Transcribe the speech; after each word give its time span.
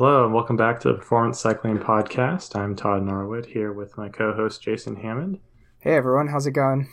Hello, 0.00 0.24
and 0.24 0.32
welcome 0.32 0.56
back 0.56 0.80
to 0.80 0.88
the 0.88 0.94
Performance 0.94 1.38
Cycling 1.38 1.78
Podcast. 1.78 2.56
I'm 2.56 2.74
Todd 2.74 3.02
Norwood 3.02 3.44
here 3.44 3.70
with 3.70 3.98
my 3.98 4.08
co 4.08 4.32
host 4.32 4.62
Jason 4.62 4.96
Hammond. 4.96 5.40
Hey 5.80 5.94
everyone, 5.94 6.28
how's 6.28 6.46
it 6.46 6.52
going? 6.52 6.88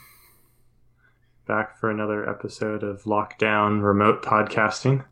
Back 1.47 1.79
for 1.79 1.89
another 1.89 2.29
episode 2.29 2.83
of 2.83 3.03
Lockdown 3.03 3.81
Remote 3.81 4.23
Podcasting. 4.23 5.05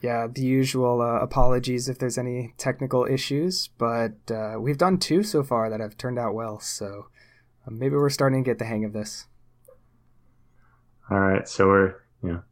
Yeah, 0.00 0.28
the 0.32 0.42
usual 0.42 1.02
uh, 1.02 1.18
apologies 1.18 1.88
if 1.88 1.98
there's 1.98 2.18
any 2.18 2.54
technical 2.56 3.04
issues, 3.04 3.68
but 3.78 4.30
uh, 4.30 4.54
we've 4.60 4.78
done 4.78 4.96
two 4.96 5.24
so 5.24 5.42
far 5.42 5.68
that 5.70 5.80
have 5.80 5.96
turned 5.96 6.20
out 6.20 6.34
well, 6.34 6.60
so 6.60 7.08
uh, 7.66 7.70
maybe 7.72 7.96
we're 7.96 8.10
starting 8.10 8.44
to 8.44 8.48
get 8.48 8.60
the 8.60 8.64
hang 8.64 8.84
of 8.84 8.92
this. 8.92 9.26
All 11.10 11.18
right, 11.18 11.48
so 11.48 11.66
we're, 11.66 11.94
you 12.22 12.28
know, 12.30 12.42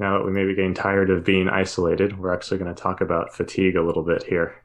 now 0.00 0.16
that 0.16 0.24
we 0.24 0.32
may 0.32 0.46
be 0.46 0.54
getting 0.54 0.74
tired 0.74 1.10
of 1.10 1.24
being 1.24 1.48
isolated, 1.48 2.18
we're 2.18 2.34
actually 2.34 2.56
going 2.58 2.74
to 2.74 2.82
talk 2.82 3.02
about 3.02 3.34
fatigue 3.34 3.76
a 3.76 3.82
little 3.82 4.02
bit 4.02 4.22
here. 4.24 4.64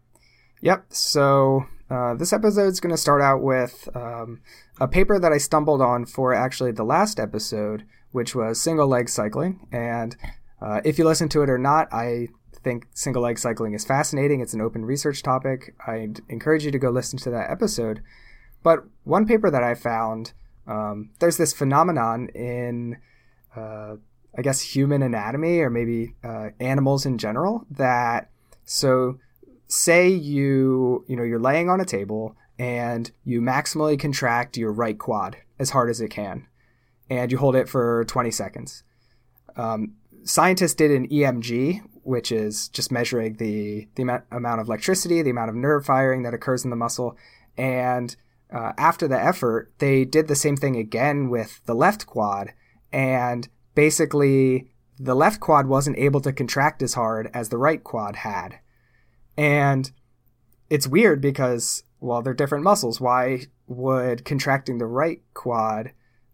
Yep. 0.61 0.85
So 0.89 1.65
uh, 1.89 2.15
this 2.15 2.31
episode 2.31 2.69
is 2.69 2.79
going 2.79 2.95
to 2.95 2.97
start 2.97 3.21
out 3.21 3.43
with 3.43 3.89
um, 3.93 4.39
a 4.79 4.87
paper 4.87 5.19
that 5.19 5.33
I 5.33 5.37
stumbled 5.37 5.81
on 5.81 6.05
for 6.05 6.33
actually 6.33 6.71
the 6.71 6.85
last 6.85 7.19
episode, 7.19 7.83
which 8.13 8.33
was 8.33 8.61
single 8.61 8.87
leg 8.87 9.09
cycling. 9.09 9.67
And 9.73 10.15
uh, 10.61 10.79
if 10.85 10.97
you 10.97 11.05
listen 11.05 11.27
to 11.29 11.43
it 11.43 11.49
or 11.49 11.57
not, 11.57 11.93
I 11.93 12.29
think 12.63 12.87
single 12.93 13.21
leg 13.21 13.37
cycling 13.37 13.73
is 13.73 13.83
fascinating. 13.83 14.39
It's 14.39 14.53
an 14.53 14.61
open 14.61 14.85
research 14.85 15.21
topic. 15.21 15.75
I'd 15.85 16.21
encourage 16.29 16.63
you 16.63 16.71
to 16.71 16.79
go 16.79 16.89
listen 16.89 17.19
to 17.19 17.29
that 17.31 17.51
episode. 17.51 18.01
But 18.63 18.85
one 19.03 19.27
paper 19.27 19.51
that 19.51 19.63
I 19.63 19.75
found, 19.75 20.31
um, 20.65 21.11
there's 21.19 21.37
this 21.37 21.51
phenomenon 21.51 22.29
in 22.29 22.97
uh, 23.55 23.97
I 24.37 24.41
guess 24.41 24.61
human 24.61 25.01
anatomy 25.01 25.59
or 25.59 25.69
maybe 25.69 26.15
uh, 26.23 26.49
animals 26.59 27.05
in 27.05 27.17
general 27.17 27.65
that 27.71 28.29
so 28.65 29.19
say 29.67 30.09
you 30.09 31.05
you 31.07 31.15
know 31.15 31.23
you're 31.23 31.39
laying 31.39 31.69
on 31.69 31.79
a 31.79 31.85
table 31.85 32.35
and 32.59 33.11
you 33.23 33.41
maximally 33.41 33.99
contract 33.99 34.57
your 34.57 34.71
right 34.71 34.97
quad 34.97 35.37
as 35.59 35.71
hard 35.71 35.89
as 35.89 36.01
it 36.01 36.09
can 36.09 36.47
and 37.09 37.31
you 37.31 37.37
hold 37.37 37.55
it 37.55 37.69
for 37.69 38.03
20 38.05 38.31
seconds. 38.31 38.83
Um, 39.55 39.95
scientists 40.23 40.73
did 40.73 40.91
an 40.91 41.07
emg 41.07 41.81
which 42.03 42.31
is 42.31 42.67
just 42.69 42.91
measuring 42.91 43.35
the 43.35 43.87
the 43.95 44.03
amount 44.03 44.23
amount 44.31 44.61
of 44.61 44.67
electricity 44.67 45.21
the 45.21 45.29
amount 45.29 45.49
of 45.49 45.55
nerve 45.55 45.85
firing 45.85 46.23
that 46.23 46.33
occurs 46.33 46.63
in 46.63 46.69
the 46.69 46.75
muscle. 46.75 47.17
And 47.57 48.15
uh, 48.53 48.73
after 48.77 49.07
the 49.07 49.21
effort 49.21 49.71
they 49.79 50.03
did 50.03 50.27
the 50.27 50.35
same 50.35 50.57
thing 50.57 50.75
again 50.75 51.29
with 51.29 51.61
the 51.65 51.75
left 51.75 52.05
quad 52.05 52.53
and 52.91 53.47
basically 53.75 54.71
the 54.97 55.15
left 55.15 55.39
quad 55.39 55.67
wasn't 55.67 55.97
able 55.97 56.21
to 56.21 56.33
contract 56.33 56.81
as 56.81 56.93
hard 56.93 57.29
as 57.33 57.49
the 57.49 57.57
right 57.57 57.83
quad 57.83 58.17
had. 58.17 58.59
And 59.37 59.91
it's 60.69 60.87
weird 60.87 61.21
because, 61.21 61.83
well, 61.99 62.21
they're 62.21 62.33
different 62.33 62.63
muscles. 62.63 63.01
Why 63.01 63.47
would 63.67 64.25
contracting 64.25 64.77
the 64.77 64.87
right 64.87 65.21
quad 65.33 65.91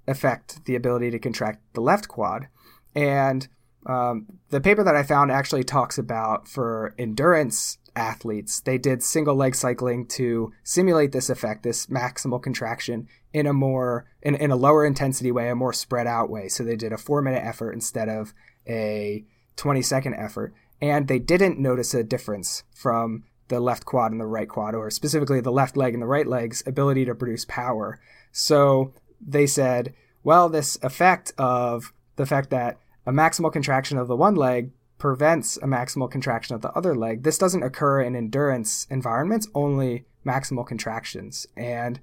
affect 0.08 0.66
the 0.66 0.76
ability 0.76 1.12
to 1.12 1.20
contract 1.20 1.62
the 1.74 1.82
left 1.82 2.08
quad? 2.08 2.48
And 2.96 3.48
um, 3.86 4.28
the 4.50 4.62
paper 4.62 4.84
that 4.84 4.96
I 4.96 5.04
found 5.04 5.32
actually 5.32 5.64
talks 5.64 5.98
about 5.98 6.48
for 6.48 6.94
endurance 6.98 7.80
athletes, 7.96 8.60
they 8.60 8.78
did 8.78 9.04
single 9.04 9.36
leg 9.36 9.56
cycling 9.56 10.06
to 10.08 10.52
simulate 10.64 11.12
this 11.12 11.30
effect, 11.30 11.64
this 11.64 11.88
maximal 11.88 12.42
contraction, 12.42 13.08
in 13.34 13.48
a 13.48 13.54
more 13.54 14.06
in, 14.22 14.36
in 14.36 14.52
a 14.52 14.56
lower 14.56 14.86
intensity 14.86 15.32
way, 15.32 15.50
a 15.50 15.56
more 15.56 15.74
spread 15.74 16.08
out 16.08 16.30
way. 16.30 16.48
So 16.48 16.64
they 16.64 16.76
did 16.76 16.94
a 16.94 16.98
four 16.98 17.22
minute 17.22 17.44
effort 17.44 17.72
instead 17.72 18.10
of 18.10 18.34
a 18.68 19.26
20 19.56 19.82
second 19.82 20.16
effort. 20.16 20.54
And 20.82 21.08
they 21.08 21.20
didn't 21.20 21.60
notice 21.60 21.94
a 21.94 22.04
difference 22.04 22.64
from 22.74 23.24
the 23.48 23.60
left 23.60 23.86
quad 23.86 24.12
and 24.12 24.20
the 24.20 24.26
right 24.26 24.50
quad, 24.50 24.74
or 24.74 24.90
specifically 24.90 25.42
the 25.42 25.52
left 25.52 25.78
leg 25.78 25.94
and 25.94 26.02
the 26.02 26.08
right 26.08 26.26
leg's 26.26 26.64
ability 26.66 27.06
to 27.06 27.14
produce 27.14 27.46
power. 27.46 28.00
So 28.32 28.94
they 29.20 29.46
said, 29.46 29.94
well, 30.24 30.50
this 30.50 30.78
effect 30.82 31.34
of 31.38 31.94
the 32.16 32.26
fact 32.26 32.50
that 32.50 32.80
a 33.06 33.12
maximal 33.12 33.52
contraction 33.52 33.98
of 33.98 34.08
the 34.08 34.16
one 34.16 34.36
leg 34.36 34.72
prevents 35.02 35.58
a 35.58 35.66
maximal 35.66 36.10
contraction 36.10 36.54
of 36.54 36.62
the 36.62 36.72
other 36.74 36.96
leg. 36.96 37.24
This 37.24 37.40
doesn't 37.40 37.64
occur 37.64 38.02
in 38.02 38.16
endurance 38.16 38.86
environments, 38.92 39.48
only 39.56 40.06
maximal 40.24 40.64
contractions. 40.64 41.48
And 41.58 42.00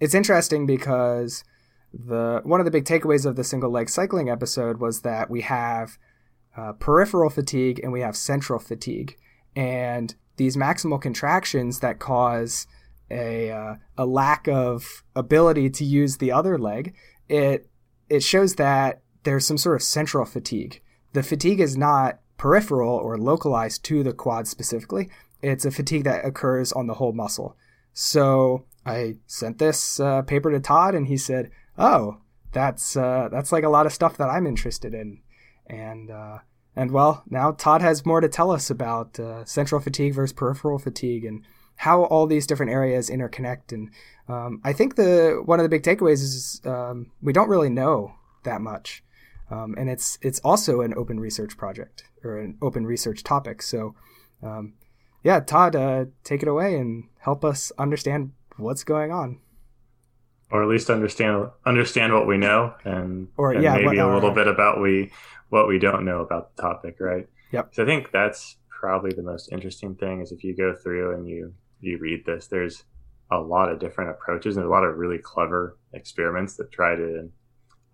it's 0.00 0.14
interesting 0.14 0.64
because 0.64 1.44
the 1.92 2.40
one 2.44 2.58
of 2.58 2.64
the 2.64 2.70
big 2.70 2.86
takeaways 2.86 3.26
of 3.26 3.36
the 3.36 3.44
single 3.44 3.70
leg 3.70 3.90
cycling 3.90 4.30
episode 4.30 4.78
was 4.78 5.02
that 5.02 5.28
we 5.28 5.42
have 5.42 5.98
uh, 6.56 6.72
peripheral 6.72 7.28
fatigue 7.28 7.80
and 7.82 7.92
we 7.92 8.00
have 8.00 8.16
central 8.16 8.58
fatigue. 8.58 9.18
And 9.54 10.14
these 10.38 10.56
maximal 10.56 11.02
contractions 11.02 11.80
that 11.80 11.98
cause 11.98 12.66
a, 13.10 13.50
uh, 13.50 13.74
a 13.98 14.06
lack 14.06 14.48
of 14.48 15.02
ability 15.14 15.68
to 15.68 15.84
use 15.84 16.16
the 16.16 16.32
other 16.32 16.56
leg, 16.56 16.94
it, 17.28 17.68
it 18.08 18.22
shows 18.22 18.54
that 18.54 19.02
there's 19.24 19.46
some 19.46 19.58
sort 19.58 19.76
of 19.76 19.82
central 19.82 20.24
fatigue. 20.24 20.80
The 21.12 21.22
fatigue 21.22 21.60
is 21.60 21.76
not 21.76 22.20
peripheral 22.38 22.94
or 22.94 23.18
localized 23.18 23.84
to 23.84 24.02
the 24.02 24.12
quad 24.12 24.48
specifically. 24.48 25.10
It's 25.42 25.64
a 25.64 25.70
fatigue 25.70 26.04
that 26.04 26.24
occurs 26.24 26.72
on 26.72 26.86
the 26.86 26.94
whole 26.94 27.12
muscle. 27.12 27.56
So 27.92 28.64
I 28.86 29.16
sent 29.26 29.58
this 29.58 30.00
uh, 30.00 30.22
paper 30.22 30.50
to 30.50 30.60
Todd, 30.60 30.94
and 30.94 31.06
he 31.08 31.16
said, 31.16 31.50
"Oh, 31.76 32.18
that's 32.52 32.96
uh, 32.96 33.28
that's 33.30 33.52
like 33.52 33.64
a 33.64 33.68
lot 33.68 33.86
of 33.86 33.92
stuff 33.92 34.16
that 34.16 34.30
I'm 34.30 34.46
interested 34.46 34.94
in," 34.94 35.20
and 35.66 36.10
uh, 36.10 36.38
and 36.74 36.92
well, 36.92 37.24
now 37.28 37.52
Todd 37.52 37.82
has 37.82 38.06
more 38.06 38.20
to 38.20 38.28
tell 38.28 38.50
us 38.50 38.70
about 38.70 39.18
uh, 39.18 39.44
central 39.44 39.80
fatigue 39.80 40.14
versus 40.14 40.32
peripheral 40.32 40.78
fatigue 40.78 41.24
and 41.24 41.44
how 41.76 42.04
all 42.04 42.26
these 42.26 42.46
different 42.46 42.72
areas 42.72 43.10
interconnect. 43.10 43.72
And 43.72 43.90
um, 44.28 44.60
I 44.64 44.72
think 44.72 44.96
the 44.96 45.42
one 45.44 45.60
of 45.60 45.64
the 45.64 45.68
big 45.68 45.82
takeaways 45.82 46.22
is 46.22 46.60
um, 46.64 47.10
we 47.20 47.32
don't 47.32 47.48
really 47.48 47.70
know 47.70 48.14
that 48.44 48.60
much. 48.60 49.02
Um, 49.50 49.74
and 49.78 49.88
it's 49.88 50.18
it's 50.20 50.40
also 50.40 50.80
an 50.80 50.94
open 50.94 51.18
research 51.20 51.56
project 51.56 52.04
or 52.22 52.38
an 52.38 52.58
open 52.60 52.84
research 52.84 53.22
topic. 53.22 53.62
So, 53.62 53.94
um, 54.42 54.74
yeah, 55.24 55.40
Todd, 55.40 55.74
uh, 55.74 56.06
take 56.24 56.42
it 56.42 56.48
away 56.48 56.76
and 56.76 57.04
help 57.20 57.44
us 57.44 57.72
understand 57.78 58.32
what's 58.56 58.84
going 58.84 59.10
on, 59.10 59.40
or 60.50 60.62
at 60.62 60.68
least 60.68 60.90
understand 60.90 61.48
understand 61.64 62.12
what 62.12 62.26
we 62.26 62.36
know, 62.36 62.74
and 62.84 63.28
or 63.36 63.52
and 63.52 63.62
yeah, 63.62 63.74
maybe 63.74 63.86
what, 63.86 63.98
a 63.98 64.14
little 64.14 64.32
bit 64.32 64.48
about 64.48 64.80
we 64.80 65.10
what 65.48 65.66
we 65.66 65.78
don't 65.78 66.04
know 66.04 66.20
about 66.20 66.54
the 66.54 66.62
topic, 66.62 66.96
right? 67.00 67.26
Yep. 67.52 67.74
So 67.74 67.82
I 67.82 67.86
think 67.86 68.10
that's 68.12 68.56
probably 68.68 69.12
the 69.12 69.22
most 69.22 69.50
interesting 69.50 69.94
thing 69.94 70.20
is 70.20 70.30
if 70.30 70.44
you 70.44 70.54
go 70.54 70.74
through 70.74 71.14
and 71.14 71.26
you 71.26 71.54
you 71.80 71.98
read 71.98 72.24
this, 72.26 72.48
there's 72.48 72.84
a 73.30 73.38
lot 73.38 73.70
of 73.70 73.78
different 73.78 74.10
approaches 74.10 74.56
and 74.56 74.66
a 74.66 74.68
lot 74.68 74.84
of 74.84 74.96
really 74.96 75.18
clever 75.18 75.78
experiments 75.92 76.56
that 76.56 76.72
try 76.72 76.94
to 76.94 77.30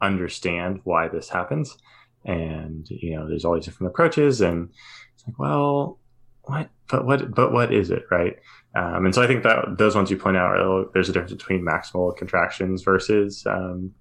understand 0.01 0.81
why 0.85 1.09
this 1.09 1.29
happens. 1.29 1.77
And, 2.25 2.87
you 2.89 3.17
know, 3.17 3.29
there's 3.29 3.45
all 3.45 3.55
these 3.55 3.67
different 3.67 3.93
approaches 3.93 4.41
and 4.41 4.71
it's 5.15 5.27
like, 5.27 5.39
well, 5.39 5.99
what, 6.43 6.71
but 6.91 7.07
what, 7.07 7.35
but 7.35 7.53
what 7.53 7.73
is 7.73 7.91
it? 7.91 8.03
Right. 8.11 8.37
Um, 8.75 9.07
and 9.07 9.15
so 9.15 9.23
I 9.23 9.27
think 9.27 9.43
that 9.45 9.77
those 9.79 9.95
ones 9.95 10.11
you 10.11 10.17
point 10.17 10.37
out, 10.37 10.59
are, 10.59 10.87
there's 10.93 11.09
a 11.09 11.13
difference 11.13 11.33
between 11.33 11.65
maximal 11.65 12.17
contractions 12.17 12.83
versus, 12.83 13.45
um, 13.47 13.93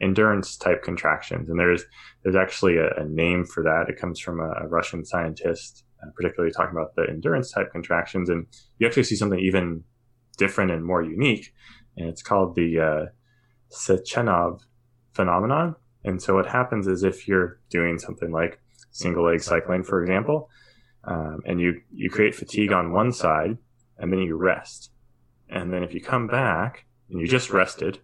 endurance 0.00 0.56
type 0.56 0.82
contractions. 0.82 1.48
And 1.48 1.58
there's, 1.58 1.84
there's 2.22 2.36
actually 2.36 2.76
a, 2.76 2.90
a 2.96 3.04
name 3.04 3.44
for 3.44 3.62
that. 3.64 3.86
It 3.88 3.98
comes 3.98 4.20
from 4.20 4.40
a, 4.40 4.50
a 4.64 4.68
Russian 4.68 5.04
scientist, 5.04 5.84
uh, 6.02 6.10
particularly 6.14 6.52
talking 6.52 6.76
about 6.76 6.94
the 6.94 7.06
endurance 7.08 7.50
type 7.50 7.72
contractions. 7.72 8.28
And 8.28 8.46
you 8.78 8.86
actually 8.86 9.04
see 9.04 9.16
something 9.16 9.40
even 9.40 9.82
different 10.36 10.70
and 10.70 10.84
more 10.84 11.02
unique. 11.02 11.52
And 11.96 12.08
it's 12.08 12.22
called 12.22 12.54
the, 12.54 12.80
uh, 12.80 13.06
Sechenov 13.70 14.60
phenomenon. 15.18 15.74
And 16.04 16.22
so 16.22 16.36
what 16.36 16.46
happens 16.46 16.86
is 16.86 17.02
if 17.02 17.26
you're 17.26 17.58
doing 17.70 17.98
something 17.98 18.30
like 18.30 18.60
single 18.92 19.24
leg 19.24 19.40
cycling, 19.40 19.82
for 19.82 20.00
example, 20.00 20.48
um, 21.04 21.40
and 21.44 21.60
you, 21.60 21.80
you 21.92 22.08
create 22.08 22.36
fatigue 22.36 22.72
on 22.72 22.92
one 22.92 23.12
side 23.12 23.58
and 23.98 24.12
then 24.12 24.20
you 24.20 24.36
rest. 24.36 24.92
And 25.48 25.72
then 25.72 25.82
if 25.82 25.92
you 25.92 26.00
come 26.00 26.28
back 26.28 26.86
and 27.10 27.20
you 27.20 27.26
just 27.26 27.50
rested, 27.50 27.98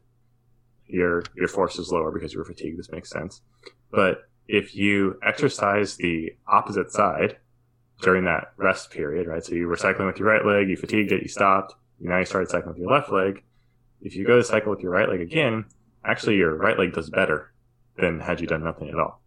your, 0.87 1.23
your 1.37 1.47
force 1.47 1.79
is 1.79 1.93
lower 1.93 2.11
because 2.11 2.33
you 2.33 2.41
were 2.41 2.45
fatigued. 2.45 2.79
This 2.79 2.91
makes 2.91 3.11
sense. 3.11 3.43
But 3.93 4.23
if 4.49 4.75
you 4.75 5.19
exercise 5.23 5.97
the 5.97 6.33
opposite 6.49 6.91
side 6.91 7.37
during 8.03 8.25
that 8.25 8.53
rest 8.57 8.91
period, 8.91 9.29
right? 9.29 9.45
So 9.45 9.55
you 9.55 9.69
were 9.69 9.77
cycling 9.77 10.09
with 10.09 10.19
your 10.19 10.29
right 10.29 10.45
leg, 10.45 10.69
you 10.69 10.77
fatigued 10.77 11.13
it, 11.13 11.23
you 11.23 11.29
stopped. 11.29 11.75
Now 12.01 12.19
you 12.19 12.25
started 12.25 12.51
cycling 12.51 12.75
with 12.75 12.83
your 12.83 12.91
left 12.91 13.13
leg. 13.13 13.45
If 14.03 14.17
you 14.17 14.27
go 14.27 14.37
to 14.37 14.45
cycle 14.45 14.71
with 14.71 14.81
your 14.81 14.91
right 14.91 15.09
leg 15.09 15.21
again, 15.21 15.65
actually 16.05 16.37
your 16.37 16.57
right 16.57 16.79
leg 16.79 16.93
does 16.93 17.11
better 17.11 17.53
than 17.97 18.21
had 18.21 18.41
you 18.41 18.47
done 18.47 18.65
nothing 18.65 18.89
at 18.89 18.99
all, 18.99 19.23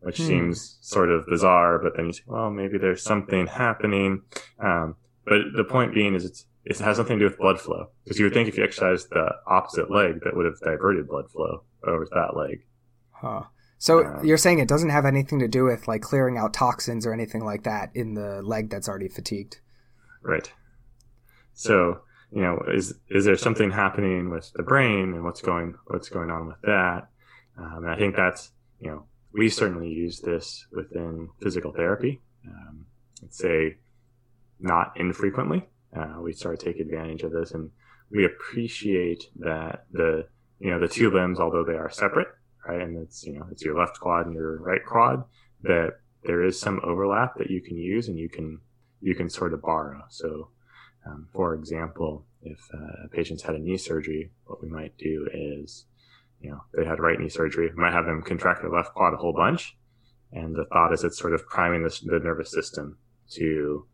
which 0.00 0.18
hmm. 0.18 0.26
seems 0.26 0.78
sort 0.80 1.10
of 1.10 1.26
bizarre. 1.26 1.78
But 1.78 1.96
then 1.96 2.06
you 2.06 2.12
say, 2.12 2.22
well, 2.26 2.50
maybe 2.50 2.78
there's 2.78 3.02
something 3.02 3.46
happening. 3.46 4.22
Um, 4.58 4.96
but 5.24 5.38
the 5.56 5.64
point 5.64 5.94
being 5.94 6.14
is 6.14 6.24
it's, 6.24 6.46
it 6.64 6.78
has 6.78 6.98
nothing 6.98 7.18
to 7.18 7.24
do 7.24 7.30
with 7.30 7.38
blood 7.38 7.60
flow 7.60 7.88
because 8.04 8.18
you 8.18 8.26
would 8.26 8.34
think 8.34 8.48
if 8.48 8.56
you 8.56 8.64
exercised 8.64 9.10
the 9.10 9.30
opposite 9.46 9.90
leg 9.90 10.20
that 10.24 10.36
would 10.36 10.46
have 10.46 10.58
diverted 10.60 11.08
blood 11.08 11.30
flow 11.30 11.62
over 11.86 12.06
that 12.12 12.36
leg. 12.36 12.64
Huh. 13.10 13.44
So 13.78 14.04
um, 14.04 14.24
you're 14.24 14.38
saying 14.38 14.60
it 14.60 14.68
doesn't 14.68 14.90
have 14.90 15.04
anything 15.04 15.38
to 15.40 15.48
do 15.48 15.64
with 15.64 15.86
like 15.88 16.02
clearing 16.02 16.38
out 16.38 16.54
toxins 16.54 17.06
or 17.06 17.12
anything 17.12 17.44
like 17.44 17.64
that 17.64 17.90
in 17.94 18.14
the 18.14 18.40
leg 18.42 18.70
that's 18.70 18.88
already 18.88 19.08
fatigued? 19.08 19.60
Right. 20.22 20.50
So 21.52 22.00
you 22.34 22.42
know, 22.42 22.60
is 22.74 22.94
is 23.08 23.24
there 23.24 23.36
something 23.36 23.70
happening 23.70 24.28
with 24.28 24.52
the 24.54 24.64
brain 24.64 25.14
and 25.14 25.24
what's 25.24 25.40
going 25.40 25.76
what's 25.86 26.08
going 26.08 26.30
on 26.30 26.48
with 26.48 26.60
that? 26.62 27.06
Um, 27.56 27.84
and 27.84 27.90
I 27.90 27.96
think 27.96 28.16
that's 28.16 28.50
you 28.80 28.90
know 28.90 29.04
we 29.32 29.48
certainly 29.48 29.88
use 29.88 30.20
this 30.20 30.66
within 30.72 31.28
physical 31.40 31.72
therapy. 31.72 32.20
Um, 32.46 32.86
I'd 33.22 33.32
say 33.32 33.76
not 34.58 34.94
infrequently. 34.96 35.68
Uh, 35.96 36.20
we 36.20 36.32
start 36.32 36.58
to 36.58 36.66
take 36.66 36.80
advantage 36.80 37.22
of 37.22 37.30
this, 37.30 37.52
and 37.52 37.70
we 38.10 38.24
appreciate 38.24 39.30
that 39.36 39.86
the 39.92 40.26
you 40.58 40.72
know 40.72 40.80
the 40.80 40.88
two 40.88 41.12
limbs, 41.12 41.38
although 41.38 41.64
they 41.64 41.76
are 41.76 41.90
separate, 41.90 42.28
right, 42.66 42.80
and 42.80 42.98
it's 42.98 43.24
you 43.24 43.38
know 43.38 43.46
it's 43.52 43.64
your 43.64 43.78
left 43.78 44.00
quad 44.00 44.26
and 44.26 44.34
your 44.34 44.58
right 44.58 44.84
quad, 44.84 45.22
that 45.62 46.00
there 46.24 46.42
is 46.42 46.58
some 46.58 46.80
overlap 46.82 47.36
that 47.36 47.50
you 47.50 47.60
can 47.60 47.76
use 47.76 48.08
and 48.08 48.18
you 48.18 48.28
can 48.28 48.58
you 49.00 49.14
can 49.14 49.30
sort 49.30 49.54
of 49.54 49.62
borrow. 49.62 50.02
So 50.08 50.48
um, 51.06 51.28
for 51.32 51.54
example, 51.54 52.24
if 52.42 52.58
uh, 52.72 53.08
patients 53.12 53.42
had 53.42 53.54
a 53.54 53.58
knee 53.58 53.76
surgery, 53.76 54.30
what 54.46 54.62
we 54.62 54.68
might 54.68 54.96
do 54.98 55.28
is, 55.32 55.86
you 56.40 56.50
know, 56.50 56.62
they 56.74 56.84
had 56.84 57.00
right 57.00 57.18
knee 57.18 57.28
surgery, 57.28 57.68
we 57.68 57.82
might 57.82 57.92
have 57.92 58.06
them 58.06 58.22
contract 58.22 58.62
their 58.62 58.70
left 58.70 58.94
quad 58.94 59.14
a 59.14 59.16
whole 59.16 59.32
bunch. 59.32 59.76
And 60.32 60.54
the 60.54 60.64
thought 60.66 60.92
is 60.92 61.04
it's 61.04 61.18
sort 61.18 61.34
of 61.34 61.46
priming 61.46 61.82
the, 61.82 62.00
the 62.04 62.18
nervous 62.18 62.50
system 62.50 62.98
to 63.32 63.86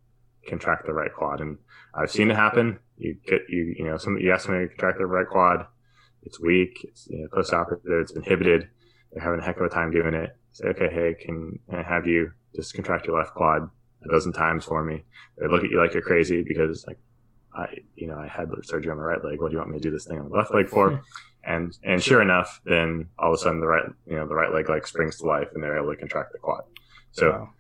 contract 0.49 0.87
the 0.87 0.93
right 0.93 1.13
quad. 1.13 1.41
And 1.41 1.59
I've 1.95 2.11
seen 2.11 2.31
it 2.31 2.37
happen. 2.37 2.79
You 2.97 3.17
get, 3.27 3.43
you, 3.49 3.75
you 3.77 3.85
know, 3.85 3.97
some, 3.99 4.17
you 4.19 4.33
ask 4.33 4.47
somebody 4.47 4.67
to 4.67 4.71
contract 4.71 4.99
their 4.99 5.07
right 5.07 5.29
quad. 5.29 5.67
It's 6.23 6.41
weak. 6.41 6.79
It's 6.85 7.09
you 7.09 7.23
know, 7.23 7.29
post-operative. 7.33 7.85
It's 8.03 8.13
inhibited. 8.13 8.69
They're 9.13 9.23
having 9.23 9.41
a 9.41 9.45
heck 9.45 9.59
of 9.59 9.65
a 9.65 9.69
time 9.69 9.91
doing 9.91 10.15
it. 10.15 10.37
Say, 10.53 10.69
okay, 10.69 10.89
hey, 10.91 11.15
can 11.21 11.59
I 11.73 11.83
have 11.83 12.07
you 12.07 12.33
just 12.55 12.75
contract 12.75 13.07
your 13.07 13.19
left 13.19 13.35
quad? 13.35 13.69
A 14.05 14.09
dozen 14.09 14.33
times 14.33 14.65
for 14.65 14.85
me. 14.85 15.05
They 15.39 15.49
look 15.49 15.65
at 15.65 15.71
you 15.71 15.79
like 15.79 15.93
you're 15.93 16.03
crazy 16.03 16.43
because 16.43 16.85
like 16.87 16.99
I, 17.55 17.67
you 17.97 18.07
know, 18.07 18.19
I 18.19 18.29
had 18.29 18.49
surgery 18.63 18.91
on 18.91 18.99
my 18.99 19.05
right 19.05 19.25
leg. 19.25 19.41
What 19.41 19.49
do 19.49 19.55
you 19.55 19.59
want 19.59 19.71
me 19.71 19.79
to 19.79 19.83
do 19.83 19.91
this 19.91 20.07
thing 20.07 20.19
on 20.19 20.29
the 20.29 20.37
left 20.37 20.55
leg 20.55 20.69
for? 20.69 21.03
and 21.45 21.77
and 21.83 22.03
sure 22.03 22.23
enough, 22.23 22.61
then 22.65 23.09
all 23.19 23.33
of 23.33 23.35
a 23.35 23.39
sudden 23.39 23.61
the 23.61 23.67
right, 23.67 23.87
you 24.07 24.17
know, 24.17 24.27
the 24.27 24.35
right 24.35 24.53
leg 24.53 24.69
like 24.69 24.87
springs 24.87 25.17
to 25.19 25.27
life, 25.27 25.49
and 25.55 25.63
they're 25.63 25.79
able 25.79 25.93
to 25.93 25.99
contract 25.99 26.33
the 26.33 26.39
quad. 26.39 26.63
So 27.13 27.31
wow. 27.31 27.51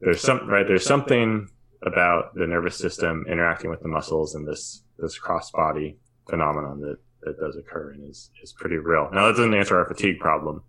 there's 0.00 0.20
some 0.20 0.48
right. 0.48 0.66
There's 0.66 0.84
something 0.84 1.48
about 1.84 2.34
the 2.34 2.46
nervous 2.46 2.76
system 2.76 3.24
interacting 3.28 3.70
with 3.70 3.80
the 3.80 3.88
muscles 3.88 4.34
and 4.34 4.46
this 4.46 4.82
this 4.98 5.18
cross 5.18 5.50
body 5.50 5.98
phenomenon 6.28 6.80
that 6.80 6.96
that 7.22 7.38
does 7.38 7.56
occur 7.56 7.92
and 7.92 8.08
is 8.08 8.30
is 8.42 8.52
pretty 8.52 8.76
real. 8.76 9.08
Now 9.12 9.26
that 9.26 9.36
doesn't 9.36 9.54
answer 9.54 9.76
our 9.76 9.86
fatigue 9.86 10.18
problem. 10.18 10.62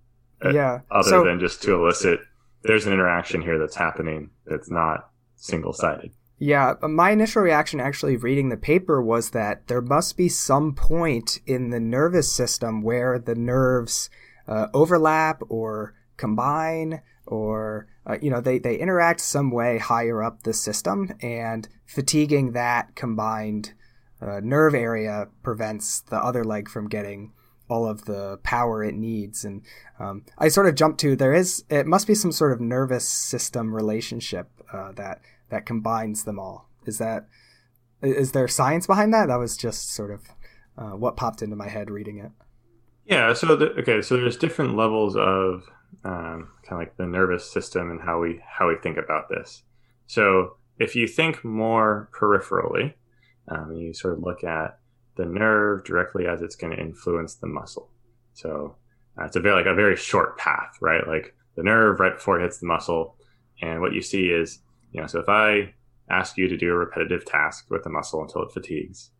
Yeah. 0.44 0.82
Other 0.92 1.10
so, 1.10 1.24
than 1.24 1.40
just 1.40 1.64
to 1.64 1.76
elicit 1.76 2.20
there's 2.64 2.86
an 2.86 2.94
interaction 2.94 3.42
here 3.42 3.60
that's 3.60 3.76
happening 3.76 4.30
that's 4.46 4.72
not 4.72 5.10
single 5.36 5.74
sided. 5.74 6.12
Yeah, 6.40 6.74
my 6.82 7.12
initial 7.12 7.42
reaction 7.42 7.80
actually 7.80 8.18
reading 8.18 8.50
the 8.50 8.58
paper 8.58 9.02
was 9.02 9.30
that 9.30 9.68
there 9.68 9.82
must 9.82 10.18
be 10.18 10.28
some 10.28 10.74
point 10.76 11.40
in 11.46 11.70
the 11.70 11.80
nervous 11.80 12.32
system 12.32 12.82
where 12.82 13.20
the 13.20 13.36
nerves 13.36 14.10
uh, 14.48 14.68
overlap 14.74 15.42
or 15.48 15.94
combine 16.18 17.02
or 17.26 17.88
uh, 18.06 18.18
you 18.22 18.30
know 18.30 18.42
they, 18.42 18.60
they 18.60 18.76
interact 18.78 19.22
some 19.22 19.52
way 19.52 19.78
higher 19.78 20.22
up 20.22 20.44
the 20.44 20.54
system 20.54 21.14
and 21.22 21.70
fatiguing 21.86 22.52
that 22.52 22.96
combined 22.96 23.74
uh, 24.22 24.40
nerve 24.44 24.76
area 24.76 25.28
prevents 25.44 26.02
the 26.02 26.18
other 26.18 26.44
leg 26.44 26.70
from 26.70 26.90
getting 26.90 27.32
all 27.74 27.88
of 27.88 28.06
the 28.06 28.38
power 28.44 28.84
it 28.84 28.94
needs. 28.94 29.44
And 29.44 29.64
um, 30.00 30.24
I 30.38 30.48
sort 30.48 30.68
of 30.68 30.76
jumped 30.76 31.00
to 31.02 31.16
there 31.16 31.34
is 31.34 31.64
it 31.70 31.88
must 31.88 32.06
be 32.06 32.16
some 32.16 32.32
sort 32.32 32.52
of 32.52 32.62
nervous 32.62 33.08
system 33.08 33.74
relationship 33.74 34.50
uh, 34.72 34.92
that 34.94 35.22
that 35.50 35.66
combines 35.66 36.24
them 36.24 36.40
all. 36.40 36.70
Is 36.86 37.00
that 37.00 37.28
is 38.02 38.32
there 38.34 38.48
science 38.48 38.86
behind 38.86 39.14
that? 39.14 39.28
That 39.28 39.40
was 39.40 39.58
just 39.58 39.92
sort 39.92 40.12
of 40.12 40.22
uh, 40.78 40.96
what 40.98 41.18
popped 41.18 41.42
into 41.42 41.56
my 41.56 41.68
head 41.68 41.90
reading 41.90 42.20
it. 42.20 42.32
Yeah. 43.06 43.34
So 43.34 43.56
the, 43.56 43.72
okay. 43.80 44.02
So 44.02 44.18
there's 44.18 44.38
different 44.38 44.76
levels 44.76 45.16
of 45.16 45.64
um, 46.04 46.50
kind 46.64 46.74
of 46.74 46.78
like 46.80 46.98
the 46.98 47.08
nervous 47.08 47.50
system 47.52 47.90
and 47.90 48.02
how 48.02 48.20
we 48.20 48.40
how 48.48 48.68
we 48.68 48.76
think 48.84 48.98
about 48.98 49.30
this. 49.30 49.64
So 50.06 50.58
if 50.78 50.96
you 50.96 51.08
think 51.08 51.44
more 51.44 52.10
peripherally, 52.14 52.94
um, 53.48 53.74
you 53.76 53.94
sort 53.94 54.14
of 54.14 54.24
look 54.24 54.44
at 54.44 54.80
the 55.16 55.26
nerve 55.26 55.84
directly 55.84 56.28
as 56.28 56.42
it's 56.42 56.56
going 56.56 56.76
to 56.76 56.82
influence 56.82 57.36
the 57.36 57.48
muscle. 57.48 57.90
So 58.34 58.76
uh, 59.20 59.26
it's 59.26 59.36
a 59.36 59.40
very 59.40 59.56
like 59.56 59.66
a 59.66 59.76
very 59.76 59.96
short 59.96 60.38
path, 60.38 60.78
right? 60.82 61.08
Like 61.08 61.36
the 61.56 61.64
nerve 61.64 62.00
right 62.00 62.16
before 62.16 62.40
it 62.40 62.44
hits 62.44 62.60
the 62.60 62.68
muscle, 62.68 63.16
and 63.62 63.82
what 63.82 63.94
you 63.94 64.02
see 64.02 64.28
is, 64.28 64.60
you 64.92 65.02
know, 65.02 65.08
so 65.08 65.20
if 65.20 65.30
I 65.30 65.74
ask 66.10 66.38
you 66.38 66.48
to 66.48 66.58
do 66.58 66.72
a 66.72 66.78
repetitive 66.78 67.26
task 67.26 67.70
with 67.70 67.84
the 67.84 67.90
muscle 67.90 68.22
until 68.22 68.44
it 68.44 68.52
fatigues, 68.52 69.12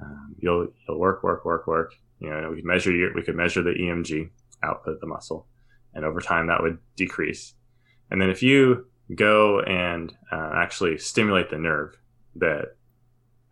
um, 0.00 0.36
you'll 0.38 0.68
you'll 0.86 0.98
work, 0.98 1.22
work, 1.22 1.44
work, 1.44 1.66
work. 1.66 1.94
You 2.18 2.30
know, 2.30 2.50
we 2.50 2.56
could 2.56 2.64
measure 2.66 2.92
your, 2.92 3.14
we 3.14 3.22
could 3.22 3.36
measure 3.36 3.62
the 3.62 3.70
EMG 3.70 4.30
output 4.62 4.94
of 4.94 5.00
the 5.00 5.06
muscle, 5.06 5.46
and 5.94 6.04
over 6.04 6.20
time 6.20 6.48
that 6.48 6.62
would 6.62 6.78
decrease. 6.96 7.54
And 8.10 8.20
then 8.20 8.28
if 8.28 8.42
you 8.42 8.86
go 9.14 9.60
and 9.60 10.12
uh, 10.30 10.52
actually 10.54 10.98
stimulate 10.98 11.50
the 11.50 11.58
nerve 11.58 11.96
that 12.36 12.76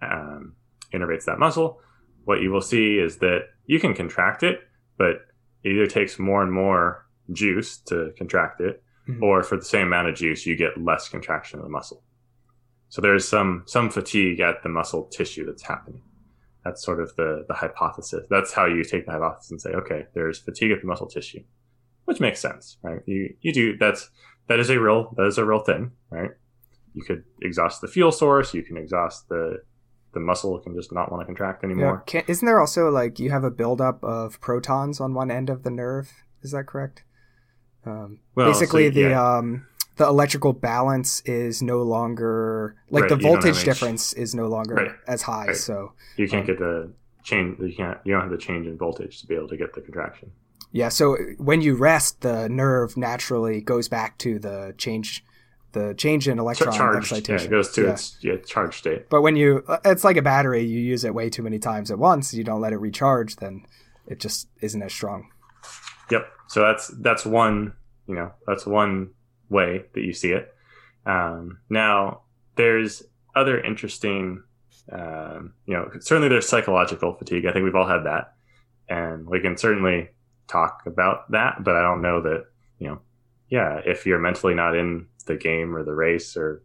um, 0.03 0.55
innervates 0.93 1.25
that 1.25 1.39
muscle, 1.39 1.81
what 2.25 2.41
you 2.41 2.51
will 2.51 2.61
see 2.61 2.99
is 2.99 3.19
that 3.19 3.47
you 3.67 3.81
can 3.81 3.95
contract 3.95 4.43
it, 4.43 4.61
but 4.97 5.23
it 5.63 5.73
either 5.73 5.87
takes 5.87 6.19
more 6.19 6.43
and 6.43 6.53
more 6.53 7.07
juice 7.33 7.79
to 7.79 8.13
contract 8.17 8.61
it, 8.61 8.83
mm-hmm. 9.09 9.23
or 9.23 9.43
for 9.43 9.57
the 9.57 9.65
same 9.65 9.87
amount 9.87 10.09
of 10.09 10.15
juice, 10.15 10.47
you 10.47 10.57
get 10.57 10.83
less 10.83 11.09
contraction 11.09 11.59
of 11.59 11.65
the 11.65 11.71
muscle. 11.71 12.03
So 12.91 13.03
there's 13.03 13.29
some 13.29 13.65
some 13.67 13.91
fatigue 13.91 14.41
at 14.41 14.63
the 14.63 14.69
muscle 14.69 15.05
tissue 15.05 15.45
that's 15.45 15.63
happening. 15.63 16.03
That's 16.65 16.83
sort 16.83 17.01
of 17.01 17.15
the 17.17 17.45
the 17.49 17.55
hypothesis. 17.55 18.27
That's 18.31 18.53
how 18.53 18.67
you 18.67 18.85
take 18.85 19.07
the 19.07 19.13
hypothesis 19.13 19.51
and 19.51 19.61
say, 19.61 19.71
okay, 19.71 20.07
there's 20.15 20.39
fatigue 20.39 20.71
at 20.73 20.81
the 20.81 20.87
muscle 20.87 21.07
tissue, 21.07 21.43
which 22.07 22.21
makes 22.21 22.41
sense, 22.41 22.79
right? 22.83 23.01
You 23.07 23.35
you 23.41 23.53
do 23.53 23.77
that's 23.77 24.11
that 24.49 24.59
is 24.59 24.71
a 24.71 24.81
real 24.81 25.15
that 25.17 25.27
is 25.27 25.39
a 25.39 25.45
real 25.45 25.61
thing, 25.61 25.93
right? 26.11 26.31
You 26.95 27.05
could 27.05 27.25
exhaust 27.43 27.81
the 27.81 27.89
fuel 27.89 28.11
source, 28.11 28.55
you 28.55 28.63
can 28.63 28.77
exhaust 28.77 29.29
the 29.29 29.63
the 30.19 30.25
muscle 30.25 30.59
can 30.59 30.75
just 30.75 30.93
not 30.93 31.11
want 31.11 31.23
to 31.23 31.27
contract 31.27 31.63
anymore. 31.63 32.05
Yeah. 32.13 32.23
isn't 32.27 32.45
there 32.45 32.61
also 32.61 32.91
like 32.91 33.19
you 33.19 33.31
have 33.31 33.45
a 33.45 33.51
buildup 33.51 34.03
of 34.03 34.41
protons 34.41 35.01
on 35.01 35.15
one 35.15 35.31
end 35.31 35.49
of 35.49 35.63
the 35.63 35.71
nerve? 35.71 36.13
Is 36.43 36.51
that 36.51 36.67
correct? 36.67 37.05
Um, 37.87 38.21
well, 38.35 38.51
basically, 38.51 38.89
so, 38.89 38.95
the 38.95 39.01
yeah. 39.11 39.37
um, 39.37 39.67
the 39.97 40.07
electrical 40.07 40.53
balance 40.53 41.21
is 41.23 41.63
no 41.63 41.83
longer 41.83 42.77
like 42.91 43.03
right, 43.03 43.09
the 43.09 43.17
voltage 43.17 43.65
difference 43.65 44.13
is 44.13 44.35
no 44.35 44.49
longer 44.49 44.75
right. 44.75 44.91
as 45.07 45.23
high. 45.23 45.47
Right. 45.47 45.57
So 45.57 45.93
you 46.17 46.29
can't 46.29 46.41
um, 46.41 46.47
get 46.47 46.59
the 46.59 46.93
change. 47.23 47.59
You 47.61 47.75
can't. 47.75 47.99
You 48.05 48.15
don't 48.15 48.23
have 48.23 48.31
the 48.31 48.39
change 48.39 48.67
in 48.67 48.77
voltage 48.77 49.21
to 49.21 49.27
be 49.27 49.37
able 49.37 49.49
to 49.49 49.57
get 49.57 49.75
the 49.75 49.81
contraction. 49.81 50.33
Yeah. 50.73 50.89
So 50.89 51.17
when 51.39 51.63
you 51.63 51.77
rest, 51.77 52.23
the 52.23 52.49
nerve 52.49 52.97
naturally 52.97 53.61
goes 53.61 53.89
back 53.89 54.19
to 54.19 54.39
the 54.39 54.75
change 54.77 55.25
the 55.73 55.95
change 55.95 56.29
in 56.29 56.39
electron 56.39 56.75
charged, 56.75 57.13
excitation. 57.13 57.39
Yeah, 57.39 57.47
it 57.47 57.51
goes 57.51 57.73
to 57.73 57.83
yeah. 57.83 57.93
its 57.93 58.17
yeah, 58.21 58.37
charge 58.37 58.79
state. 58.79 59.09
But 59.11 59.23
when 59.23 59.37
you, 59.37 59.65
it's 59.85 60.05
like 60.05 60.17
a 60.17 60.23
battery. 60.23 60.65
You 60.65 60.81
use 60.81 61.05
it 61.05 61.15
way 61.15 61.29
too 61.31 61.43
many 61.43 61.59
times 61.59 61.91
at 61.91 61.99
once. 61.99 62.33
You 62.33 62.45
don't 62.45 62.61
let 62.61 62.73
it 62.73 62.79
recharge, 62.79 63.37
then 63.37 63.67
it 64.07 64.21
just 64.21 64.49
isn't 64.61 64.83
as 64.83 64.93
strong. 64.93 65.31
Yep. 66.11 66.27
So 66.49 66.63
that's 66.63 66.89
that's 66.89 67.27
one. 67.27 67.75
You 68.07 68.15
know, 68.15 68.33
that's 68.47 68.67
one 68.67 69.11
way 69.51 69.85
that 69.95 70.01
you 70.01 70.15
see 70.15 70.33
it. 70.33 70.55
Um, 71.05 71.59
now, 71.69 72.23
there's 72.57 73.03
other 73.37 73.61
interesting. 73.61 74.43
Um, 74.91 75.53
you 75.67 75.75
know, 75.75 75.91
certainly 76.01 76.31
there's 76.31 76.49
psychological 76.49 77.15
fatigue. 77.15 77.45
I 77.45 77.53
think 77.53 77.65
we've 77.65 77.75
all 77.75 77.87
had 77.87 78.05
that, 78.05 78.33
and 78.89 79.29
we 79.29 79.41
can 79.41 79.59
certainly 79.59 80.09
talk 80.47 80.85
about 80.87 81.31
that. 81.33 81.63
But 81.63 81.77
I 81.77 81.83
don't 81.83 82.01
know 82.01 82.23
that 82.23 82.47
you 82.79 82.89
know. 82.89 83.01
Yeah, 83.51 83.81
if 83.87 84.05
you're 84.05 84.19
mentally 84.19 84.55
not 84.55 84.77
in 84.77 85.07
the 85.29 85.37
game 85.37 85.77
or 85.77 85.85
the 85.85 85.95
race 85.95 86.37
or 86.37 86.63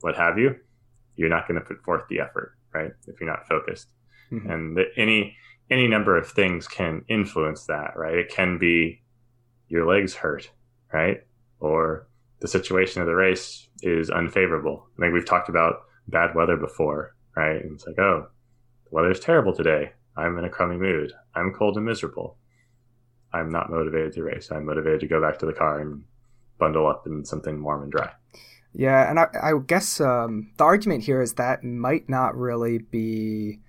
what 0.00 0.16
have 0.16 0.38
you, 0.38 0.56
you're 1.14 1.28
not 1.28 1.46
going 1.46 1.60
to 1.60 1.66
put 1.66 1.82
forth 1.84 2.02
the 2.08 2.20
effort, 2.20 2.56
right? 2.74 2.90
If 3.06 3.20
you're 3.20 3.30
not 3.30 3.46
focused. 3.46 3.88
Mm-hmm. 4.32 4.50
And 4.50 4.76
the, 4.76 4.84
any 4.96 5.36
any 5.70 5.88
number 5.88 6.16
of 6.16 6.28
things 6.28 6.68
can 6.68 7.04
influence 7.08 7.66
that, 7.66 7.92
right? 7.96 8.14
It 8.14 8.28
can 8.28 8.58
be 8.58 9.02
your 9.68 9.86
legs 9.86 10.14
hurt, 10.14 10.50
right? 10.92 11.18
Or 11.60 12.08
the 12.40 12.48
situation 12.48 13.02
of 13.02 13.08
the 13.08 13.16
race 13.16 13.68
is 13.82 14.10
unfavorable. 14.10 14.86
I 14.96 15.02
think 15.02 15.14
we've 15.14 15.26
talked 15.26 15.48
about 15.48 15.82
bad 16.08 16.34
weather 16.34 16.56
before, 16.56 17.16
right? 17.36 17.62
And 17.62 17.72
it's 17.72 17.86
like, 17.86 17.98
oh, 17.98 18.28
the 18.84 18.94
weather's 18.94 19.20
terrible 19.20 19.54
today. 19.54 19.92
I'm 20.16 20.38
in 20.38 20.44
a 20.44 20.50
crummy 20.50 20.76
mood. 20.76 21.12
I'm 21.34 21.52
cold 21.52 21.76
and 21.76 21.84
miserable. 21.84 22.38
I'm 23.32 23.50
not 23.50 23.70
motivated 23.70 24.12
to 24.14 24.22
race. 24.22 24.50
I'm 24.50 24.66
motivated 24.66 25.00
to 25.00 25.08
go 25.08 25.20
back 25.20 25.38
to 25.40 25.46
the 25.46 25.52
car 25.52 25.80
and 25.80 26.04
bundle 26.58 26.86
up 26.86 27.06
in 27.06 27.24
something 27.24 27.62
warm 27.62 27.82
and 27.82 27.92
dry. 27.92 28.10
Yeah, 28.72 29.08
and 29.08 29.18
I, 29.18 29.28
I 29.42 29.52
guess 29.66 30.00
um, 30.00 30.50
the 30.58 30.64
argument 30.64 31.04
here 31.04 31.22
is 31.22 31.34
that 31.34 31.64
might 31.64 32.08
not 32.10 32.36
really 32.36 32.78
be 32.78 33.60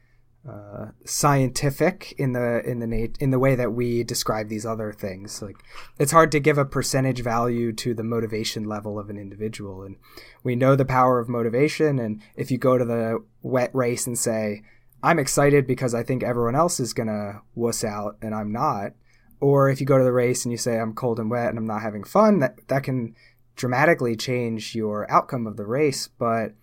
uh, 0.48 0.88
scientific 1.06 2.14
in 2.18 2.32
the 2.32 2.62
in 2.66 2.80
the 2.80 2.88
nat- 2.88 3.18
in 3.20 3.32
the 3.32 3.40
way 3.40 3.56
that 3.56 3.74
we 3.74 4.04
describe 4.04 4.48
these 4.48 4.66
other 4.66 4.94
things. 4.94 5.42
Like 5.42 5.58
it's 6.00 6.12
hard 6.12 6.32
to 6.34 6.40
give 6.40 6.58
a 6.58 6.66
percentage 6.66 7.22
value 7.22 7.74
to 7.74 7.94
the 7.94 8.04
motivation 8.04 8.64
level 8.66 8.98
of 8.98 9.10
an 9.10 9.18
individual, 9.18 9.84
and 9.84 9.98
we 10.44 10.56
know 10.56 10.76
the 10.76 10.86
power 10.86 11.20
of 11.20 11.28
motivation. 11.28 12.00
And 12.00 12.22
if 12.36 12.50
you 12.50 12.58
go 12.58 12.78
to 12.78 12.86
the 12.86 13.24
wet 13.42 13.72
race 13.74 14.08
and 14.08 14.18
say, 14.18 14.62
"I'm 15.04 15.20
excited 15.20 15.68
because 15.68 15.94
I 15.94 16.04
think 16.04 16.24
everyone 16.24 16.56
else 16.56 16.80
is 16.80 16.94
gonna 16.94 17.42
wuss 17.56 17.84
out 17.84 18.18
and 18.22 18.34
I'm 18.34 18.52
not," 18.52 18.94
or 19.40 19.70
if 19.70 19.80
you 19.80 19.86
go 19.86 19.98
to 19.98 20.04
the 20.04 20.12
race 20.12 20.46
and 20.46 20.52
you 20.52 20.58
say, 20.58 20.80
"I'm 20.80 20.94
cold 20.94 21.20
and 21.20 21.30
wet 21.30 21.50
and 21.50 21.58
I'm 21.58 21.68
not 21.68 21.82
having 21.82 22.04
fun," 22.04 22.40
that 22.40 22.68
that 22.68 22.84
can 22.84 23.16
dramatically 23.56 24.16
change 24.16 24.76
your 24.76 25.10
outcome 25.12 25.48
of 25.48 25.58
the 25.58 25.66
race, 25.66 26.08
but 26.08 26.54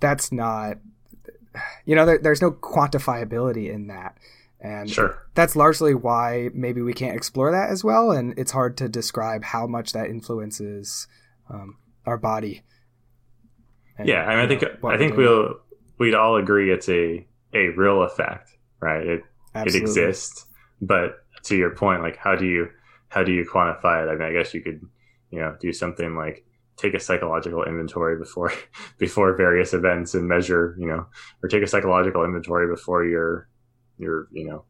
that's 0.00 0.32
not 0.32 0.78
you 1.84 1.94
know, 1.94 2.06
there, 2.06 2.18
there's 2.18 2.42
no 2.42 2.52
quantifiability 2.52 3.72
in 3.72 3.88
that. 3.88 4.16
And 4.60 4.90
sure. 4.90 5.26
that's 5.34 5.56
largely 5.56 5.94
why 5.94 6.50
maybe 6.52 6.82
we 6.82 6.92
can't 6.92 7.16
explore 7.16 7.50
that 7.50 7.70
as 7.70 7.82
well. 7.82 8.10
And 8.10 8.38
it's 8.38 8.52
hard 8.52 8.76
to 8.78 8.88
describe 8.88 9.42
how 9.42 9.66
much 9.66 9.92
that 9.92 10.10
influences 10.10 11.06
um, 11.48 11.78
our 12.04 12.18
body. 12.18 12.62
And, 13.96 14.06
yeah. 14.06 14.24
I 14.24 14.36
mean, 14.36 14.44
I 14.44 14.48
think, 14.48 14.84
I 14.84 14.98
think 14.98 15.16
we'll, 15.16 15.54
we'd 15.98 16.14
all 16.14 16.36
agree 16.36 16.70
it's 16.70 16.88
a, 16.88 17.26
a 17.54 17.68
real 17.68 18.02
effect, 18.02 18.50
right? 18.80 19.06
It, 19.06 19.22
Absolutely. 19.54 19.80
it 19.80 19.82
exists, 19.82 20.46
but 20.82 21.24
to 21.44 21.56
your 21.56 21.70
point, 21.70 22.02
like 22.02 22.16
how 22.16 22.36
do 22.36 22.46
you, 22.46 22.68
how 23.08 23.22
do 23.22 23.32
you 23.32 23.44
quantify 23.44 24.04
it? 24.04 24.10
I 24.10 24.14
mean, 24.14 24.28
I 24.28 24.32
guess 24.32 24.54
you 24.54 24.60
could, 24.60 24.80
you 25.30 25.40
know, 25.40 25.56
do 25.60 25.72
something 25.72 26.16
like 26.16 26.44
take 26.80 26.94
a 26.94 27.00
psychological 27.00 27.64
inventory 27.64 28.18
before 28.18 28.52
before 28.98 29.36
various 29.36 29.74
events 29.74 30.14
and 30.14 30.26
measure 30.26 30.74
you 30.78 30.86
know 30.86 31.06
or 31.42 31.48
take 31.48 31.62
a 31.62 31.66
psychological 31.66 32.24
inventory 32.24 32.66
before 32.68 33.04
your 33.04 33.48
your 33.98 34.28
you 34.32 34.44
know 34.44 34.64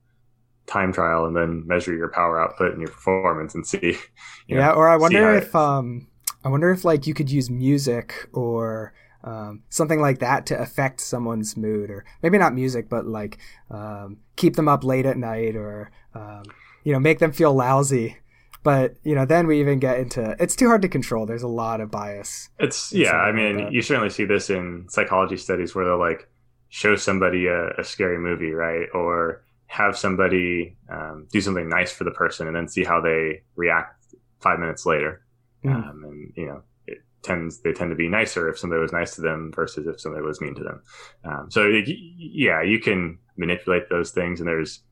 time 0.66 0.92
trial 0.92 1.24
and 1.24 1.36
then 1.36 1.66
measure 1.66 1.94
your 1.94 2.08
power 2.08 2.40
output 2.40 2.72
and 2.72 2.80
your 2.80 2.90
performance 2.90 3.54
and 3.54 3.66
see 3.66 3.96
yeah 4.48 4.68
know, 4.68 4.72
or 4.72 4.88
i 4.88 4.96
wonder 4.96 5.34
if 5.34 5.48
it, 5.48 5.54
um 5.54 6.08
i 6.44 6.48
wonder 6.48 6.70
if 6.70 6.84
like 6.84 7.06
you 7.06 7.14
could 7.14 7.30
use 7.30 7.48
music 7.48 8.28
or 8.32 8.92
um, 9.22 9.64
something 9.68 10.00
like 10.00 10.20
that 10.20 10.46
to 10.46 10.58
affect 10.58 10.98
someone's 10.98 11.54
mood 11.54 11.90
or 11.90 12.06
maybe 12.22 12.38
not 12.38 12.54
music 12.54 12.88
but 12.88 13.04
like 13.04 13.36
um, 13.70 14.16
keep 14.36 14.56
them 14.56 14.66
up 14.66 14.82
late 14.82 15.04
at 15.04 15.18
night 15.18 15.56
or 15.56 15.90
um, 16.14 16.44
you 16.84 16.92
know 16.92 17.00
make 17.00 17.18
them 17.18 17.32
feel 17.32 17.54
lousy 17.54 18.16
but 18.62 18.96
you 19.04 19.14
know, 19.14 19.24
then 19.24 19.46
we 19.46 19.60
even 19.60 19.78
get 19.78 19.98
into 19.98 20.36
it's 20.38 20.54
too 20.54 20.68
hard 20.68 20.82
to 20.82 20.88
control. 20.88 21.24
There's 21.24 21.42
a 21.42 21.48
lot 21.48 21.80
of 21.80 21.90
bias. 21.90 22.50
It's 22.58 22.92
yeah. 22.92 23.16
I 23.16 23.32
mean, 23.32 23.64
like 23.64 23.72
you 23.72 23.80
certainly 23.82 24.10
see 24.10 24.24
this 24.24 24.50
in 24.50 24.86
psychology 24.88 25.36
studies 25.36 25.74
where 25.74 25.86
they'll 25.86 25.98
like 25.98 26.28
show 26.68 26.94
somebody 26.94 27.46
a, 27.46 27.70
a 27.78 27.84
scary 27.84 28.18
movie, 28.18 28.52
right, 28.52 28.86
or 28.92 29.44
have 29.66 29.96
somebody 29.96 30.76
um, 30.90 31.26
do 31.32 31.40
something 31.40 31.68
nice 31.68 31.90
for 31.92 32.04
the 32.04 32.10
person 32.10 32.46
and 32.46 32.56
then 32.56 32.68
see 32.68 32.84
how 32.84 33.00
they 33.00 33.42
react 33.56 34.04
five 34.40 34.58
minutes 34.58 34.84
later. 34.84 35.22
Mm. 35.64 35.74
Um, 35.74 36.04
and 36.04 36.32
you 36.36 36.46
know, 36.46 36.62
it 36.86 36.98
tends 37.22 37.60
they 37.62 37.72
tend 37.72 37.90
to 37.90 37.96
be 37.96 38.08
nicer 38.08 38.46
if 38.50 38.58
somebody 38.58 38.82
was 38.82 38.92
nice 38.92 39.14
to 39.14 39.22
them 39.22 39.52
versus 39.54 39.86
if 39.86 39.98
somebody 39.98 40.22
was 40.22 40.40
mean 40.42 40.54
to 40.56 40.64
them. 40.64 40.82
Um, 41.24 41.50
so 41.50 41.66
yeah, 41.66 42.62
you 42.62 42.78
can 42.78 43.18
manipulate 43.38 43.88
those 43.88 44.10
things, 44.10 44.38
and 44.38 44.46
there's 44.46 44.82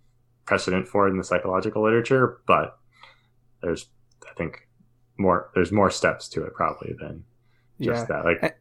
precedent 0.49 0.89
for 0.89 1.07
it 1.07 1.11
in 1.11 1.19
the 1.19 1.25
psychological 1.25 1.85
literature, 1.85 2.41
but 2.47 2.79
there's 3.63 3.87
I 4.29 4.33
think 4.35 4.67
more 5.19 5.51
there's 5.55 5.71
more 5.71 5.91
steps 5.91 6.27
to 6.31 6.43
it 6.45 6.55
probably 6.55 6.95
than 6.99 7.25
just 7.81 8.09
yeah. 8.09 8.17
that. 8.17 8.25
Like, 8.25 8.43
I, 8.43 8.53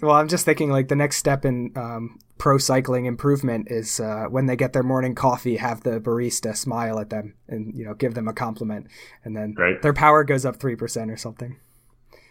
well, 0.00 0.14
I'm 0.14 0.28
just 0.28 0.44
thinking 0.44 0.70
like 0.70 0.86
the 0.86 0.94
next 0.96 1.16
step 1.16 1.44
in 1.44 1.72
um, 1.74 2.20
pro 2.38 2.58
cycling 2.58 3.06
improvement 3.06 3.66
is 3.70 3.98
uh, 3.98 4.26
when 4.30 4.46
they 4.46 4.54
get 4.54 4.72
their 4.72 4.84
morning 4.84 5.16
coffee, 5.16 5.56
have 5.56 5.82
the 5.82 6.00
barista 6.00 6.56
smile 6.56 7.00
at 7.00 7.10
them 7.10 7.34
and 7.48 7.76
you 7.76 7.84
know 7.84 7.94
give 7.94 8.14
them 8.14 8.28
a 8.28 8.32
compliment, 8.32 8.86
and 9.24 9.36
then 9.36 9.54
right. 9.58 9.82
their 9.82 9.92
power 9.92 10.22
goes 10.22 10.46
up 10.46 10.56
three 10.60 10.76
percent 10.76 11.10
or 11.10 11.16
something. 11.16 11.56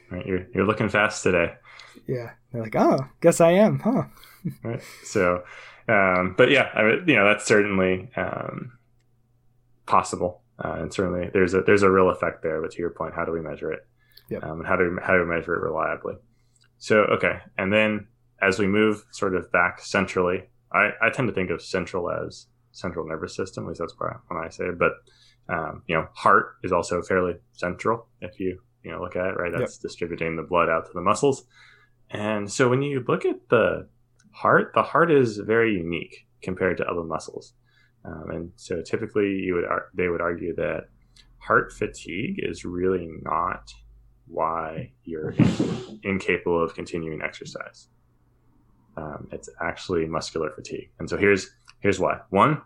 Right, 0.10 0.26
you're 0.26 0.48
you're 0.56 0.66
looking 0.66 0.88
fast 0.88 1.22
today. 1.22 1.54
Yeah, 2.08 2.32
they're 2.52 2.64
like, 2.64 2.78
oh, 2.78 3.08
guess 3.20 3.42
I 3.42 3.52
am, 3.52 3.80
huh? 3.80 4.04
right. 4.64 4.82
So, 5.04 5.44
um, 5.90 6.36
but 6.38 6.52
yeah, 6.52 6.70
I 6.76 6.84
mean, 6.84 7.04
you 7.08 7.16
know, 7.16 7.26
that's 7.26 7.46
certainly 7.46 8.12
um, 8.16 8.78
possible. 9.86 10.44
Uh, 10.64 10.76
and 10.82 10.94
certainly 10.94 11.30
there's 11.34 11.54
a 11.54 11.62
there's 11.62 11.84
a 11.84 11.90
real 11.90 12.10
effect 12.10 12.44
there. 12.44 12.62
But 12.62 12.72
to 12.72 12.80
your 12.80 12.92
point, 12.92 13.16
how 13.16 13.26
do 13.26 13.32
we 13.32 13.42
measure 13.42 13.72
it? 13.72 13.88
Yep. 14.30 14.44
Um, 14.44 14.60
and 14.60 14.68
how 14.68 14.76
do 14.76 14.92
we, 14.92 15.02
how 15.02 15.14
do 15.14 15.22
we 15.22 15.26
measure 15.26 15.56
it 15.56 15.62
reliably? 15.62 16.16
So 16.78 17.00
okay, 17.04 17.40
and 17.58 17.74
then 17.74 18.08
as 18.42 18.60
we 18.60 18.68
move 18.68 19.04
sort 19.12 19.36
of 19.36 19.52
back 19.52 19.82
centrally, 19.82 20.44
I, 20.72 20.92
I 21.02 21.10
tend 21.10 21.28
to 21.28 21.34
think 21.34 21.50
of 21.50 21.62
central 21.62 22.12
as 22.12 22.48
central 22.72 23.08
nervous 23.08 23.36
system. 23.36 23.64
At 23.66 23.70
least 23.70 23.80
that's 23.80 23.96
where 23.98 24.14
I, 24.14 24.18
when 24.28 24.44
I 24.44 24.50
say 24.50 24.66
it. 24.66 24.78
But 24.78 24.94
um, 25.48 25.84
you 25.88 25.96
know, 25.96 26.08
heart 26.14 26.58
is 26.64 26.72
also 26.72 27.02
fairly 27.02 27.36
central 27.54 28.08
if 28.22 28.40
you 28.40 28.60
you 28.84 28.92
know 28.92 29.02
look 29.02 29.16
at 29.16 29.26
it 29.26 29.38
right. 29.38 29.52
That's 29.52 29.78
yep. 29.78 29.82
distributing 29.82 30.36
the 30.36 30.44
blood 30.44 30.70
out 30.70 30.86
to 30.86 30.92
the 30.94 31.02
muscles. 31.02 31.46
And 32.12 32.52
so 32.52 32.70
when 32.70 32.82
you 32.82 33.04
look 33.08 33.26
at 33.26 33.50
the 33.50 33.88
heart, 34.40 34.72
the 34.74 34.84
heart 34.84 35.12
is 35.12 35.38
very 35.38 35.74
unique 35.74 36.26
compared 36.42 36.78
to 36.78 36.86
other 36.86 37.04
muscles. 37.04 37.54
Um, 38.06 38.30
and 38.30 38.52
so 38.56 38.82
typically 38.82 39.32
you 39.46 39.56
would 39.56 39.66
they 39.94 40.08
would 40.08 40.22
argue 40.22 40.56
that 40.56 40.86
heart 41.40 41.74
fatigue 41.74 42.40
is 42.40 42.64
really 42.64 43.10
not 43.24 43.74
why 44.28 44.92
you're 45.04 45.36
incapable 46.04 46.64
of 46.64 46.74
continuing 46.74 47.22
exercise. 47.22 47.90
Um, 48.96 49.28
it's 49.32 49.50
actually 49.62 50.06
muscular 50.06 50.52
fatigue. 50.52 50.90
And 51.00 51.10
so 51.10 51.18
here's 51.18 51.52
here's 51.82 52.00
why. 52.00 52.20
One, 52.30 52.62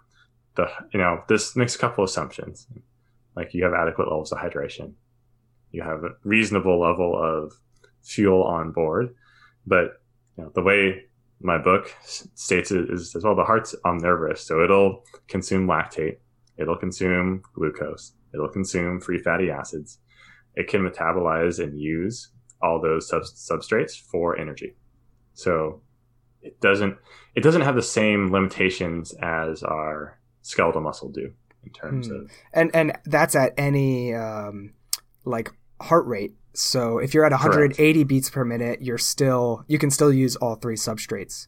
the 0.55 0.69
you 0.93 0.99
know 0.99 1.23
this 1.27 1.55
makes 1.55 1.75
a 1.75 1.79
couple 1.79 2.03
assumptions. 2.03 2.67
Like 3.35 3.55
you 3.55 3.63
have 3.63 3.73
adequate 3.73 4.07
levels 4.09 4.31
of 4.31 4.37
hydration, 4.37 4.93
you 5.71 5.81
have 5.81 6.03
a 6.03 6.11
reasonable 6.23 6.79
level 6.79 7.17
of 7.17 7.53
fuel 8.03 8.43
on 8.43 8.71
board, 8.71 9.15
but 9.65 9.85
you 10.37 10.43
know, 10.43 10.51
the 10.53 10.61
way 10.61 11.05
my 11.43 11.57
book 11.57 11.93
states 12.03 12.71
it 12.71 12.89
is 12.89 13.15
as 13.15 13.23
well 13.23 13.35
the 13.35 13.43
heart's 13.43 13.75
omnivorous 13.85 14.41
so 14.41 14.63
it'll 14.63 15.03
consume 15.27 15.67
lactate 15.67 16.17
it'll 16.57 16.77
consume 16.77 17.41
glucose 17.53 18.13
it'll 18.33 18.49
consume 18.49 18.99
free 18.99 19.19
fatty 19.19 19.49
acids. 19.49 19.99
It 20.55 20.67
can 20.67 20.81
metabolize 20.87 21.63
and 21.63 21.79
use 21.79 22.29
all 22.61 22.81
those 22.81 23.07
sub- 23.07 23.23
substrates 23.23 23.99
for 23.99 24.37
energy. 24.37 24.75
So 25.33 25.81
it 26.41 26.59
doesn't 26.59 26.97
it 27.35 27.41
doesn't 27.41 27.61
have 27.61 27.75
the 27.75 27.81
same 27.81 28.31
limitations 28.31 29.13
as 29.21 29.63
our 29.63 30.19
skeletal 30.41 30.81
muscle 30.81 31.09
do 31.09 31.31
in 31.65 31.71
terms 31.71 32.07
hmm. 32.07 32.15
of 32.15 32.31
and 32.51 32.75
and 32.75 32.97
that's 33.05 33.33
at 33.33 33.53
any 33.57 34.13
um 34.13 34.73
like 35.23 35.51
heart 35.81 36.05
rate 36.05 36.33
so 36.53 36.99
if 36.99 37.13
you're 37.13 37.25
at 37.25 37.31
180 37.31 37.75
Correct. 37.75 38.07
beats 38.07 38.29
per 38.29 38.45
minute, 38.45 38.81
you're 38.81 38.97
still 38.97 39.65
you 39.67 39.79
can 39.79 39.89
still 39.89 40.13
use 40.13 40.35
all 40.35 40.55
three 40.55 40.75
substrates. 40.75 41.47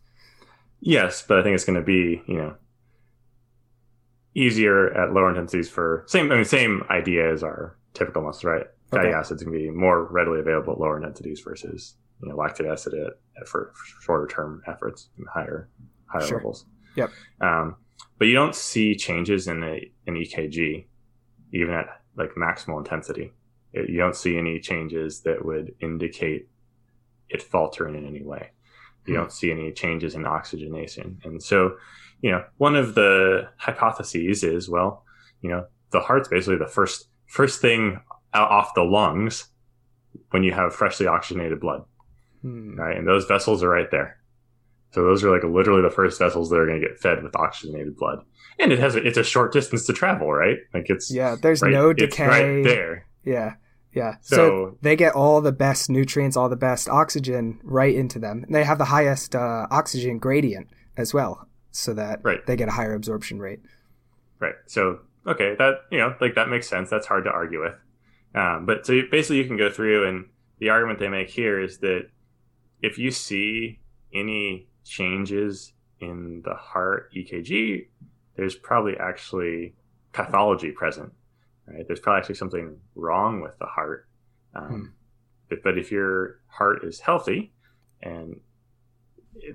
Yes, 0.80 1.24
but 1.28 1.40
I 1.40 1.44
think 1.44 1.56
it's 1.56 1.66
going 1.66 1.80
to 1.80 1.86
be 1.86 2.22
you 2.28 2.38
know 2.38 2.56
easier 4.34 4.92
at 4.94 5.14
lower 5.14 5.30
intensities 5.30 5.70
for 5.70 6.04
same 6.08 6.32
I 6.32 6.36
mean 6.36 6.46
same 6.46 6.84
idea 6.90 7.32
as 7.32 7.44
our 7.44 7.78
typical 7.94 8.24
muscles, 8.24 8.44
right? 8.44 8.66
Fatty 8.92 9.08
okay. 9.08 9.18
acids 9.18 9.44
can 9.44 9.52
be 9.52 9.70
more 9.70 10.06
readily 10.06 10.40
available 10.40 10.74
at 10.74 10.80
lower 10.80 10.98
intensities 10.98 11.42
versus 11.42 11.96
you 12.22 12.30
know 12.30 12.36
lactic 12.36 12.66
acid 12.66 12.94
at, 12.94 13.14
at 13.40 13.48
for 13.48 13.74
shorter 14.02 14.28
term 14.28 14.62
efforts 14.68 15.10
and 15.18 15.28
higher 15.32 15.70
higher 16.08 16.26
sure. 16.26 16.38
levels. 16.38 16.66
Yep. 16.96 17.12
Um, 17.42 17.76
but 18.18 18.28
you 18.28 18.34
don't 18.34 18.56
see 18.56 18.96
changes 18.96 19.48
in 19.48 19.64
a, 19.64 19.92
an 20.08 20.16
EKG 20.16 20.86
even 21.54 21.74
at 21.74 21.88
like 22.18 22.32
maximal 22.36 22.78
intensity 22.78 23.32
you 23.76 23.98
don't 23.98 24.16
see 24.16 24.38
any 24.38 24.60
changes 24.60 25.22
that 25.22 25.44
would 25.46 25.74
indicate 25.82 26.48
it 27.30 27.42
faltering 27.42 27.96
in 27.96 28.06
any 28.08 28.24
way. 28.24 28.52
You 29.06 29.14
hmm. 29.14 29.22
don't 29.22 29.32
see 29.32 29.52
any 29.52 29.72
changes 29.72 30.16
in 30.16 30.26
oxygenation. 30.26 31.20
And 31.24 31.42
so, 31.42 31.78
you 32.22 32.32
know, 32.32 32.44
one 32.58 32.76
of 32.76 32.96
the 32.96 33.50
hypotheses 33.58 34.44
is, 34.44 34.70
well, 34.70 35.04
you 35.42 35.50
know, 35.50 35.66
the 35.92 36.00
heart's 36.00 36.28
basically 36.28 36.58
the 36.58 36.68
first 36.68 37.08
first 37.28 37.62
thing 37.62 38.00
out 38.34 38.50
off 38.50 38.74
the 38.76 38.84
lungs 38.84 39.50
when 40.32 40.44
you 40.44 40.52
have 40.52 40.74
freshly 40.74 41.08
oxygenated 41.08 41.60
blood. 41.60 41.84
Hmm. 42.42 42.76
Right? 42.76 42.98
And 42.98 43.08
those 43.08 43.26
vessels 43.26 43.64
are 43.64 43.70
right 43.70 43.92
there. 43.92 44.18
So 44.92 45.04
those 45.04 45.26
are 45.26 45.32
like 45.32 45.44
literally 45.44 45.82
the 45.82 45.90
first 45.90 46.18
vessels 46.20 46.50
that 46.50 46.56
are 46.56 46.66
going 46.66 46.80
to 46.80 46.88
get 46.88 46.98
fed 46.98 47.22
with 47.22 47.36
oxygenated 47.36 47.98
blood. 47.98 48.20
And 48.60 48.72
it 48.72 48.80
has 48.80 48.96
a, 48.96 49.06
it's 49.06 49.18
a 49.18 49.26
short 49.26 49.52
distance 49.52 49.86
to 49.88 49.94
travel, 49.94 50.32
right? 50.32 50.58
Like 50.74 50.86
it's 50.90 51.12
Yeah, 51.12 51.36
there's 51.36 51.62
right, 51.62 51.74
no 51.74 51.92
decay. 51.92 52.26
right 52.26 52.64
there. 52.64 53.06
Yeah. 53.26 53.56
Yeah. 53.96 54.18
So, 54.22 54.36
so, 54.36 54.78
they 54.82 54.96
get 54.96 55.14
all 55.14 55.40
the 55.40 55.54
best 55.54 55.90
nutrients, 55.90 56.36
all 56.36 56.50
the 56.50 56.58
best 56.58 56.90
oxygen 56.90 57.60
right 57.64 57.96
into 57.96 58.20
them. 58.20 58.44
And 58.44 58.54
they 58.54 58.66
have 58.66 58.78
the 58.78 58.86
highest 58.86 59.36
uh, 59.36 59.68
oxygen 59.72 60.20
gradient 60.20 60.68
as 60.98 61.14
well, 61.14 61.48
so 61.72 61.94
that 61.94 62.20
right. 62.22 62.46
they 62.46 62.58
get 62.58 62.68
a 62.68 62.72
higher 62.72 62.94
absorption 62.94 63.40
rate. 63.40 63.62
Right. 64.40 64.56
So 64.68 65.00
okay, 65.26 65.56
that 65.58 65.86
you 65.92 65.98
know, 65.98 66.14
like 66.20 66.36
that 66.36 66.50
makes 66.50 66.68
sense. 66.68 66.90
That's 66.90 67.08
hard 67.08 67.24
to 67.24 67.32
argue 67.32 67.62
with. 67.62 67.74
Um, 68.36 68.66
but 68.66 68.86
so 68.86 69.02
basically, 69.10 69.38
you 69.38 69.46
can 69.46 69.58
go 69.58 69.70
through, 69.70 70.08
and 70.08 70.26
the 70.60 70.70
argument 70.70 71.00
they 71.00 71.08
make 71.08 71.30
here 71.30 71.60
is 71.60 71.78
that 71.80 72.10
if 72.82 72.98
you 72.98 73.12
see 73.12 73.80
any 74.14 74.68
changes 74.84 75.72
in 76.02 76.42
the 76.44 76.54
heart 76.54 77.14
EKG, 77.16 77.88
there's 78.36 78.56
probably 78.56 78.98
actually 78.98 79.74
pathology 80.12 80.72
present. 80.72 81.14
Right? 81.68 81.86
There's 81.88 82.00
probably 82.00 82.20
actually 82.20 82.36
something 82.36 82.78
wrong 82.96 83.42
with 83.42 83.58
the 83.60 83.66
heart. 83.66 84.08
Um, 84.56 84.68
hmm. 84.68 84.86
but, 85.50 85.64
but 85.64 85.78
if 85.78 85.92
your 85.92 86.40
heart 86.48 86.84
is 86.84 87.00
healthy 87.00 87.52
and 88.02 88.40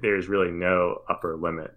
there's 0.01 0.29
really 0.29 0.51
no 0.51 1.03
upper 1.09 1.37
limit 1.37 1.75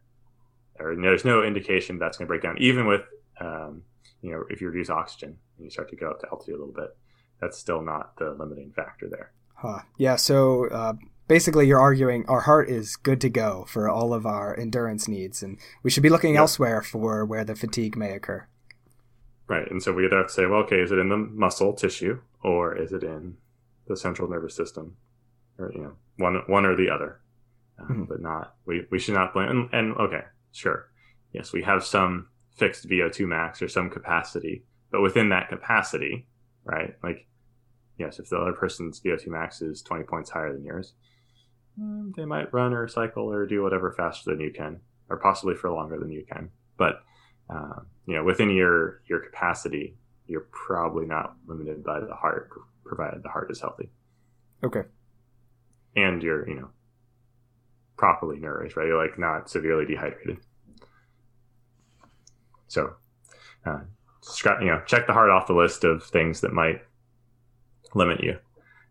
or 0.79 0.95
there's 0.95 1.23
no 1.23 1.43
indication 1.43 1.99
that's 1.99 2.17
going 2.17 2.27
to 2.27 2.29
break 2.29 2.41
down, 2.41 2.57
even 2.59 2.87
with, 2.87 3.01
um, 3.39 3.83
you 4.21 4.31
know, 4.31 4.43
if 4.49 4.59
you 4.59 4.67
reduce 4.67 4.89
oxygen 4.89 5.37
and 5.57 5.65
you 5.65 5.69
start 5.69 5.89
to 5.89 5.95
go 5.95 6.09
up 6.09 6.19
to 6.21 6.27
altitude 6.31 6.55
a 6.55 6.57
little 6.57 6.73
bit, 6.73 6.97
that's 7.39 7.57
still 7.57 7.81
not 7.81 8.17
the 8.17 8.31
limiting 8.31 8.71
factor 8.71 9.07
there. 9.09 9.31
Huh. 9.55 9.79
Yeah. 9.97 10.15
So 10.15 10.67
uh, 10.69 10.93
basically, 11.27 11.67
you're 11.67 11.79
arguing 11.79 12.25
our 12.27 12.41
heart 12.41 12.69
is 12.69 12.95
good 12.95 13.21
to 13.21 13.29
go 13.29 13.65
for 13.67 13.89
all 13.89 14.13
of 14.13 14.25
our 14.25 14.57
endurance 14.59 15.07
needs, 15.07 15.43
and 15.43 15.57
we 15.83 15.89
should 15.89 16.03
be 16.03 16.09
looking 16.09 16.33
yep. 16.33 16.41
elsewhere 16.41 16.81
for 16.81 17.25
where 17.25 17.43
the 17.45 17.55
fatigue 17.55 17.95
may 17.95 18.11
occur. 18.11 18.47
Right. 19.53 19.69
And 19.69 19.83
so 19.83 19.93
we 19.93 20.05
either 20.05 20.17
have 20.17 20.27
to 20.27 20.33
say, 20.33 20.45
well, 20.47 20.61
okay, 20.61 20.79
is 20.79 20.91
it 20.91 20.97
in 20.97 21.09
the 21.09 21.17
muscle 21.17 21.73
tissue 21.73 22.19
or 22.43 22.75
is 22.75 22.91
it 22.91 23.03
in 23.03 23.37
the 23.87 23.95
central 23.95 24.27
nervous 24.27 24.55
system, 24.55 24.97
or 25.59 25.71
you 25.73 25.81
know, 25.81 25.93
one 26.17 26.41
one 26.47 26.65
or 26.65 26.75
the 26.75 26.89
other, 26.89 27.19
uh, 27.79 27.83
mm-hmm. 27.83 28.03
but 28.05 28.19
not 28.19 28.55
we 28.65 28.87
we 28.89 28.97
should 28.97 29.13
not 29.13 29.31
blame. 29.31 29.49
And, 29.49 29.69
and 29.71 29.97
okay, 29.97 30.23
sure, 30.51 30.89
yes, 31.33 31.53
we 31.53 31.61
have 31.61 31.85
some 31.85 32.29
fixed 32.55 32.89
VO2 32.89 33.27
max 33.27 33.61
or 33.61 33.67
some 33.67 33.91
capacity, 33.91 34.63
but 34.91 35.01
within 35.01 35.29
that 35.29 35.49
capacity, 35.49 36.25
right? 36.63 36.95
Like, 37.03 37.27
yes, 37.99 38.17
if 38.17 38.29
the 38.29 38.37
other 38.37 38.53
person's 38.53 39.01
VO2 39.01 39.27
max 39.27 39.61
is 39.61 39.83
20 39.83 40.03
points 40.05 40.31
higher 40.31 40.51
than 40.51 40.65
yours, 40.65 40.93
mm, 41.79 42.11
they 42.15 42.25
might 42.25 42.53
run 42.53 42.73
or 42.73 42.87
cycle 42.87 43.31
or 43.31 43.45
do 43.45 43.61
whatever 43.61 43.91
faster 43.91 44.31
than 44.31 44.39
you 44.39 44.51
can, 44.51 44.79
or 45.09 45.17
possibly 45.17 45.53
for 45.53 45.69
longer 45.69 45.99
than 45.99 46.11
you 46.11 46.25
can. 46.27 46.49
But 46.75 47.03
uh, 47.49 47.79
you 48.05 48.15
know, 48.15 48.23
within 48.23 48.49
your 48.49 49.01
your 49.07 49.19
capacity, 49.19 49.95
you're 50.27 50.47
probably 50.51 51.05
not 51.05 51.35
limited 51.47 51.83
by 51.83 51.99
the 51.99 52.13
heart, 52.13 52.49
provided 52.83 53.23
the 53.23 53.29
heart 53.29 53.51
is 53.51 53.61
healthy. 53.61 53.89
Okay. 54.63 54.83
And 55.95 56.23
you're, 56.23 56.47
you 56.47 56.55
know, 56.55 56.69
properly 57.97 58.39
nourished, 58.39 58.75
right? 58.75 58.87
You're 58.87 59.01
like 59.01 59.19
not 59.19 59.49
severely 59.49 59.85
dehydrated. 59.85 60.39
So, 62.67 62.95
uh, 63.65 63.81
you 64.59 64.67
know, 64.67 64.81
check 64.87 65.05
the 65.05 65.13
heart 65.13 65.29
off 65.29 65.47
the 65.47 65.53
list 65.53 65.83
of 65.83 66.03
things 66.03 66.41
that 66.41 66.53
might 66.53 66.81
limit 67.93 68.23
you. 68.23 68.39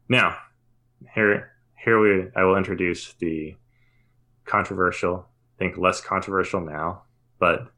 Now, 0.09 0.37
here, 1.15 1.51
here 1.83 1.99
we, 1.99 2.29
I 2.37 2.45
will 2.45 2.57
introduce 2.57 3.15
the 3.15 3.57
controversial, 4.45 5.27
I 5.57 5.59
think 5.59 5.79
less 5.79 6.01
controversial 6.01 6.61
now, 6.61 7.03
but 7.39 7.69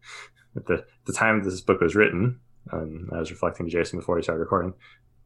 at 0.56 0.66
the, 0.66 0.84
the 1.06 1.12
time 1.12 1.42
this 1.42 1.61
book 1.61 1.80
was 1.80 1.94
written, 1.94 2.40
and 2.70 3.08
I 3.12 3.18
was 3.18 3.30
reflecting 3.30 3.66
to 3.66 3.73
Jason 3.73 3.99
before 3.99 4.16
we 4.16 4.23
started 4.23 4.40
recording, 4.40 4.75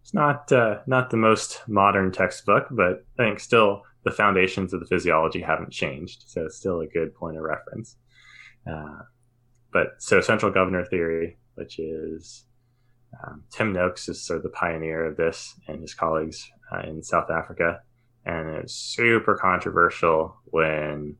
it's 0.03 0.15
not 0.15 0.51
uh, 0.53 0.79
not 0.87 1.11
the 1.11 1.17
most 1.17 1.63
modern 1.69 2.13
textbook, 2.13 2.69
but 2.71 3.05
I 3.19 3.25
think 3.25 3.41
still 3.41 3.83
the 4.05 4.11
foundations 4.11 4.73
of 4.73 4.81
the 4.81 4.87
physiology 4.87 5.41
haven't 5.41 5.71
changed, 5.71 6.25
so 6.27 6.47
it's 6.47 6.57
still 6.57 6.81
a 6.81 6.87
good 6.87 7.15
point 7.15 7.37
of 7.37 7.43
reference. 7.43 7.97
Uh, 8.67 9.01
but 9.73 9.89
so 9.99 10.21
central 10.21 10.51
governor 10.51 10.85
theory, 10.85 11.37
which 11.57 11.79
is 11.79 12.47
um, 13.23 13.45
Tim 13.51 13.73
Noakes 13.73 14.09
is 14.09 14.25
sort 14.25 14.39
of 14.39 14.43
the 14.45 14.51
pioneer 14.51 15.05
of 15.05 15.17
this, 15.17 15.55
and 15.67 15.83
his 15.83 15.95
colleagues 15.95 16.51
uh, 16.73 16.81
in 16.89 17.03
South 17.03 17.31
Africa, 17.31 17.81
and 18.25 18.49
it's 18.49 18.75
super 18.75 19.37
controversial 19.37 20.37
when 20.47 21.17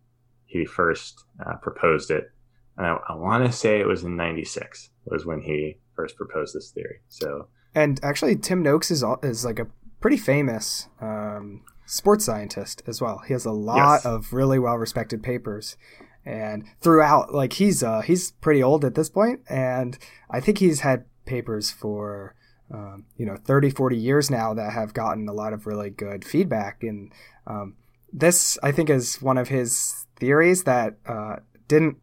he 0.47 0.65
first 0.65 1.25
uh, 1.45 1.57
proposed 1.57 2.11
it 2.11 2.31
and 2.79 2.87
I, 2.87 2.97
I 3.09 3.15
want 3.15 3.45
to 3.45 3.53
say 3.53 3.81
it 3.81 3.87
was 3.87 4.05
in 4.05 4.17
'96 4.17 4.91
was 5.05 5.27
when 5.27 5.41
he 5.41 5.79
first 5.95 6.17
proposed 6.17 6.55
this 6.55 6.71
theory. 6.71 7.01
So, 7.09 7.49
and 7.75 8.01
actually, 8.03 8.37
Tim 8.37 8.63
Noakes 8.63 8.91
is 8.91 9.05
is 9.23 9.45
like 9.45 9.59
a 9.59 9.67
pretty 10.01 10.17
famous 10.17 10.89
um, 11.01 11.65
sports 11.87 12.25
scientist 12.25 12.83
as 12.87 13.01
well. 13.01 13.23
He 13.27 13.33
has 13.33 13.45
a 13.45 13.53
lot 13.53 13.97
yes. 13.97 14.07
of 14.07 14.33
really 14.33 14.59
well 14.59 14.77
respected 14.77 15.23
papers, 15.23 15.77
and 16.25 16.65
throughout, 16.81 17.35
like 17.35 17.55
he's 17.55 17.83
uh, 17.83 18.01
he's 18.01 18.31
pretty 18.31 18.63
old 18.63 18.85
at 18.85 18.95
this 18.95 19.11
point, 19.11 19.41
and 19.49 19.99
I 20.31 20.41
think 20.41 20.59
he's 20.59 20.81
had 20.81 21.05
papers 21.27 21.71
for 21.71 22.35
um, 22.73 23.07
you 23.17 23.27
know 23.27 23.37
30 23.37 23.71
40 23.71 23.97
years 23.97 24.31
now 24.31 24.55
that 24.55 24.73
have 24.73 24.93
gotten 24.95 25.29
a 25.29 25.33
lot 25.33 25.53
of 25.53 25.67
really 25.67 25.91
good 25.91 26.25
feedback 26.25 26.83
and 26.83 27.13
um, 27.47 27.75
this 28.13 28.59
i 28.63 28.73
think 28.73 28.91
is 28.91 29.23
one 29.23 29.39
of 29.39 29.49
his 29.49 30.07
theories 30.17 30.65
that 30.65 30.97
uh, 31.07 31.37
didn't 31.67 31.97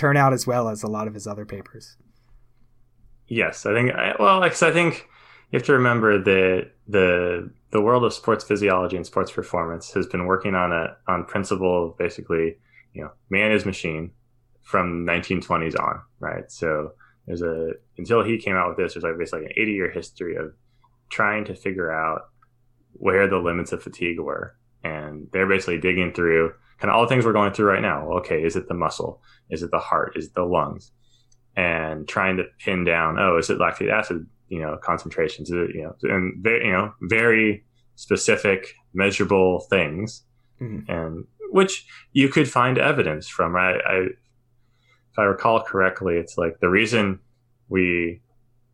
turn 0.00 0.16
out 0.16 0.32
as 0.32 0.46
well 0.46 0.70
as 0.70 0.82
a 0.82 0.86
lot 0.86 1.06
of 1.06 1.12
his 1.12 1.26
other 1.26 1.44
papers. 1.44 1.98
Yes, 3.28 3.66
I 3.66 3.74
think. 3.74 3.92
Well, 4.18 4.40
because 4.40 4.62
I 4.62 4.72
think 4.72 5.06
you 5.50 5.58
have 5.58 5.66
to 5.66 5.74
remember 5.74 6.18
that 6.18 6.70
the 6.88 7.50
the 7.70 7.82
world 7.82 8.04
of 8.04 8.14
sports 8.14 8.42
physiology 8.42 8.96
and 8.96 9.06
sports 9.06 9.30
performance 9.30 9.92
has 9.92 10.06
been 10.06 10.24
working 10.24 10.54
on 10.54 10.72
a 10.72 10.96
on 11.06 11.26
principle 11.26 11.88
of 11.88 11.98
basically, 11.98 12.56
you 12.94 13.02
know, 13.02 13.10
man 13.28 13.52
is 13.52 13.66
machine 13.66 14.10
from 14.62 15.06
1920s 15.06 15.78
on, 15.78 16.00
right? 16.18 16.50
So 16.50 16.92
there's 17.26 17.42
a 17.42 17.72
until 17.98 18.24
he 18.24 18.38
came 18.38 18.56
out 18.56 18.68
with 18.68 18.78
this, 18.78 18.94
there's 18.94 19.04
like 19.04 19.18
basically 19.18 19.46
an 19.46 19.52
80 19.54 19.72
year 19.72 19.90
history 19.90 20.36
of 20.36 20.54
trying 21.10 21.44
to 21.44 21.54
figure 21.54 21.92
out 21.92 22.22
where 22.94 23.28
the 23.28 23.38
limits 23.38 23.72
of 23.72 23.82
fatigue 23.82 24.18
were, 24.18 24.56
and 24.82 25.28
they're 25.32 25.46
basically 25.46 25.78
digging 25.78 26.12
through 26.14 26.54
kind 26.80 26.90
of 26.90 26.96
all 26.96 27.02
the 27.02 27.08
things 27.08 27.24
we're 27.24 27.32
going 27.32 27.52
through 27.52 27.66
right 27.66 27.82
now. 27.82 28.10
Okay, 28.18 28.42
is 28.42 28.56
it 28.56 28.68
the 28.68 28.74
muscle? 28.74 29.22
Is 29.50 29.62
it 29.62 29.70
the 29.70 29.78
heart? 29.78 30.14
Is 30.16 30.26
it 30.26 30.34
the 30.34 30.44
lungs? 30.44 30.92
And 31.56 32.08
trying 32.08 32.38
to 32.38 32.44
pin 32.58 32.84
down, 32.84 33.18
oh, 33.18 33.36
is 33.36 33.50
it 33.50 33.58
lactic 33.58 33.90
acid, 33.90 34.26
you 34.48 34.60
know, 34.60 34.78
concentrations? 34.82 35.50
Is 35.50 35.70
it, 35.70 35.76
you 35.76 35.82
know, 35.82 35.94
and 36.02 36.42
very, 36.42 36.66
you 36.66 36.72
know, 36.72 36.92
very 37.02 37.64
specific, 37.96 38.74
measurable 38.94 39.60
things, 39.68 40.24
mm-hmm. 40.60 40.90
and 40.90 41.26
which 41.50 41.86
you 42.12 42.28
could 42.28 42.50
find 42.50 42.78
evidence 42.78 43.28
from. 43.28 43.56
I, 43.56 43.74
I, 43.74 43.96
if 45.12 45.18
I 45.18 45.24
recall 45.24 45.60
correctly, 45.60 46.16
it's 46.16 46.38
like 46.38 46.60
the 46.60 46.70
reason 46.70 47.18
we 47.68 48.22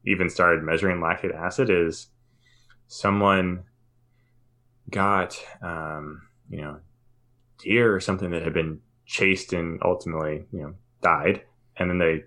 even 0.04 0.30
started 0.30 0.62
measuring 0.62 1.00
lactic 1.00 1.32
acid 1.34 1.70
is 1.70 2.08
someone 2.86 3.64
got, 4.90 5.36
um, 5.62 6.22
you 6.48 6.60
know, 6.60 6.78
deer 7.58 7.94
or 7.94 8.00
something 8.00 8.30
that 8.30 8.42
had 8.42 8.54
been 8.54 8.80
chased 9.06 9.52
and 9.52 9.80
ultimately, 9.82 10.46
you 10.52 10.60
know, 10.60 10.74
died. 11.02 11.42
And 11.76 11.90
then 11.90 11.98
they 11.98 12.24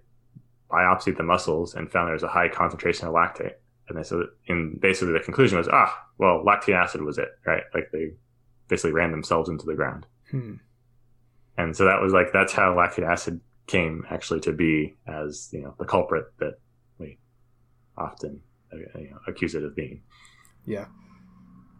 biopsied 0.71 1.17
the 1.17 1.23
muscles 1.23 1.75
and 1.75 1.91
found 1.91 2.07
there 2.07 2.13
was 2.13 2.23
a 2.23 2.27
high 2.27 2.49
concentration 2.49 3.07
of 3.07 3.13
lactate. 3.13 3.53
And 3.87 3.97
they 3.97 4.03
said, 4.03 4.19
and 4.47 4.79
basically 4.79 5.13
the 5.13 5.19
conclusion 5.19 5.57
was, 5.57 5.67
ah, 5.67 6.05
well, 6.17 6.43
lactic 6.43 6.75
acid 6.75 7.01
was 7.01 7.17
it, 7.17 7.29
right? 7.45 7.63
Like 7.73 7.89
they 7.91 8.11
basically 8.67 8.91
ran 8.91 9.11
themselves 9.11 9.49
into 9.49 9.65
the 9.65 9.73
ground. 9.73 10.05
Hmm. 10.29 10.55
And 11.57 11.75
so 11.75 11.85
that 11.85 12.01
was 12.01 12.13
like, 12.13 12.31
that's 12.31 12.53
how 12.53 12.77
lactic 12.77 13.03
acid 13.03 13.41
came 13.67 14.05
actually 14.09 14.39
to 14.41 14.53
be 14.53 14.95
as, 15.07 15.49
you 15.51 15.61
know, 15.61 15.75
the 15.77 15.85
culprit 15.85 16.25
that 16.39 16.59
we 16.99 17.17
often 17.97 18.41
uh, 18.71 18.77
you 18.77 19.09
know, 19.09 19.19
accuse 19.27 19.55
it 19.55 19.63
of 19.63 19.75
being. 19.75 20.01
Yeah. 20.65 20.85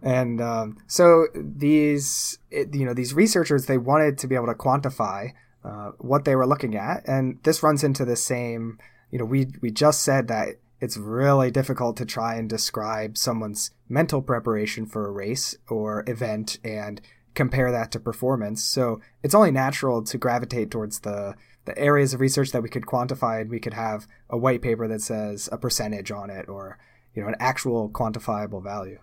And 0.02 0.40
um, 0.40 0.78
so 0.88 1.28
these, 1.36 2.40
you 2.52 2.86
know, 2.86 2.94
these 2.94 3.14
researchers 3.14 3.66
they 3.66 3.78
wanted 3.78 4.18
to 4.20 4.28
be 4.28 4.36
able 4.36 4.48
to 4.48 4.54
quantify 4.54 5.34
uh, 5.64 5.92
what 5.98 6.26
they 6.26 6.36
were 6.36 6.48
looking 6.48 6.76
at, 6.76 7.08
and 7.08 7.40
this 7.44 7.62
runs 7.62 7.84
into 7.84 8.06
the 8.06 8.16
same. 8.16 8.80
You 9.12 9.20
know, 9.20 9.26
we 9.26 9.48
we 9.62 9.72
just 9.72 10.04
said 10.04 10.28
that 10.30 10.56
it's 10.80 10.98
really 10.98 11.52
difficult 11.52 11.98
to 11.98 12.06
try 12.06 12.36
and 12.36 12.50
describe 12.50 13.18
someone's 13.18 13.72
mental 13.90 14.22
preparation 14.22 14.86
for 14.86 15.08
a 15.08 15.12
race 15.12 15.58
or 15.68 16.06
event 16.08 16.58
and 16.64 17.02
compare 17.36 17.72
that 17.72 17.92
to 17.92 18.00
performance. 18.00 18.64
So 18.64 19.02
it's 19.22 19.36
only 19.36 19.52
natural 19.52 20.04
to 20.04 20.18
gravitate 20.18 20.72
towards 20.72 21.00
the 21.02 21.36
the 21.66 21.78
areas 21.78 22.14
of 22.14 22.22
research 22.22 22.52
that 22.52 22.64
we 22.64 22.70
could 22.70 22.86
quantify, 22.86 23.42
and 23.42 23.50
we 23.50 23.60
could 23.60 23.74
have 23.74 24.08
a 24.30 24.38
white 24.38 24.62
paper 24.62 24.88
that 24.88 25.02
says 25.02 25.50
a 25.52 25.58
percentage 25.58 26.10
on 26.10 26.30
it, 26.30 26.48
or 26.48 26.80
you 27.14 27.22
know, 27.22 27.28
an 27.28 27.36
actual 27.40 27.90
quantifiable 27.90 28.64
value. 28.64 29.00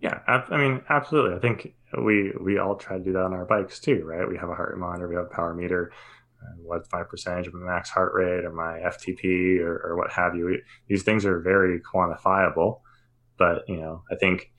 Yeah, 0.00 0.20
I 0.26 0.56
mean, 0.56 0.82
absolutely. 0.88 1.36
I 1.36 1.40
think 1.40 1.74
we 2.04 2.32
we 2.40 2.58
all 2.58 2.76
try 2.76 2.98
to 2.98 3.04
do 3.04 3.12
that 3.12 3.22
on 3.24 3.32
our 3.32 3.44
bikes 3.44 3.80
too, 3.80 4.02
right? 4.04 4.28
We 4.28 4.36
have 4.36 4.48
a 4.48 4.54
heart 4.54 4.78
monitor, 4.78 5.08
we 5.08 5.16
have 5.16 5.26
a 5.26 5.34
power 5.34 5.54
meter. 5.54 5.92
Uh, 6.40 6.54
what's 6.62 6.88
my 6.92 7.02
percentage 7.02 7.48
of 7.48 7.54
my 7.54 7.66
max 7.66 7.90
heart 7.90 8.12
rate 8.14 8.44
or 8.44 8.52
my 8.52 8.78
FTP 8.78 9.58
or, 9.58 9.74
or 9.84 9.96
what 9.96 10.12
have 10.12 10.36
you? 10.36 10.60
These 10.88 11.02
things 11.02 11.24
are 11.24 11.40
very 11.40 11.80
quantifiable, 11.80 12.80
but 13.36 13.68
you 13.68 13.76
know, 13.76 14.02
I 14.10 14.14
think 14.14 14.52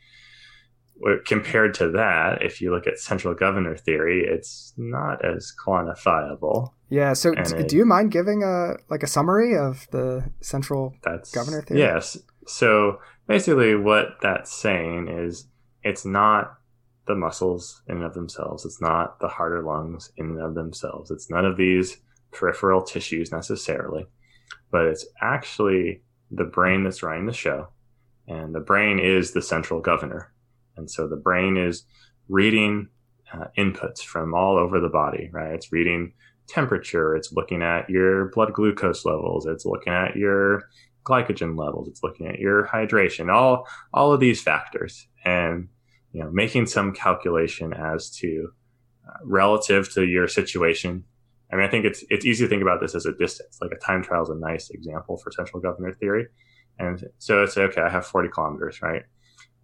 compared 1.25 1.73
to 1.75 1.91
that, 1.91 2.41
if 2.41 2.61
you 2.61 2.71
look 2.71 2.87
at 2.87 2.99
central 2.99 3.33
governor 3.33 3.77
theory, 3.77 4.25
it's 4.27 4.73
not 4.77 5.23
as 5.23 5.53
quantifiable. 5.65 6.73
Yeah. 6.89 7.13
So, 7.13 7.33
d- 7.33 7.63
do 7.63 7.77
you 7.77 7.85
mind 7.85 8.11
giving 8.11 8.43
a 8.43 8.73
like 8.89 9.03
a 9.03 9.07
summary 9.07 9.55
of 9.57 9.87
the 9.91 10.29
central 10.41 10.95
governor 11.33 11.61
theory? 11.61 11.81
Yes. 11.81 12.17
So 12.49 12.99
basically, 13.27 13.75
what 13.75 14.17
that's 14.21 14.51
saying 14.51 15.07
is 15.07 15.47
it's 15.83 16.03
not 16.03 16.55
the 17.05 17.15
muscles 17.15 17.81
in 17.87 17.97
and 17.97 18.05
of 18.05 18.13
themselves. 18.13 18.65
It's 18.65 18.81
not 18.81 19.19
the 19.19 19.27
heart 19.27 19.53
or 19.53 19.63
lungs 19.63 20.11
in 20.17 20.31
and 20.31 20.41
of 20.41 20.55
themselves. 20.55 21.11
It's 21.11 21.29
none 21.29 21.45
of 21.45 21.57
these 21.57 21.97
peripheral 22.31 22.81
tissues 22.81 23.31
necessarily, 23.31 24.07
but 24.71 24.85
it's 24.85 25.05
actually 25.21 26.01
the 26.31 26.43
brain 26.43 26.83
that's 26.83 27.03
running 27.03 27.27
the 27.27 27.33
show. 27.33 27.67
And 28.27 28.53
the 28.53 28.59
brain 28.59 28.99
is 28.99 29.31
the 29.31 29.41
central 29.41 29.79
governor. 29.79 30.31
And 30.75 30.89
so 30.89 31.07
the 31.07 31.15
brain 31.15 31.57
is 31.57 31.85
reading 32.29 32.89
uh, 33.33 33.45
inputs 33.57 34.01
from 34.01 34.33
all 34.33 34.57
over 34.57 34.79
the 34.79 34.89
body, 34.89 35.29
right? 35.31 35.53
It's 35.53 35.71
reading 35.71 36.13
temperature, 36.47 37.15
it's 37.15 37.31
looking 37.31 37.61
at 37.61 37.89
your 37.89 38.29
blood 38.29 38.53
glucose 38.53 39.05
levels, 39.05 39.45
it's 39.45 39.65
looking 39.65 39.93
at 39.93 40.15
your 40.15 40.63
glycogen 41.09 41.57
levels, 41.57 41.87
it's 41.87 42.03
looking 42.03 42.27
at 42.27 42.39
your 42.39 42.67
hydration, 42.67 43.33
all 43.33 43.67
all 43.93 44.13
of 44.13 44.19
these 44.19 44.41
factors, 44.41 45.07
and 45.25 45.67
you 46.11 46.23
know, 46.23 46.31
making 46.31 46.65
some 46.65 46.93
calculation 46.93 47.73
as 47.73 48.09
to 48.17 48.51
uh, 49.07 49.17
relative 49.23 49.91
to 49.93 50.05
your 50.05 50.27
situation. 50.27 51.03
I 51.51 51.55
mean, 51.55 51.65
I 51.65 51.69
think 51.69 51.85
it's 51.85 52.03
it's 52.09 52.25
easy 52.25 52.45
to 52.45 52.49
think 52.49 52.61
about 52.61 52.79
this 52.81 52.95
as 52.95 53.05
a 53.05 53.13
distance. 53.13 53.57
Like 53.61 53.71
a 53.71 53.85
time 53.85 54.03
trial 54.03 54.23
is 54.23 54.29
a 54.29 54.35
nice 54.35 54.69
example 54.69 55.17
for 55.17 55.31
central 55.31 55.61
governor 55.61 55.93
theory, 55.93 56.27
and 56.77 57.03
so 57.17 57.43
it's 57.43 57.57
okay. 57.57 57.81
I 57.81 57.89
have 57.89 58.05
40 58.05 58.29
kilometers, 58.29 58.81
right? 58.81 59.03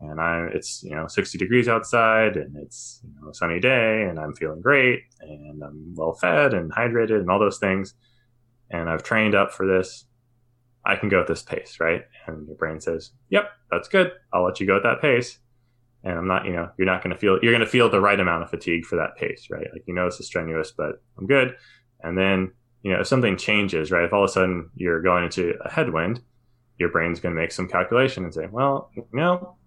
and 0.02 0.20
I 0.20 0.48
it's 0.54 0.84
you 0.84 0.96
know 0.96 1.08
60 1.08 1.38
degrees 1.38 1.68
outside 1.68 2.38
and 2.38 2.56
it's 2.58 3.02
you 3.04 3.14
know 3.22 3.30
a 3.30 3.34
sunny 3.34 3.60
day 3.60 4.04
and 4.04 4.20
I'm 4.20 4.34
feeling 4.34 4.62
great 4.62 5.04
and 5.22 5.64
I'm 5.64 5.94
well 5.96 6.14
fed 6.14 6.54
and 6.54 6.72
hydrated 6.72 7.20
and 7.20 7.30
all 7.30 7.40
those 7.40 7.60
things 7.60 7.94
and 8.70 8.90
I've 8.90 9.04
trained 9.04 9.36
up 9.36 9.52
for 9.52 9.66
this 9.66 10.06
I 10.86 10.95
can 10.95 11.10
go 11.10 11.21
at 11.21 11.28
this 11.28 11.43
pace 11.43 11.78
right? 11.80 12.04
And 12.28 12.48
your 12.48 12.58
brain 12.58 12.80
says 12.80 13.12
yep 13.30 13.50
that's 13.71 13.88
good. 13.88 14.12
I'll 14.34 14.43
let 14.43 14.60
you 14.60 14.67
go 14.67 14.78
at 14.78 14.84
that 14.84 15.02
pace. 15.02 15.39
And 16.04 16.17
I'm 16.17 16.28
not 16.28 16.45
you 16.45 16.54
know 16.54 16.69
you're 16.78 16.86
not 16.86 17.04
going 17.04 17.13
to 17.13 17.19
feel 17.19 17.39
you're 17.41 17.54
going 17.54 17.65
to 17.65 17.67
feel 17.67 17.89
the 17.89 18.02
right 18.02 18.19
amount 18.19 18.43
of 18.43 18.50
fatigue 18.50 18.86
for 18.86 18.95
that 18.98 19.15
pace 19.17 19.48
right? 19.50 19.67
Like 19.71 19.84
you 19.88 19.93
know 19.93 20.06
this 20.06 20.19
is 20.19 20.28
strenuous 20.28 20.71
but 20.71 21.02
I'm 21.17 21.28
good. 21.28 21.56
And 22.02 22.17
then 22.17 22.52
you 22.84 22.93
know 22.93 23.02
if 23.02 23.08
something 23.08 23.38
changes 23.38 23.91
right 23.91 24.06
if 24.06 24.13
all 24.13 24.24
of 24.24 24.30
a 24.30 24.34
sudden 24.34 24.69
you're 24.76 25.02
going 25.02 25.24
into 25.24 25.56
a 25.63 25.71
headwind 25.71 26.21
your 26.78 26.89
brain's 26.89 27.21
going 27.21 27.34
to 27.34 27.41
make 27.41 27.54
some 27.54 27.69
calculation 27.69 28.26
and 28.26 28.34
say 28.34 28.48
well 28.52 28.91
you 28.95 29.06
know 29.13 29.58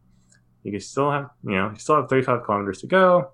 you 0.73 0.81
still 0.81 1.11
have, 1.11 1.31
you 1.45 1.57
know, 1.57 1.71
you 1.71 1.79
still 1.79 1.97
have 1.97 2.09
35 2.09 2.45
kilometers 2.45 2.81
to 2.81 2.87
go. 2.87 3.33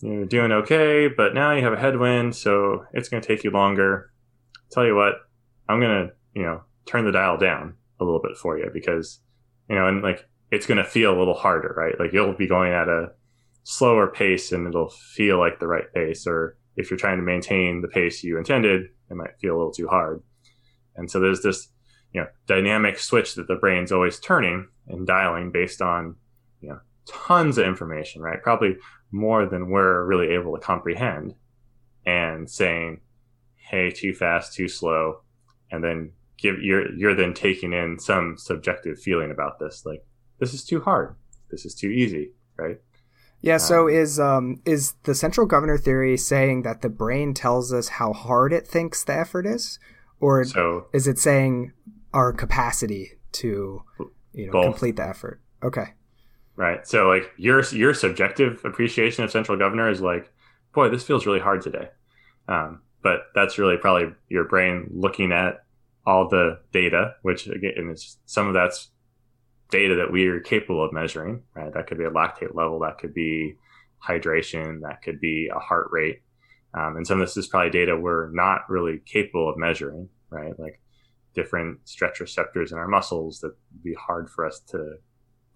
You're 0.00 0.26
doing 0.26 0.52
okay, 0.52 1.08
but 1.08 1.34
now 1.34 1.52
you 1.52 1.62
have 1.62 1.72
a 1.72 1.78
headwind, 1.78 2.34
so 2.34 2.84
it's 2.92 3.08
going 3.08 3.22
to 3.22 3.26
take 3.26 3.44
you 3.44 3.50
longer. 3.50 4.10
Tell 4.70 4.84
you 4.84 4.94
what, 4.94 5.14
I'm 5.68 5.80
going 5.80 6.08
to, 6.08 6.12
you 6.34 6.42
know, 6.42 6.62
turn 6.86 7.04
the 7.04 7.12
dial 7.12 7.36
down 7.36 7.74
a 8.00 8.04
little 8.04 8.20
bit 8.20 8.36
for 8.36 8.58
you 8.58 8.70
because, 8.72 9.20
you 9.68 9.76
know, 9.76 9.86
and 9.86 10.02
like 10.02 10.26
it's 10.50 10.66
going 10.66 10.78
to 10.78 10.84
feel 10.84 11.16
a 11.16 11.18
little 11.18 11.34
harder, 11.34 11.74
right? 11.76 11.98
Like 11.98 12.12
you'll 12.12 12.34
be 12.34 12.46
going 12.46 12.72
at 12.72 12.88
a 12.88 13.12
slower 13.64 14.06
pace 14.06 14.52
and 14.52 14.66
it'll 14.66 14.90
feel 14.90 15.38
like 15.38 15.58
the 15.58 15.66
right 15.66 15.92
pace. 15.94 16.26
Or 16.26 16.56
if 16.76 16.90
you're 16.90 16.98
trying 16.98 17.18
to 17.18 17.24
maintain 17.24 17.82
the 17.82 17.88
pace 17.88 18.22
you 18.22 18.38
intended, 18.38 18.86
it 19.10 19.14
might 19.14 19.38
feel 19.40 19.54
a 19.54 19.58
little 19.58 19.72
too 19.72 19.88
hard. 19.88 20.22
And 20.96 21.10
so 21.10 21.20
there's 21.20 21.42
this, 21.42 21.68
you 22.12 22.20
know, 22.20 22.28
dynamic 22.46 22.98
switch 22.98 23.34
that 23.34 23.48
the 23.48 23.56
brain's 23.56 23.92
always 23.92 24.20
turning 24.20 24.68
and 24.88 25.06
dialing 25.06 25.50
based 25.50 25.82
on 25.82 26.16
you 26.60 26.68
know 26.68 26.80
tons 27.06 27.58
of 27.58 27.66
information, 27.66 28.22
right? 28.22 28.42
Probably 28.42 28.76
more 29.10 29.46
than 29.46 29.70
we're 29.70 30.04
really 30.04 30.28
able 30.28 30.54
to 30.54 30.60
comprehend, 30.60 31.34
and 32.06 32.48
saying, 32.48 33.00
"Hey, 33.56 33.90
too 33.90 34.14
fast, 34.14 34.54
too 34.54 34.68
slow," 34.68 35.22
and 35.70 35.82
then 35.82 36.12
give 36.38 36.60
you're 36.60 36.92
you're 36.94 37.14
then 37.14 37.34
taking 37.34 37.72
in 37.72 37.98
some 37.98 38.36
subjective 38.36 38.98
feeling 38.98 39.30
about 39.30 39.58
this, 39.58 39.84
like 39.84 40.04
this 40.38 40.54
is 40.54 40.64
too 40.64 40.80
hard, 40.80 41.16
this 41.50 41.64
is 41.64 41.74
too 41.74 41.88
easy, 41.88 42.32
right? 42.56 42.78
Yeah. 43.40 43.58
So 43.58 43.88
um, 43.88 43.94
is 43.94 44.20
um 44.20 44.62
is 44.64 44.94
the 45.04 45.14
central 45.14 45.46
governor 45.46 45.78
theory 45.78 46.16
saying 46.16 46.62
that 46.62 46.82
the 46.82 46.88
brain 46.88 47.34
tells 47.34 47.72
us 47.72 47.88
how 47.88 48.12
hard 48.12 48.52
it 48.52 48.66
thinks 48.66 49.04
the 49.04 49.16
effort 49.16 49.46
is, 49.46 49.78
or 50.20 50.44
so, 50.44 50.86
is 50.92 51.06
it 51.06 51.18
saying 51.18 51.72
our 52.12 52.32
capacity 52.32 53.12
to 53.32 53.82
you 54.32 54.46
know 54.46 54.52
both. 54.52 54.64
complete 54.64 54.96
the 54.96 55.06
effort? 55.06 55.40
Okay 55.62 55.94
right? 56.56 56.86
So 56.86 57.08
like 57.08 57.30
your 57.36 57.64
your 57.66 57.94
subjective 57.94 58.64
appreciation 58.64 59.24
of 59.24 59.30
central 59.30 59.58
governor 59.58 59.90
is 59.90 60.00
like, 60.00 60.32
boy, 60.74 60.88
this 60.88 61.04
feels 61.04 61.26
really 61.26 61.40
hard 61.40 61.62
today. 61.62 61.88
Um, 62.48 62.82
but 63.02 63.26
that's 63.34 63.58
really 63.58 63.76
probably 63.76 64.14
your 64.28 64.44
brain 64.44 64.88
looking 64.92 65.32
at 65.32 65.64
all 66.06 66.28
the 66.28 66.60
data, 66.72 67.14
which 67.22 67.46
again 67.46 67.90
is 67.92 68.18
some 68.26 68.46
of 68.46 68.54
that's 68.54 68.90
data 69.70 69.96
that 69.96 70.12
we 70.12 70.26
are 70.26 70.40
capable 70.40 70.84
of 70.84 70.92
measuring, 70.92 71.42
right? 71.54 71.72
That 71.72 71.86
could 71.86 71.98
be 71.98 72.04
a 72.04 72.10
lactate 72.10 72.54
level, 72.54 72.80
that 72.80 72.98
could 72.98 73.14
be 73.14 73.56
hydration, 74.06 74.80
that 74.82 75.02
could 75.02 75.20
be 75.20 75.50
a 75.54 75.58
heart 75.58 75.88
rate. 75.90 76.20
Um, 76.74 76.96
and 76.96 77.06
some 77.06 77.20
of 77.20 77.26
this 77.26 77.36
is 77.36 77.46
probably 77.46 77.70
data 77.70 77.96
we're 77.96 78.30
not 78.32 78.68
really 78.68 79.00
capable 79.06 79.48
of 79.48 79.56
measuring, 79.56 80.08
right? 80.30 80.58
Like 80.58 80.80
different 81.34 81.78
stretch 81.84 82.20
receptors 82.20 82.72
in 82.72 82.78
our 82.78 82.88
muscles 82.88 83.40
that 83.40 83.48
would 83.72 83.82
be 83.82 83.94
hard 83.94 84.30
for 84.30 84.46
us 84.46 84.60
to 84.60 84.94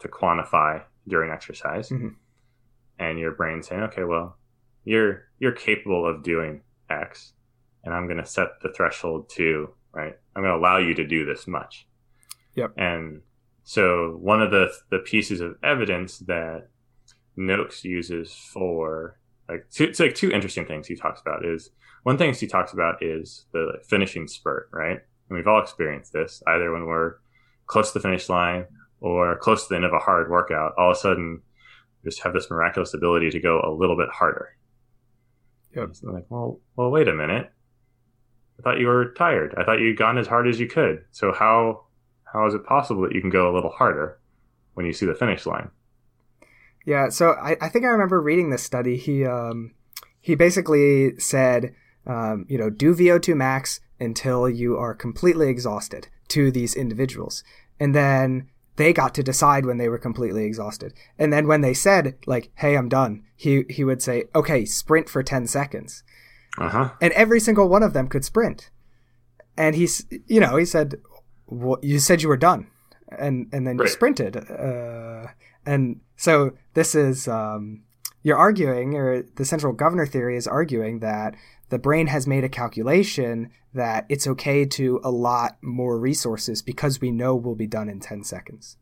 to 0.01 0.09
quantify 0.09 0.83
during 1.07 1.31
exercise 1.31 1.89
mm-hmm. 1.89 2.09
and 2.99 3.19
your 3.19 3.33
brain 3.33 3.63
saying 3.63 3.83
okay 3.83 4.05
well 4.05 4.37
you're 4.85 5.25
you're 5.39 5.53
capable 5.53 6.07
of 6.07 6.23
doing 6.23 6.61
x 6.91 7.33
and 7.85 7.95
i'm 7.95 8.07
going 8.07 8.19
to 8.19 8.27
set 8.27 8.49
the 8.63 8.73
threshold 8.73 9.29
to 9.29 9.69
right 9.93 10.15
i'm 10.35 10.43
going 10.43 10.53
to 10.53 10.59
allow 10.59 10.79
you 10.79 10.95
to 10.95 11.07
do 11.07 11.25
this 11.25 11.47
much 11.47 11.87
yep 12.55 12.73
and 12.77 13.23
so 13.65 14.17
one 14.21 14.41
of 14.41 14.51
the 14.51 14.73
the 14.91 15.01
pieces 15.01 15.43
of 15.43 15.57
evidence 15.63 16.21
that 16.21 16.69
Noakes 17.37 17.85
uses 17.85 18.33
for 18.33 19.19
like 19.49 19.69
two, 19.71 19.85
it's 19.85 20.01
like 20.01 20.15
two 20.15 20.31
interesting 20.31 20.67
things 20.67 20.87
he 20.87 20.97
talks 20.97 21.21
about 21.21 21.45
is 21.45 21.71
one 22.03 22.19
thing 22.19 22.35
he 22.35 22.47
talks 22.47 22.73
about 22.73 23.03
is 23.03 23.47
the 23.53 23.75
finishing 23.87 24.27
spurt, 24.27 24.69
right? 24.73 24.99
And 25.29 25.37
we've 25.37 25.47
all 25.47 25.63
experienced 25.63 26.13
this 26.13 26.43
either 26.47 26.73
when 26.73 26.87
we're 26.87 27.17
close 27.67 27.93
to 27.93 27.99
the 27.99 28.03
finish 28.03 28.29
line 28.29 28.67
or 29.01 29.37
close 29.37 29.65
to 29.65 29.69
the 29.69 29.77
end 29.77 29.85
of 29.85 29.93
a 29.93 29.99
hard 29.99 30.31
workout, 30.31 30.73
all 30.79 30.91
of 30.91 30.97
a 30.97 31.01
sudden 31.01 31.43
just 32.05 32.23
have 32.23 32.33
this 32.33 32.51
miraculous 32.51 32.95
ability 32.95 33.31
to 33.31 33.41
go 33.41 33.61
a 33.61 33.71
little 33.71 33.97
bit 33.97 34.09
harder. 34.09 34.57
Yep. 35.77 35.91
So 35.93 36.11
like, 36.11 36.25
well, 36.31 36.61
well, 36.77 36.91
wait 36.91 37.09
a 37.09 37.15
minute. 37.15 37.53
I 38.59 38.63
thought 38.63 38.81
you 38.81 38.87
were 38.87 39.13
tired. 39.13 39.55
I 39.57 39.65
thought 39.65 39.81
you'd 39.81 39.97
gone 39.97 40.19
as 40.19 40.27
hard 40.27 40.49
as 40.49 40.59
you 40.59 40.67
could. 40.67 41.05
So 41.11 41.33
how 41.33 41.85
how 42.33 42.47
is 42.47 42.55
it 42.55 42.65
possible 42.65 43.03
that 43.03 43.15
you 43.15 43.21
can 43.21 43.31
go 43.31 43.51
a 43.51 43.55
little 43.55 43.71
harder 43.71 44.19
when 44.75 44.87
you 44.87 44.93
see 44.93 45.07
the 45.07 45.15
finish 45.15 45.47
line? 45.47 45.71
Yeah, 46.85 47.09
so 47.09 47.33
I, 47.33 47.57
I 47.61 47.69
think 47.69 47.85
I 47.85 47.89
remember 47.89 48.21
reading 48.21 48.51
this 48.51 48.63
study. 48.63 48.97
He 48.97 49.25
um, 49.25 49.75
he 50.21 50.35
basically 50.35 51.19
said, 51.19 51.75
um, 52.07 52.47
you 52.49 52.59
know, 52.59 52.71
do 52.71 52.95
VO2 52.95 53.37
max 53.37 53.81
until 54.01 54.49
you 54.49 54.77
are 54.77 54.95
completely 54.95 55.49
exhausted 55.49 56.09
to 56.29 56.51
these 56.51 56.75
individuals, 56.75 57.45
and 57.79 57.95
then 57.95 58.49
they 58.77 58.93
got 58.93 59.15
to 59.15 59.23
decide 59.23 59.67
when 59.67 59.79
they 59.79 59.89
were 59.89 59.99
completely 59.99 60.45
exhausted. 60.45 60.95
And 61.19 61.33
then 61.33 61.47
when 61.47 61.61
they 61.61 61.75
said 61.75 62.17
like, 62.27 62.51
"Hey, 62.57 62.77
I'm 62.77 62.89
done," 62.89 63.25
he 63.37 63.65
he 63.69 63.85
would 63.85 64.03
say, 64.03 64.25
"Okay, 64.35 64.65
sprint 64.65 65.09
for 65.09 65.23
10 65.23 65.47
seconds." 65.47 66.03
Uh-huh. 66.59 66.91
And 67.01 67.13
every 67.13 67.41
single 67.41 67.69
one 67.69 67.83
of 67.83 67.93
them 67.93 68.09
could 68.09 68.25
sprint. 68.25 68.71
And 69.57 69.75
he's, 69.75 70.07
you 70.27 70.41
know, 70.41 70.57
he 70.57 70.65
said, 70.65 70.97
well, 71.47 71.79
"You 71.83 71.99
said 71.99 72.23
you 72.23 72.29
were 72.29 72.37
done." 72.37 72.69
And 73.19 73.49
and 73.53 73.67
then 73.67 73.77
right. 73.77 73.87
you 73.87 73.91
sprinted. 73.91 74.37
Uh, 74.37 75.29
and 75.67 76.01
so 76.17 76.53
this 76.75 76.95
is 76.95 77.27
um, 77.27 77.83
you're 78.23 78.37
arguing 78.37 78.95
or 78.95 79.23
the 79.23 79.45
central 79.45 79.73
governor 79.73 80.07
theory 80.07 80.37
is 80.37 80.47
arguing 80.47 81.01
that 81.01 81.35
the 81.71 81.79
brain 81.79 82.07
has 82.07 82.27
made 82.27 82.45
a 82.45 82.49
calculation 82.49 83.51
that 83.75 84.07
it's 84.09 84.27
okay 84.27 84.65
to 84.65 85.01
allot 85.05 85.57
more 85.63 85.99
resources 85.99 86.63
because 86.63 87.01
we 87.01 87.11
know 87.11 87.35
we'll 87.35 87.55
be 87.55 87.67
done 87.67 87.89
in 87.89 88.01
10 88.01 88.25
seconds. 88.25 88.77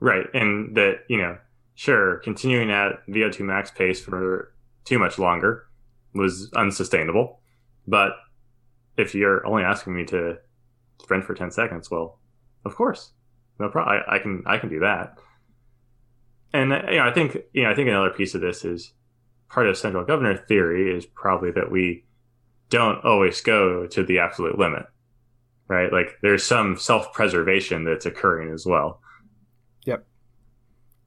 Right. 0.00 0.26
And 0.34 0.76
that, 0.76 1.04
you 1.08 1.18
know, 1.18 1.38
sure, 1.74 2.16
continuing 2.18 2.70
at 2.70 3.06
VO2 3.08 3.40
max 3.40 3.70
pace 3.70 4.02
for 4.02 4.52
too 4.84 4.98
much 4.98 5.18
longer 5.18 5.66
was 6.14 6.50
unsustainable. 6.54 7.40
But 7.86 8.12
if 8.96 9.14
you're 9.14 9.46
only 9.46 9.62
asking 9.62 9.96
me 9.96 10.04
to 10.06 10.36
sprint 11.00 11.24
for 11.24 11.34
10 11.34 11.50
seconds, 11.50 11.90
well, 11.90 12.18
of 12.64 12.74
course, 12.74 13.12
no 13.58 13.68
problem. 13.68 14.02
I, 14.06 14.16
I 14.16 14.18
can, 14.18 14.42
I 14.46 14.58
can 14.58 14.68
do 14.68 14.80
that. 14.80 15.18
And, 16.52 16.70
you 16.70 16.96
know, 16.96 17.06
I 17.06 17.12
think, 17.12 17.38
you 17.52 17.64
know, 17.64 17.70
I 17.70 17.74
think 17.74 17.88
another 17.88 18.10
piece 18.10 18.34
of 18.34 18.40
this 18.40 18.64
is 18.64 18.92
part 19.48 19.68
of 19.68 19.76
central 19.76 20.04
governor 20.04 20.36
theory 20.36 20.94
is 20.94 21.06
probably 21.06 21.50
that 21.52 21.70
we 21.70 22.04
don't 22.68 23.04
always 23.04 23.40
go 23.40 23.86
to 23.86 24.02
the 24.02 24.18
absolute 24.18 24.58
limit, 24.58 24.86
right? 25.68 25.92
Like 25.92 26.18
there's 26.22 26.44
some 26.44 26.78
self 26.78 27.12
preservation 27.12 27.84
that's 27.84 28.06
occurring 28.06 28.52
as 28.52 28.64
well. 28.66 29.00
Yep. 29.84 30.06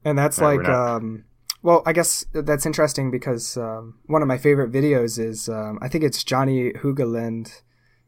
And 0.04 0.16
that's 0.16 0.38
right, 0.38 0.58
like, 0.58 0.66
not... 0.66 0.96
um, 0.96 1.24
well, 1.66 1.82
I 1.84 1.92
guess 1.92 2.24
that's 2.32 2.64
interesting 2.64 3.10
because 3.10 3.56
um, 3.56 3.98
one 4.06 4.22
of 4.22 4.28
my 4.28 4.38
favorite 4.38 4.70
videos 4.70 5.18
is 5.18 5.48
um, 5.48 5.80
I 5.82 5.88
think 5.88 6.04
it's 6.04 6.22
Johnny 6.22 6.70
Hoogeland 6.70 7.62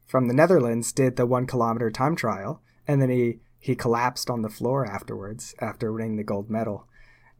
from 0.05 0.29
the 0.29 0.33
Netherlands 0.33 0.93
did 0.93 1.17
the 1.17 1.25
one 1.25 1.45
kilometer 1.45 1.91
time 1.91 2.15
trial, 2.15 2.61
and 2.87 3.01
then 3.01 3.09
he 3.09 3.39
he 3.59 3.75
collapsed 3.75 4.29
on 4.29 4.43
the 4.43 4.49
floor 4.49 4.85
afterwards 4.85 5.53
after 5.59 5.91
winning 5.91 6.15
the 6.15 6.23
gold 6.23 6.49
medal, 6.49 6.87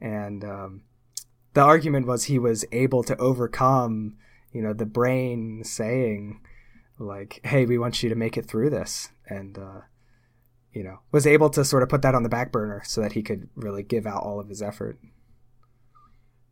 and 0.01 0.43
um, 0.43 0.81
the 1.53 1.61
argument 1.61 2.05
was 2.05 2.25
he 2.25 2.37
was 2.37 2.65
able 2.73 3.01
to 3.03 3.15
overcome, 3.15 4.17
you 4.51 4.61
know, 4.61 4.73
the 4.73 4.85
brain 4.85 5.63
saying, 5.63 6.41
like, 6.97 7.39
"Hey, 7.45 7.65
we 7.65 7.77
want 7.77 8.03
you 8.03 8.09
to 8.09 8.15
make 8.15 8.35
it 8.35 8.45
through 8.45 8.71
this," 8.71 9.07
and 9.29 9.57
uh, 9.57 9.81
you 10.73 10.83
know, 10.83 10.99
was 11.13 11.25
able 11.25 11.49
to 11.51 11.63
sort 11.63 11.81
of 11.81 11.87
put 11.87 12.01
that 12.01 12.13
on 12.13 12.23
the 12.23 12.27
back 12.27 12.51
burner 12.51 12.81
so 12.83 12.99
that 12.99 13.13
he 13.13 13.23
could 13.23 13.47
really 13.55 13.83
give 13.83 14.05
out 14.05 14.21
all 14.21 14.41
of 14.41 14.49
his 14.49 14.61
effort. 14.61 14.99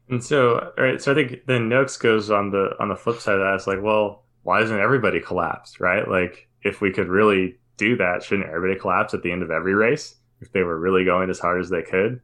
And 0.09 0.23
so, 0.23 0.71
all 0.77 0.83
right, 0.83 1.01
so 1.01 1.11
I 1.11 1.15
think 1.15 1.45
then 1.47 1.67
Noakes 1.67 1.97
goes 1.97 2.31
on 2.31 2.51
the 2.51 2.75
on 2.79 2.89
the 2.89 2.95
flip 2.95 3.19
side 3.19 3.35
of 3.35 3.41
that. 3.41 3.55
It's 3.55 3.67
like, 3.67 3.81
well, 3.81 4.23
why 4.43 4.61
doesn't 4.61 4.79
everybody 4.79 5.19
collapse, 5.19 5.79
right? 5.79 6.07
Like, 6.07 6.47
if 6.63 6.79
we 6.79 6.93
could 6.93 7.09
really 7.09 7.57
do 7.75 7.97
that, 7.97 8.23
shouldn't 8.23 8.49
everybody 8.49 8.79
collapse 8.79 9.13
at 9.13 9.21
the 9.21 9.31
end 9.31 9.43
of 9.43 9.51
every 9.51 9.75
race 9.75 10.15
if 10.39 10.51
they 10.53 10.61
were 10.61 10.79
really 10.79 11.03
going 11.03 11.29
as 11.29 11.39
hard 11.39 11.59
as 11.59 11.69
they 11.69 11.81
could? 11.81 12.21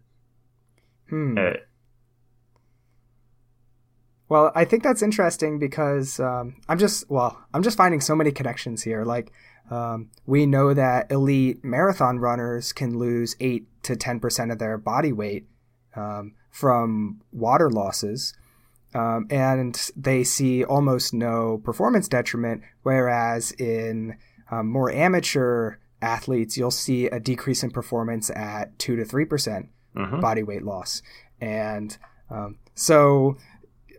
Hmm. 1.10 1.38
Uh, 1.38 1.54
well, 4.30 4.52
I 4.56 4.65
think 4.65 4.82
that's 4.84 5.02
interesting 5.02 5.60
because 5.60 6.19
um, 6.19 6.56
I'm 6.69 6.80
just 6.80 7.10
well, 7.10 7.39
I'm 7.54 7.63
just 7.63 7.78
finding 7.78 8.00
so 8.00 8.15
many 8.15 8.32
connections 8.32 8.82
here. 8.82 9.04
Like, 9.04 9.32
um, 9.69 10.10
we 10.26 10.46
know 10.46 10.74
that 10.74 11.12
elite 11.12 11.63
marathon 11.63 12.19
runners 12.19 12.72
can 12.72 12.98
lose 12.98 13.36
eight 13.41 13.67
to 13.84 13.98
ten 13.98 14.22
percent 14.22 14.52
of 14.52 14.60
their 14.60 14.78
body 14.78 15.12
weight 15.12 15.48
um, 15.96 16.34
from 16.54 17.20
water 17.32 17.70
losses. 17.70 18.36
Um, 18.94 19.26
and 19.32 19.89
they 19.98 20.24
see 20.24 20.63
almost 20.63 21.16
no 21.16 21.60
performance 21.63 22.08
detriment, 22.08 22.62
whereas 22.84 23.52
in 23.54 24.18
um, 24.52 24.70
more 24.70 24.92
amateur 24.92 25.78
athletes, 26.00 26.56
you'll 26.56 26.70
see 26.70 27.08
a 27.08 27.20
decrease 27.20 27.63
in 27.63 27.72
performance 27.72 28.30
at 28.30 28.78
two 28.78 28.96
to 28.96 29.04
three 29.04 29.26
percent 29.26 29.70
mm-hmm. 29.96 30.20
body 30.20 30.44
weight 30.44 30.62
loss. 30.62 31.02
And 31.42 31.98
um, 32.30 32.60
so, 32.76 33.38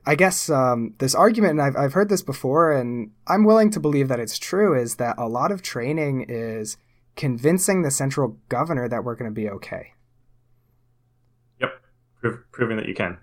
I 0.07 0.15
guess 0.15 0.49
um, 0.49 0.95
this 0.99 1.15
argument, 1.15 1.59
and 1.59 1.63
I've, 1.63 1.77
I've 1.77 1.93
heard 1.95 2.09
this 2.09 2.23
before, 2.23 2.71
and 2.71 3.11
I'm 3.27 3.43
willing 3.43 3.71
to 3.71 3.81
believe 3.81 4.07
that 4.09 4.21
it's 4.21 4.39
true, 4.39 4.81
is 4.81 4.97
that 4.97 5.17
a 5.19 5.27
lot 5.27 5.51
of 5.51 5.61
training 5.61 6.27
is 6.29 6.77
convincing 7.17 7.83
the 7.83 7.91
central 7.91 8.39
governor 8.49 8.89
that 8.89 9.03
we're 9.03 9.17
going 9.17 9.31
to 9.31 9.35
be 9.35 9.51
okay 9.51 9.94
proving 12.31 12.77
that 12.77 12.89
you 12.89 12.95
can. 12.95 13.19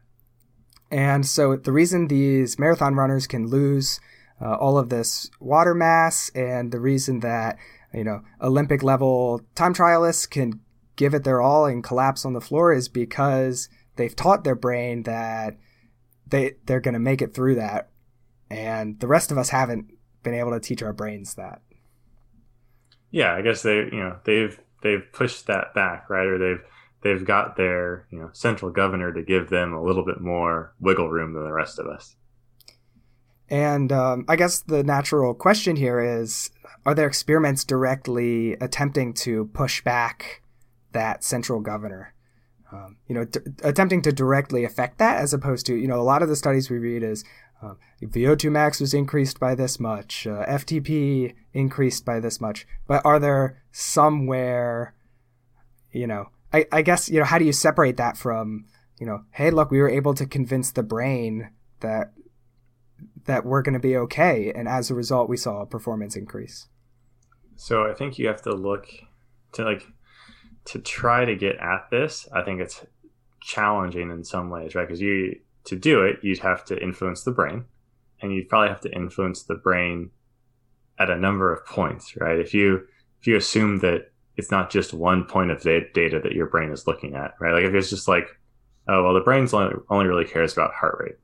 And 0.90 1.26
so 1.26 1.56
the 1.56 1.72
reason 1.72 2.08
these 2.08 2.60
marathon 2.60 2.96
runners 2.96 3.26
can 3.26 3.48
lose 3.48 4.00
uh, 4.42 4.56
all 4.56 4.78
of 4.78 4.90
this 4.90 5.30
water 5.40 5.74
mass, 5.74 6.30
and 6.36 6.72
the 6.72 6.80
reason 6.80 7.22
that 7.22 7.58
you 7.94 8.04
know 8.04 8.22
Olympic 8.42 8.84
level 8.84 9.42
time 9.56 9.74
trialists 9.74 10.30
can 10.30 10.60
give 10.96 11.14
it 11.14 11.24
their 11.24 11.42
all 11.42 11.66
and 11.66 11.84
collapse 11.84 12.26
on 12.26 12.34
the 12.34 12.42
floor 12.42 12.74
is 12.74 12.90
because 12.90 13.70
they've 13.96 14.16
taught 14.16 14.44
their 14.44 14.56
brain 14.56 15.04
that 15.04 15.58
they 16.28 16.56
they're 16.66 16.82
going 16.82 16.94
to 16.94 17.00
make 17.00 17.22
it 17.22 17.34
through 17.34 17.56
that, 17.56 17.90
and 18.50 19.00
the 19.00 19.08
rest 19.08 19.32
of 19.32 19.38
us 19.38 19.50
haven't 19.50 19.94
been 20.24 20.34
able 20.34 20.52
to 20.52 20.60
teach 20.60 20.84
our 20.84 20.94
brains 20.94 21.36
that. 21.36 21.62
Yeah, 23.12 23.34
I 23.34 23.42
guess 23.42 23.62
they 23.62 23.78
you 23.78 24.00
know 24.00 24.18
they've 24.26 24.60
they've 24.84 25.06
pushed 25.14 25.48
that 25.48 25.74
back, 25.74 26.10
right? 26.10 26.28
Or 26.28 26.38
they've 26.38 26.64
they've 27.02 27.26
got 27.26 27.56
their 27.56 28.08
you 28.12 28.20
know 28.20 28.30
central 28.34 28.72
governor 28.72 29.14
to 29.14 29.22
give 29.22 29.50
them 29.50 29.74
a 29.74 29.84
little 29.84 30.06
bit 30.06 30.22
more 30.22 30.74
wiggle 30.80 31.10
room 31.10 31.34
than 31.34 31.44
the 31.44 31.54
rest 31.54 31.80
of 31.80 31.88
us. 31.88 32.16
And 33.50 33.92
um, 33.92 34.26
I 34.30 34.38
guess 34.38 34.62
the 34.62 34.84
natural 34.84 35.34
question 35.34 35.76
here 35.76 36.00
is: 36.00 36.52
Are 36.86 36.96
there 36.96 37.08
experiments 37.08 37.64
directly 37.64 38.54
attempting 38.54 39.14
to 39.16 39.46
push 39.54 39.84
back 39.84 40.42
that 40.94 41.24
central 41.24 41.60
governor? 41.60 42.14
Um, 42.72 42.98
you 43.08 43.16
know, 43.16 43.26
d- 43.26 43.42
attempting 43.64 44.02
to 44.04 44.14
directly 44.14 44.64
affect 44.64 44.98
that, 45.00 45.18
as 45.18 45.34
opposed 45.34 45.66
to 45.66 45.76
you 45.76 45.88
know 45.88 46.00
a 46.00 46.04
lot 46.04 46.24
of 46.24 46.30
the 46.30 46.36
studies 46.36 46.70
we 46.70 46.78
read 46.78 47.04
is 47.04 47.26
uh, 47.62 47.76
VO2 48.02 48.52
max 48.52 48.80
was 48.80 48.94
increased 48.94 49.40
by 49.40 49.56
this 49.56 49.80
much, 49.80 50.26
uh, 50.26 50.46
FTP 50.46 51.34
increased 51.54 52.06
by 52.06 52.20
this 52.20 52.42
much. 52.42 52.66
But 52.88 53.06
are 53.06 53.20
there 53.20 53.62
somewhere, 53.72 54.96
you 55.92 56.08
know, 56.08 56.30
I, 56.54 56.66
I 56.72 56.82
guess 56.82 57.10
you 57.10 57.20
know 57.20 57.26
how 57.26 57.38
do 57.38 57.46
you 57.46 57.54
separate 57.54 57.98
that 57.98 58.18
from 58.18 58.66
you 59.00 59.06
know 59.06 59.24
hey 59.32 59.52
look 59.52 59.72
we 59.72 59.80
were 59.80 59.90
able 59.90 60.14
to 60.16 60.26
convince 60.26 60.72
the 60.72 60.84
brain 60.84 61.50
that 61.80 62.14
that 63.26 63.46
we're 63.46 63.62
going 63.62 63.74
to 63.74 63.80
be 63.80 63.96
okay 63.96 64.52
and 64.54 64.68
as 64.68 64.90
a 64.90 64.96
result 64.96 65.30
we 65.30 65.38
saw 65.38 65.62
a 65.62 65.66
performance 65.66 66.16
increase? 66.16 66.68
So 67.56 67.90
i 67.90 67.94
think 67.94 68.18
you 68.18 68.28
have 68.28 68.42
to 68.44 68.54
look 68.54 68.88
to 69.54 69.64
like 69.64 69.86
to 70.66 70.80
try 70.80 71.26
to 71.26 71.36
get 71.36 71.56
at 71.58 71.90
this 71.90 72.28
i 72.34 72.42
think 72.42 72.62
it's 72.62 72.86
challenging 73.42 74.12
in 74.12 74.24
some 74.24 74.50
ways 74.50 74.76
right? 74.76 74.88
Because 74.88 75.02
you 75.02 75.40
to 75.66 75.76
do 75.76 76.04
it 76.04 76.20
you'd 76.22 76.40
have 76.40 76.64
to 76.66 76.82
influence 76.82 77.24
the 77.24 77.32
brain 77.32 77.66
and 78.22 78.34
you'd 78.34 78.50
probably 78.50 78.70
have 78.70 78.82
to 78.82 78.94
influence 78.94 79.44
the 79.44 79.56
brain 79.56 80.12
at 81.00 81.10
a 81.10 81.18
number 81.18 81.54
of 81.54 81.66
points 81.66 82.16
right? 82.18 82.40
If 82.40 82.54
you 82.54 82.88
if 83.20 83.28
you 83.28 83.36
assume 83.36 83.80
that 83.80 84.11
it's 84.38 84.52
not 84.52 84.70
just 84.70 84.94
one 84.94 85.26
point 85.26 85.52
of 85.52 85.62
data 85.62 86.20
that 86.24 86.34
your 86.34 86.48
brain 86.48 86.72
is 86.72 86.88
looking 86.88 87.15
at, 87.15 87.34
right? 87.39 87.54
Like 87.54 87.65
if 87.65 87.74
it's 87.74 87.89
just 87.89 88.08
like, 88.08 88.28
oh 88.88 89.04
well, 89.04 89.13
the 89.13 89.22
brain's 89.22 89.54
only, 89.54 89.76
only 89.89 90.08
really 90.08 90.26
cares 90.26 90.54
about 90.54 90.74
heart 90.74 90.98
rate. 91.00 91.15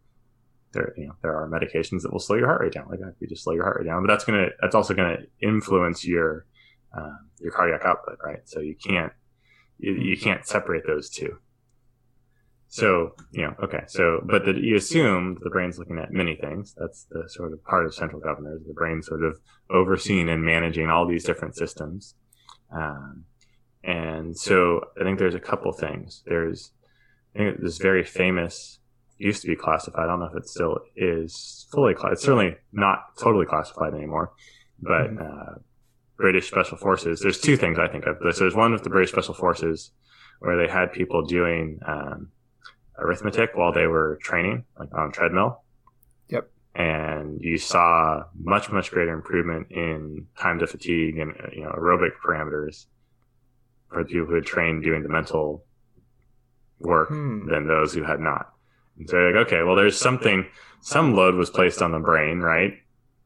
There, 0.74 0.94
you 0.98 1.08
know, 1.08 1.16
there 1.22 1.36
are 1.36 1.50
medications 1.50 2.02
that 2.02 2.12
will 2.12 2.20
slow 2.20 2.36
your 2.36 2.48
heart 2.48 2.62
rate 2.62 2.74
down. 2.74 2.88
Like 2.90 3.00
if 3.00 3.16
you 3.20 3.28
just 3.28 3.44
slow 3.44 3.54
your 3.54 3.64
heart 3.64 3.78
rate 3.80 3.88
down, 3.88 4.04
but 4.06 4.08
that's 4.08 4.26
gonna 4.26 4.50
that's 4.62 4.76
also 4.76 4.94
gonna 4.94 5.18
influence 5.42 6.06
your 6.06 6.46
uh, 6.98 7.16
your 7.40 7.52
cardiac 7.52 7.82
output, 7.86 8.18
right? 8.24 8.42
So 8.46 8.60
you 8.60 8.76
can't 8.76 9.14
you, 9.80 9.94
you 9.94 10.18
can't 10.18 10.46
separate 10.46 10.86
those 10.86 11.10
two. 11.10 11.38
So, 12.70 13.16
you 13.32 13.44
know, 13.44 13.56
okay. 13.64 13.84
So, 13.88 14.22
but 14.26 14.46
the, 14.46 14.54
you 14.54 14.76
assume 14.76 15.38
the 15.42 15.50
brain's 15.50 15.80
looking 15.80 15.98
at 15.98 16.12
many 16.12 16.36
things. 16.36 16.76
That's 16.78 17.06
the 17.10 17.24
sort 17.28 17.54
of 17.54 17.64
part 17.64 17.86
of 17.86 17.96
central 17.96 18.22
governors. 18.22 18.62
The 18.68 18.74
brain 18.74 19.02
sort 19.02 19.24
of 19.24 19.40
overseeing 19.70 20.30
and 20.30 20.44
managing 20.44 20.90
all 20.90 21.08
these 21.08 21.24
different 21.24 21.56
systems. 21.56 22.16
Um, 22.72 23.26
and 23.84 24.38
so 24.38 24.82
I 25.00 25.04
think 25.04 25.20
there's 25.20 25.36
a 25.36 25.40
couple 25.40 25.72
things. 25.72 26.24
There's 26.26 26.72
I 27.36 27.40
think 27.40 27.62
this 27.62 27.78
very 27.78 28.04
famous 28.04 28.80
used 29.18 29.42
to 29.42 29.48
be 29.48 29.56
classified. 29.56 30.04
I 30.04 30.08
don't 30.08 30.20
know 30.20 30.26
if 30.26 30.36
it 30.36 30.48
still 30.48 30.80
is 30.96 31.68
fully 31.72 31.94
classified. 31.94 32.14
It's 32.14 32.24
certainly 32.24 32.56
not 32.72 33.00
totally 33.20 33.46
classified 33.46 33.94
anymore. 33.94 34.34
But 34.80 35.12
mm-hmm. 35.12 35.20
uh, 35.20 35.54
British 36.18 36.48
Special 36.48 36.78
Forces. 36.78 37.20
There's 37.20 37.40
two 37.40 37.58
things 37.58 37.80
I 37.80 37.88
think 37.88 38.06
of. 38.06 38.18
So 38.36 38.44
there's 38.44 38.56
one 38.56 38.72
with 38.72 38.84
the 38.84 38.90
British 38.90 39.12
Special 39.12 39.34
Forces 39.34 39.92
where 40.40 40.58
they 40.58 40.72
had 40.72 40.92
people 40.92 41.24
doing 41.26 41.80
um, 41.88 42.30
arithmetic 42.98 43.52
while 43.54 43.72
they 43.72 43.88
were 43.88 44.20
training, 44.22 44.66
like 44.80 44.94
on 44.94 45.12
treadmill 45.12 45.64
and 46.78 47.42
you 47.42 47.58
saw 47.58 48.24
much 48.40 48.72
much 48.72 48.92
greater 48.92 49.12
improvement 49.12 49.68
in 49.72 50.28
time 50.40 50.60
to 50.60 50.68
fatigue 50.68 51.18
and 51.18 51.34
you 51.52 51.64
know 51.64 51.72
aerobic 51.72 52.12
parameters 52.24 52.86
for 53.90 54.06
people 54.06 54.28
who 54.28 54.36
had 54.36 54.46
trained 54.46 54.84
doing 54.84 55.02
the 55.02 55.10
mental 55.10 55.66
work 56.80 57.10
hmm. 57.10 57.50
than 57.50 57.68
those 57.68 57.94
who 57.94 58.04
had 58.04 58.20
not. 58.20 58.54
And 58.98 59.10
so 59.10 59.18
you're 59.18 59.36
like, 59.36 59.48
okay, 59.48 59.64
well, 59.64 59.76
there's 59.76 59.98
something, 59.98 60.46
some 60.82 61.16
load 61.16 61.36
was 61.36 61.50
placed 61.50 61.82
on 61.82 61.92
the 61.92 62.00
brain, 62.00 62.40
right? 62.40 62.74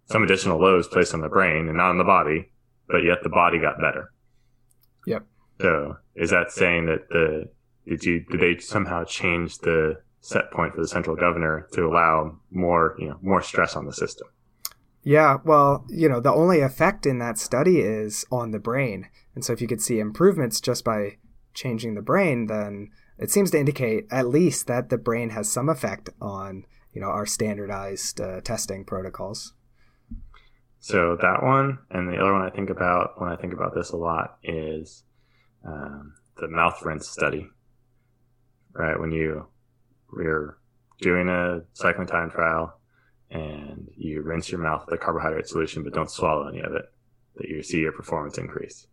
Some 0.06 0.24
additional 0.24 0.60
load 0.60 0.78
was 0.78 0.88
placed 0.88 1.14
on 1.14 1.22
the 1.22 1.30
brain 1.30 1.68
and 1.68 1.78
not 1.78 1.90
on 1.90 1.98
the 1.98 2.04
body, 2.04 2.52
but 2.88 3.04
yet 3.04 3.24
the 3.24 3.30
body 3.30 3.60
got 3.60 3.80
better. 3.80 4.12
Yep. 5.08 5.26
So 5.62 5.98
is 6.16 6.30
that 6.30 6.52
saying 6.52 6.88
that 6.88 7.10
the 7.10 7.50
did 7.88 8.04
you 8.04 8.20
did 8.22 8.40
they 8.40 8.60
somehow 8.60 9.04
change 9.04 9.58
the 9.60 10.02
set 10.22 10.52
point 10.52 10.74
for 10.74 10.82
the 10.82 10.88
central 10.88 11.16
governor 11.16 11.68
to 11.74 11.86
allow 11.86 12.38
more, 12.52 12.96
you 13.00 13.10
know, 13.10 13.18
more 13.22 13.42
stress 13.42 13.76
on 13.76 13.86
the 13.86 13.94
system. 13.94 14.28
Yeah, 15.04 15.38
well, 15.44 15.86
you 15.90 16.08
know, 16.08 16.20
the 16.20 16.32
only 16.32 16.62
effect 16.62 17.08
in 17.08 17.18
that 17.20 17.40
study 17.40 17.80
is 17.80 18.24
on 18.32 18.52
the 18.52 18.60
brain. 18.60 19.10
And 19.34 19.44
so 19.44 19.52
if 19.52 19.62
you 19.62 19.68
could 19.68 19.82
see 19.82 20.00
improvements 20.00 20.62
just 20.62 20.86
by 20.86 21.18
changing 21.56 21.96
the 21.96 22.04
brain, 22.04 22.46
then 22.46 22.92
it 23.18 23.32
seems 23.32 23.50
to 23.52 23.60
indicate 23.60 24.06
at 24.12 24.28
least 24.28 24.68
that 24.68 24.90
the 24.90 24.98
brain 25.00 25.32
has 25.32 25.52
some 25.52 25.70
effect 25.70 26.10
on, 26.22 26.66
you 26.94 27.02
know, 27.02 27.08
our 27.08 27.26
standardized 27.26 28.22
uh, 28.22 28.42
testing 28.42 28.86
protocols. 28.86 29.54
So 30.80 31.18
that 31.22 31.44
one, 31.44 31.80
and 31.90 32.08
the 32.08 32.18
other 32.18 32.34
one 32.34 32.44
I 32.44 32.50
think 32.50 32.70
about 32.70 33.20
when 33.20 33.30
I 33.32 33.36
think 33.36 33.54
about 33.54 33.74
this 33.74 33.90
a 33.90 33.98
lot 33.98 34.38
is 34.44 35.04
um, 35.66 36.14
the 36.38 36.48
mouth 36.48 36.80
rinse 36.84 37.08
study. 37.08 37.48
Right 38.74 39.00
when 39.00 39.12
you 39.12 39.48
you're 40.18 40.58
doing 41.00 41.30
a 41.30 41.62
cycling 41.74 42.08
time 42.08 42.30
trial 42.30 42.78
and 43.30 43.90
you 43.96 44.22
rinse 44.22 44.52
your 44.52 44.60
mouth 44.60 44.86
with 44.86 45.00
a 45.00 45.04
carbohydrate 45.04 45.48
solution, 45.48 45.84
but 45.84 45.94
don't 45.94 46.12
swallow 46.12 46.48
any 46.48 46.60
of 46.60 46.74
it, 46.74 46.86
that 47.38 47.48
you 47.48 47.64
see 47.64 47.80
your 47.80 47.94
performance 47.94 48.38
increase. 48.38 48.88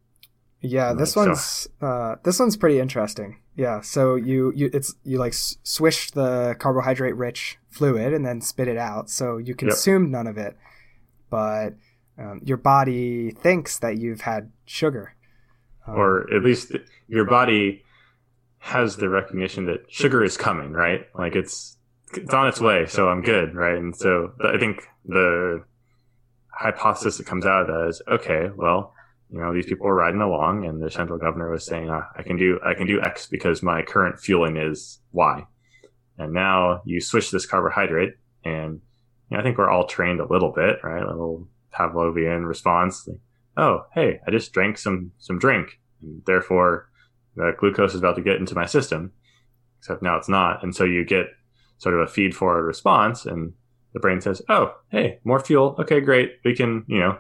Yeah, 0.60 0.92
this 0.92 1.16
like, 1.16 1.28
one's 1.28 1.68
so. 1.80 1.86
uh, 1.86 2.16
this 2.24 2.40
one's 2.40 2.56
pretty 2.56 2.80
interesting. 2.80 3.40
Yeah, 3.56 3.80
so 3.80 4.16
you 4.16 4.52
you 4.56 4.70
it's 4.72 4.94
you 5.04 5.18
like 5.18 5.34
swish 5.34 6.10
the 6.10 6.56
carbohydrate 6.58 7.16
rich 7.16 7.58
fluid 7.68 8.12
and 8.12 8.26
then 8.26 8.40
spit 8.40 8.66
it 8.66 8.76
out, 8.76 9.08
so 9.08 9.38
you 9.38 9.54
consume 9.54 10.04
yep. 10.04 10.10
none 10.10 10.26
of 10.26 10.36
it, 10.36 10.56
but 11.30 11.74
um, 12.18 12.40
your 12.44 12.56
body 12.56 13.30
thinks 13.30 13.78
that 13.78 13.98
you've 13.98 14.22
had 14.22 14.50
sugar, 14.64 15.14
um, 15.86 15.94
or 15.94 16.32
at 16.34 16.42
least 16.42 16.72
your 17.06 17.24
body 17.24 17.84
has 18.58 18.96
the 18.96 19.08
recognition 19.08 19.66
that 19.66 19.84
sugar 19.88 20.22
is 20.24 20.36
coming, 20.36 20.72
right? 20.72 21.06
Like 21.14 21.36
it's 21.36 21.76
it's 22.12 22.34
on 22.34 22.48
its 22.48 22.60
way, 22.60 22.86
so 22.86 23.08
I'm 23.08 23.22
good, 23.22 23.54
right? 23.54 23.76
And 23.76 23.94
so 23.94 24.32
I 24.44 24.58
think 24.58 24.88
the 25.04 25.64
hypothesis 26.50 27.18
that 27.18 27.26
comes 27.26 27.46
out 27.46 27.62
of 27.62 27.66
that 27.68 27.88
is 27.88 28.02
okay, 28.08 28.50
well, 28.56 28.94
you 29.30 29.38
know, 29.38 29.52
these 29.52 29.66
people 29.66 29.86
were 29.86 29.94
riding 29.94 30.20
along, 30.20 30.64
and 30.64 30.82
the 30.82 30.90
central 30.90 31.18
governor 31.18 31.50
was 31.50 31.64
saying, 31.64 31.90
uh, 31.90 32.02
"I 32.16 32.22
can 32.22 32.36
do 32.36 32.58
I 32.64 32.74
can 32.74 32.86
do 32.86 33.00
X 33.00 33.26
because 33.26 33.62
my 33.62 33.82
current 33.82 34.20
fueling 34.20 34.56
is 34.56 35.00
Y," 35.12 35.46
and 36.16 36.32
now 36.32 36.82
you 36.84 37.00
switch 37.00 37.30
this 37.30 37.46
carbohydrate, 37.46 38.14
and 38.44 38.80
you 39.30 39.36
know, 39.36 39.40
I 39.40 39.42
think 39.42 39.58
we're 39.58 39.70
all 39.70 39.86
trained 39.86 40.20
a 40.20 40.26
little 40.26 40.52
bit, 40.52 40.78
right? 40.82 41.02
A 41.02 41.06
little 41.10 41.46
Pavlovian 41.74 42.46
response. 42.46 43.06
Like, 43.06 43.18
oh, 43.56 43.86
hey, 43.94 44.20
I 44.26 44.30
just 44.30 44.52
drank 44.52 44.78
some 44.78 45.12
some 45.18 45.38
drink, 45.38 45.78
and 46.00 46.22
therefore 46.24 46.87
the 47.38 47.52
glucose 47.56 47.94
is 47.94 48.00
about 48.00 48.16
to 48.16 48.22
get 48.22 48.36
into 48.36 48.54
my 48.54 48.66
system. 48.66 49.12
Except 49.78 50.02
now 50.02 50.16
it's 50.16 50.28
not, 50.28 50.62
and 50.62 50.74
so 50.74 50.84
you 50.84 51.04
get 51.04 51.26
sort 51.78 51.94
of 51.94 52.00
a 52.00 52.10
feed 52.10 52.34
forward 52.34 52.64
response, 52.64 53.24
and 53.24 53.52
the 53.92 54.00
brain 54.00 54.20
says, 54.20 54.42
"Oh, 54.48 54.74
hey, 54.90 55.20
more 55.24 55.40
fuel. 55.40 55.76
Okay, 55.78 56.00
great. 56.00 56.32
We 56.44 56.54
can, 56.54 56.84
you 56.88 56.98
know, 56.98 57.18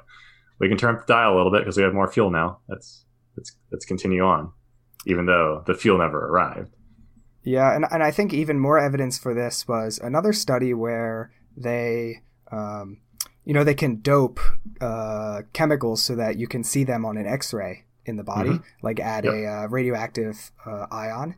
we 0.58 0.68
can 0.68 0.76
turn 0.76 0.96
up 0.96 1.06
the 1.06 1.12
dial 1.12 1.34
a 1.34 1.36
little 1.36 1.52
bit 1.52 1.60
because 1.60 1.76
we 1.76 1.84
have 1.84 1.94
more 1.94 2.10
fuel 2.10 2.30
now. 2.30 2.58
Let's 2.68 3.04
let's 3.36 3.56
let's 3.70 3.84
continue 3.84 4.24
on, 4.24 4.52
even 5.06 5.26
though 5.26 5.62
the 5.66 5.74
fuel 5.74 5.98
never 5.98 6.26
arrived." 6.26 6.74
Yeah, 7.44 7.74
and 7.74 7.86
and 7.90 8.02
I 8.02 8.10
think 8.10 8.34
even 8.34 8.58
more 8.58 8.78
evidence 8.78 9.18
for 9.18 9.34
this 9.34 9.68
was 9.68 10.00
another 10.02 10.32
study 10.32 10.74
where 10.74 11.32
they, 11.56 12.22
um, 12.50 12.98
you 13.44 13.54
know, 13.54 13.62
they 13.62 13.74
can 13.74 14.00
dope 14.00 14.40
uh, 14.80 15.42
chemicals 15.52 16.02
so 16.02 16.16
that 16.16 16.38
you 16.38 16.48
can 16.48 16.64
see 16.64 16.82
them 16.82 17.04
on 17.04 17.16
an 17.16 17.26
X-ray 17.26 17.84
in 18.08 18.16
the 18.16 18.24
body, 18.24 18.50
mm-hmm. 18.50 18.86
like 18.86 19.00
add 19.00 19.24
yep. 19.24 19.34
a 19.34 19.46
uh, 19.46 19.66
radioactive 19.68 20.50
uh, 20.66 20.86
ion, 20.90 21.34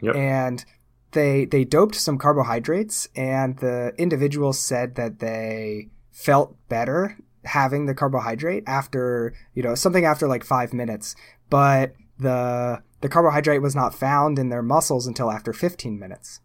yep. 0.00 0.16
and 0.16 0.64
they 1.12 1.44
they 1.44 1.64
doped 1.64 1.94
some 1.94 2.18
carbohydrates, 2.18 3.08
and 3.16 3.58
the 3.58 3.92
individuals 3.98 4.58
said 4.58 4.94
that 4.96 5.18
they 5.18 5.88
felt 6.10 6.56
better 6.68 7.16
having 7.44 7.86
the 7.86 7.94
carbohydrate 7.94 8.64
after 8.66 9.32
you 9.54 9.62
know 9.62 9.74
something 9.74 10.04
after 10.04 10.28
like 10.28 10.44
five 10.44 10.72
minutes, 10.72 11.14
but 11.48 11.94
the 12.18 12.82
the 13.00 13.08
carbohydrate 13.08 13.62
was 13.62 13.74
not 13.74 13.94
found 13.94 14.38
in 14.38 14.50
their 14.50 14.62
muscles 14.62 15.06
until 15.06 15.30
after 15.30 15.52
15 15.52 15.98
minutes, 15.98 16.40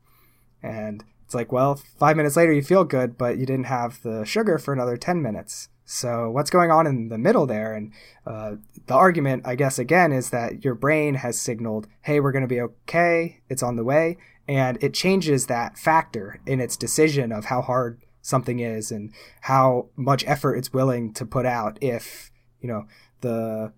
and 0.63 1.04
it's 1.25 1.36
like 1.36 1.51
well 1.51 1.75
five 1.75 2.17
minutes 2.17 2.38
later 2.38 2.54
you 2.54 2.63
feel 2.63 2.84
good, 2.84 3.17
but 3.17 3.38
you 3.38 3.45
didn't 3.45 3.65
have 3.65 4.01
the 4.04 4.23
sugar 4.25 4.58
for 4.58 4.73
another 4.73 4.97
10 4.97 5.21
minutes. 5.21 5.69
So 5.86 6.32
what's 6.32 6.50
going 6.50 6.71
on 6.71 6.88
in 6.88 7.10
the 7.10 7.17
middle 7.17 7.45
there? 7.45 7.74
And 7.74 7.91
uh, 8.26 8.56
the 8.88 8.95
argument, 8.95 9.43
I 9.45 9.56
guess, 9.56 9.78
again, 9.78 10.12
is 10.12 10.32
that 10.32 10.65
your 10.65 10.74
brain 10.74 11.15
has 11.15 11.39
signaled, 11.39 11.88
"Hey, 12.02 12.19
we're 12.19 12.32
going 12.32 12.41
to 12.41 12.48
be 12.48 12.62
okay. 12.62 13.41
It's 13.50 13.63
on 13.63 13.76
the 13.76 13.84
way," 13.84 14.17
and 14.48 14.78
it 14.82 14.95
changes 14.95 15.45
that 15.45 15.78
factor 15.78 16.41
in 16.45 16.60
its 16.60 16.76
decision 16.76 17.32
of 17.32 17.45
how 17.45 17.62
hard 17.62 18.02
something 18.26 18.60
is 18.60 18.91
and 18.91 19.13
how 19.41 19.88
much 19.95 20.24
effort 20.26 20.56
it's 20.56 20.74
willing 20.74 21.13
to 21.13 21.26
put 21.26 21.45
out 21.45 21.78
if 21.80 22.32
you 22.60 22.67
know 22.67 22.88
the 23.21 23.71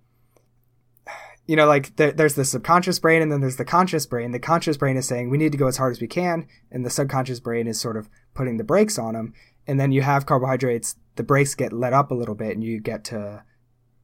you 1.45 1.55
know 1.57 1.67
like 1.67 1.93
there's 1.97 2.35
the 2.35 2.45
subconscious 2.45 2.97
brain 2.97 3.21
and 3.21 3.29
then 3.29 3.41
there's 3.41 3.57
the 3.57 3.65
conscious 3.65 4.05
brain 4.05 4.31
the 4.31 4.39
conscious 4.39 4.77
brain 4.77 4.95
is 4.95 5.05
saying 5.05 5.29
we 5.29 5.37
need 5.37 5.51
to 5.51 5.57
go 5.57 5.67
as 5.67 5.75
hard 5.75 5.91
as 5.91 5.99
we 5.99 6.07
can 6.07 6.47
and 6.71 6.85
the 6.85 6.89
subconscious 6.89 7.41
brain 7.41 7.67
is 7.67 7.77
sort 7.79 7.97
of 7.97 8.09
putting 8.33 8.55
the 8.55 8.63
brakes 8.63 8.97
on 8.97 9.15
them 9.15 9.33
and 9.67 9.79
then 9.79 9.91
you 9.91 10.01
have 10.01 10.25
carbohydrates 10.25 10.95
the 11.15 11.23
brakes 11.23 11.55
get 11.55 11.73
let 11.73 11.93
up 11.93 12.11
a 12.11 12.15
little 12.15 12.35
bit 12.35 12.51
and 12.51 12.63
you 12.63 12.79
get 12.79 13.03
to 13.03 13.43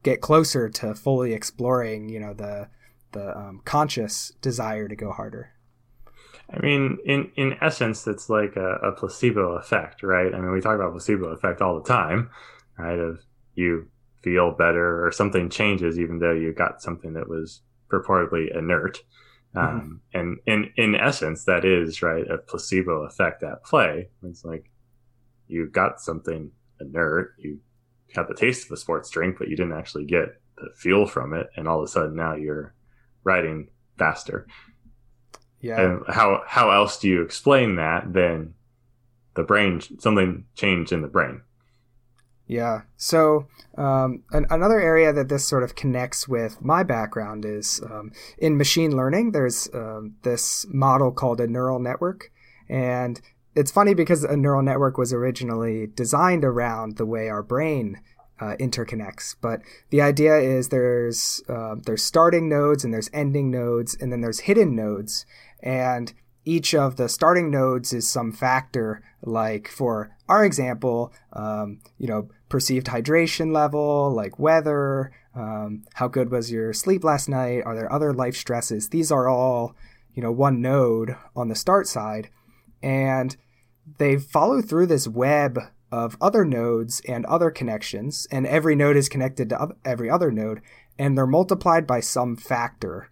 get 0.02 0.20
closer 0.20 0.68
to 0.68 0.94
fully 0.94 1.32
exploring 1.32 2.08
you 2.08 2.20
know 2.20 2.34
the 2.34 2.68
the 3.12 3.36
um, 3.36 3.60
conscious 3.64 4.32
desire 4.40 4.88
to 4.88 4.96
go 4.96 5.12
harder 5.12 5.50
I 6.52 6.60
mean, 6.60 6.98
in 7.04 7.30
in 7.36 7.56
essence, 7.60 8.02
that's 8.02 8.28
like 8.28 8.56
a, 8.56 8.74
a, 8.76 8.92
placebo 8.92 9.56
effect, 9.56 10.02
right? 10.02 10.32
I 10.34 10.38
mean, 10.38 10.52
we 10.52 10.60
talk 10.60 10.74
about 10.74 10.92
placebo 10.92 11.28
effect 11.28 11.62
all 11.62 11.80
the 11.80 11.88
time, 11.88 12.30
right? 12.78 12.98
Of 12.98 13.20
you 13.54 13.88
feel 14.22 14.52
better 14.52 15.06
or 15.06 15.10
something 15.10 15.48
changes, 15.48 15.98
even 15.98 16.18
though 16.18 16.32
you 16.32 16.52
got 16.52 16.82
something 16.82 17.14
that 17.14 17.28
was 17.28 17.62
purportedly 17.90 18.56
inert. 18.56 19.02
Mm-hmm. 19.54 19.78
Um, 19.78 20.00
and 20.12 20.38
in 20.46 20.70
in 20.76 20.94
essence, 20.94 21.44
that 21.44 21.64
is 21.64 22.02
right 22.02 22.28
a 22.28 22.38
placebo 22.38 23.04
effect 23.04 23.42
at 23.42 23.64
play. 23.64 24.08
It's 24.22 24.44
like 24.44 24.70
you 25.48 25.68
got 25.68 26.00
something 26.00 26.50
inert, 26.80 27.34
you 27.38 27.60
got 28.14 28.28
the 28.28 28.34
taste 28.34 28.66
of 28.66 28.72
a 28.72 28.76
sports 28.76 29.10
drink, 29.10 29.36
but 29.38 29.48
you 29.48 29.56
didn't 29.56 29.76
actually 29.76 30.04
get 30.04 30.40
the 30.56 30.70
feel 30.76 31.06
from 31.06 31.32
it, 31.32 31.48
and 31.56 31.68
all 31.68 31.78
of 31.78 31.84
a 31.84 31.88
sudden 31.88 32.14
now 32.14 32.34
you're 32.34 32.74
riding 33.24 33.68
faster. 33.98 34.46
Yeah. 35.60 35.80
And 35.80 36.02
how 36.08 36.42
how 36.46 36.70
else 36.70 36.98
do 36.98 37.08
you 37.08 37.22
explain 37.22 37.76
that 37.76 38.12
than 38.12 38.54
the 39.34 39.42
brain 39.42 39.80
something 39.98 40.44
changed 40.54 40.92
in 40.92 41.02
the 41.02 41.08
brain? 41.08 41.40
Yeah. 42.46 42.82
So 42.96 43.46
um, 43.78 44.22
an, 44.32 44.46
another 44.50 44.78
area 44.78 45.12
that 45.12 45.30
this 45.30 45.48
sort 45.48 45.62
of 45.62 45.74
connects 45.74 46.28
with 46.28 46.60
my 46.60 46.82
background 46.82 47.44
is 47.46 47.80
um, 47.90 48.12
in 48.36 48.58
machine 48.58 48.94
learning. 48.94 49.32
There's 49.32 49.68
um, 49.72 50.16
this 50.22 50.66
model 50.68 51.10
called 51.10 51.40
a 51.40 51.46
neural 51.46 51.78
network, 51.78 52.30
and 52.68 53.20
it's 53.54 53.70
funny 53.70 53.94
because 53.94 54.24
a 54.24 54.36
neural 54.36 54.62
network 54.62 54.98
was 54.98 55.12
originally 55.12 55.86
designed 55.86 56.44
around 56.44 56.96
the 56.96 57.06
way 57.06 57.28
our 57.28 57.42
brain 57.42 58.00
uh, 58.40 58.56
interconnects. 58.58 59.36
But 59.40 59.62
the 59.90 60.00
idea 60.00 60.36
is 60.36 60.68
there's 60.68 61.42
uh, 61.48 61.76
there's 61.84 62.02
starting 62.02 62.48
nodes 62.48 62.84
and 62.84 62.92
there's 62.92 63.10
ending 63.12 63.50
nodes 63.50 63.96
and 64.00 64.12
then 64.12 64.20
there's 64.20 64.40
hidden 64.40 64.74
nodes, 64.74 65.24
and 65.62 66.12
each 66.44 66.74
of 66.74 66.96
the 66.96 67.08
starting 67.08 67.50
nodes 67.50 67.92
is 67.92 68.08
some 68.08 68.32
factor 68.32 69.02
like 69.22 69.68
for 69.68 70.14
our 70.28 70.44
example 70.44 71.12
um, 71.32 71.80
you 71.98 72.06
know 72.06 72.28
perceived 72.48 72.86
hydration 72.86 73.52
level 73.52 74.10
like 74.10 74.38
weather 74.38 75.10
um, 75.34 75.82
how 75.94 76.06
good 76.06 76.30
was 76.30 76.52
your 76.52 76.72
sleep 76.72 77.02
last 77.02 77.28
night 77.28 77.62
are 77.64 77.74
there 77.74 77.90
other 77.90 78.12
life 78.12 78.36
stresses 78.36 78.90
these 78.90 79.10
are 79.10 79.28
all 79.28 79.74
you 80.12 80.22
know 80.22 80.30
one 80.30 80.60
node 80.60 81.16
on 81.34 81.48
the 81.48 81.54
start 81.54 81.86
side 81.86 82.28
and 82.82 83.36
they 83.98 84.16
follow 84.16 84.60
through 84.60 84.86
this 84.86 85.06
web 85.06 85.58
of 85.92 86.16
other 86.20 86.44
nodes 86.44 87.00
and 87.06 87.24
other 87.26 87.50
connections 87.50 88.26
and 88.30 88.46
every 88.46 88.74
node 88.74 88.96
is 88.96 89.08
connected 89.08 89.48
to 89.48 89.68
every 89.84 90.10
other 90.10 90.30
node 90.30 90.60
and 90.98 91.16
they're 91.16 91.26
multiplied 91.26 91.86
by 91.86 92.00
some 92.00 92.36
factor 92.36 93.10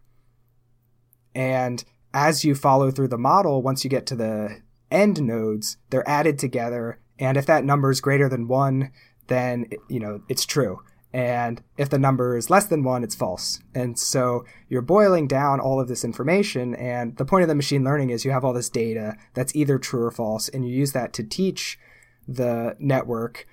and 1.34 1.84
as 2.14 2.44
you 2.44 2.54
follow 2.54 2.90
through 2.90 3.08
the 3.08 3.18
model, 3.18 3.62
once 3.62 3.84
you 3.84 3.90
get 3.90 4.06
to 4.06 4.16
the 4.16 4.60
end 4.90 5.22
nodes, 5.22 5.78
they're 5.90 6.08
added 6.08 6.38
together. 6.38 7.00
And 7.18 7.36
if 7.36 7.46
that 7.46 7.64
number 7.64 7.90
is 7.90 8.00
greater 8.00 8.28
than 8.28 8.48
one, 8.48 8.90
then 9.28 9.66
you 9.88 10.00
know 10.00 10.22
it's 10.28 10.44
true. 10.44 10.82
And 11.12 11.62
if 11.76 11.90
the 11.90 11.98
number 11.98 12.36
is 12.36 12.48
less 12.48 12.66
than 12.66 12.84
one, 12.84 13.04
it's 13.04 13.14
false. 13.14 13.60
And 13.74 13.98
so 13.98 14.44
you're 14.68 14.80
boiling 14.80 15.26
down 15.26 15.60
all 15.60 15.78
of 15.78 15.88
this 15.88 16.04
information. 16.04 16.74
And 16.74 17.16
the 17.18 17.26
point 17.26 17.42
of 17.42 17.48
the 17.48 17.54
machine 17.54 17.84
learning 17.84 18.10
is 18.10 18.24
you 18.24 18.30
have 18.30 18.44
all 18.44 18.54
this 18.54 18.70
data 18.70 19.16
that's 19.34 19.54
either 19.54 19.78
true 19.78 20.04
or 20.04 20.10
false, 20.10 20.48
and 20.48 20.66
you 20.66 20.74
use 20.74 20.92
that 20.92 21.12
to 21.14 21.22
teach 21.22 21.78
the 22.26 22.76
network, 22.78 23.46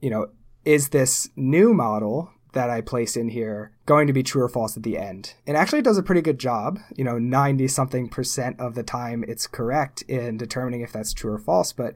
you 0.00 0.08
know, 0.08 0.28
is 0.64 0.90
this 0.90 1.28
new 1.36 1.74
model 1.74 2.30
that 2.52 2.70
I 2.70 2.80
place 2.80 3.16
in 3.16 3.28
here 3.28 3.72
going 3.86 4.06
to 4.06 4.12
be 4.12 4.22
true 4.22 4.42
or 4.42 4.48
false 4.48 4.76
at 4.76 4.82
the 4.82 4.98
end. 4.98 5.34
It 5.46 5.56
actually 5.56 5.82
does 5.82 5.98
a 5.98 6.02
pretty 6.02 6.20
good 6.20 6.38
job. 6.38 6.78
You 6.96 7.04
know, 7.04 7.18
90 7.18 7.66
something 7.68 8.08
percent 8.08 8.60
of 8.60 8.74
the 8.74 8.82
time 8.82 9.24
it's 9.26 9.46
correct 9.46 10.02
in 10.02 10.36
determining 10.36 10.82
if 10.82 10.92
that's 10.92 11.12
true 11.12 11.32
or 11.32 11.38
false. 11.38 11.72
But 11.72 11.94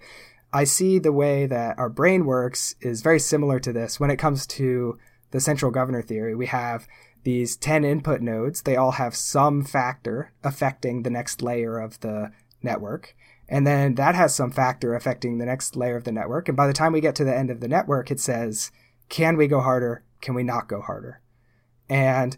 I 0.57 0.65
see 0.65 0.99
the 0.99 1.13
way 1.13 1.45
that 1.45 1.79
our 1.79 1.91
brain 1.91 2.25
works 2.25 2.77
is 2.81 3.03
very 3.03 3.21
similar 3.21 3.61
to 3.61 3.75
this. 3.75 4.01
When 4.01 4.11
it 4.11 4.17
comes 4.17 4.47
to 4.47 4.99
the 5.31 5.39
central 5.39 5.71
governor 5.71 6.01
theory, 6.01 6.35
we 6.35 6.47
have 6.47 6.89
these 7.25 7.59
10 7.59 7.85
input 7.85 8.23
nodes. 8.23 8.63
They 8.63 8.75
all 8.75 8.93
have 8.93 9.15
some 9.15 9.63
factor 9.63 10.33
affecting 10.43 11.03
the 11.03 11.11
next 11.11 11.43
layer 11.43 11.79
of 11.79 12.01
the 12.01 12.31
network. 12.63 13.15
And 13.47 13.67
then 13.67 13.97
that 13.97 14.15
has 14.15 14.35
some 14.35 14.51
factor 14.51 14.95
affecting 14.95 15.37
the 15.37 15.45
next 15.45 15.77
layer 15.77 15.95
of 15.95 16.05
the 16.05 16.13
network. 16.13 16.49
And 16.49 16.57
by 16.57 16.67
the 16.67 16.73
time 16.73 16.95
we 16.95 17.03
get 17.03 17.15
to 17.17 17.25
the 17.25 17.37
end 17.37 17.51
of 17.51 17.61
the 17.61 17.69
network, 17.69 18.11
it 18.11 18.19
says, 18.19 18.73
can 19.11 19.37
we 19.37 19.49
go 19.49 19.61
harder? 19.61 20.05
Can 20.23 20.33
we 20.33 20.43
not 20.43 20.69
go 20.69 20.81
harder? 20.81 21.21
And 21.87 22.35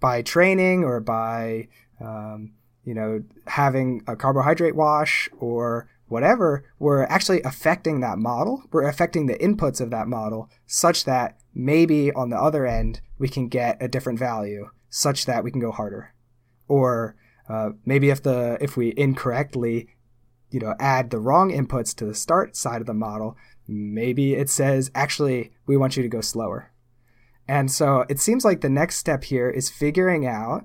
by 0.00 0.22
training 0.22 0.82
or 0.82 0.98
by, 0.98 1.68
um, 2.00 2.54
you 2.82 2.94
know, 2.94 3.22
having 3.46 4.02
a 4.08 4.16
carbohydrate 4.16 4.74
wash 4.74 5.28
or 5.38 5.88
whatever, 6.08 6.64
we're 6.78 7.04
actually 7.04 7.42
affecting 7.42 8.00
that 8.00 8.18
model. 8.18 8.62
We're 8.70 8.88
affecting 8.88 9.26
the 9.26 9.38
inputs 9.38 9.80
of 9.80 9.90
that 9.90 10.08
model 10.08 10.50
such 10.66 11.04
that 11.04 11.38
maybe 11.54 12.12
on 12.12 12.30
the 12.30 12.36
other 12.36 12.66
end 12.66 13.00
we 13.18 13.28
can 13.28 13.48
get 13.48 13.82
a 13.82 13.88
different 13.88 14.18
value 14.18 14.70
such 14.88 15.26
that 15.26 15.44
we 15.44 15.50
can 15.50 15.60
go 15.60 15.72
harder. 15.72 16.14
Or 16.68 17.16
uh, 17.48 17.70
maybe 17.84 18.10
if 18.10 18.22
the 18.22 18.58
if 18.60 18.76
we 18.76 18.94
incorrectly, 18.96 19.88
you 20.50 20.60
know, 20.60 20.74
add 20.78 21.10
the 21.10 21.20
wrong 21.20 21.50
inputs 21.50 21.94
to 21.96 22.06
the 22.06 22.14
start 22.14 22.56
side 22.56 22.80
of 22.80 22.86
the 22.86 22.94
model, 22.94 23.36
maybe 23.66 24.34
it 24.34 24.48
says 24.48 24.90
actually 24.94 25.52
we 25.66 25.76
want 25.76 25.96
you 25.96 26.02
to 26.02 26.08
go 26.08 26.20
slower 26.20 26.70
and 27.46 27.70
so 27.70 28.04
it 28.08 28.18
seems 28.18 28.44
like 28.44 28.60
the 28.60 28.70
next 28.70 28.96
step 28.96 29.24
here 29.24 29.50
is 29.50 29.68
figuring 29.68 30.26
out 30.26 30.64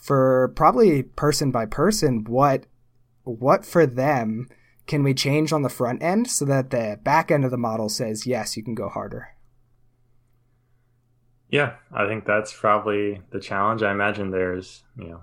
for 0.00 0.52
probably 0.54 1.02
person 1.02 1.50
by 1.50 1.66
person 1.66 2.24
what 2.24 2.66
what 3.24 3.64
for 3.64 3.86
them 3.86 4.48
can 4.86 5.02
we 5.02 5.14
change 5.14 5.52
on 5.52 5.62
the 5.62 5.68
front 5.68 6.02
end 6.02 6.28
so 6.28 6.44
that 6.44 6.70
the 6.70 6.98
back 7.02 7.30
end 7.30 7.44
of 7.44 7.50
the 7.50 7.56
model 7.56 7.88
says, 7.88 8.26
yes, 8.26 8.56
you 8.56 8.62
can 8.62 8.74
go 8.74 8.88
harder? 8.88 9.28
Yeah, 11.48 11.74
I 11.92 12.06
think 12.06 12.26
that's 12.26 12.52
probably 12.52 13.22
the 13.30 13.40
challenge. 13.40 13.82
I 13.82 13.92
imagine 13.92 14.30
there's, 14.30 14.82
you 14.96 15.08
know, 15.08 15.22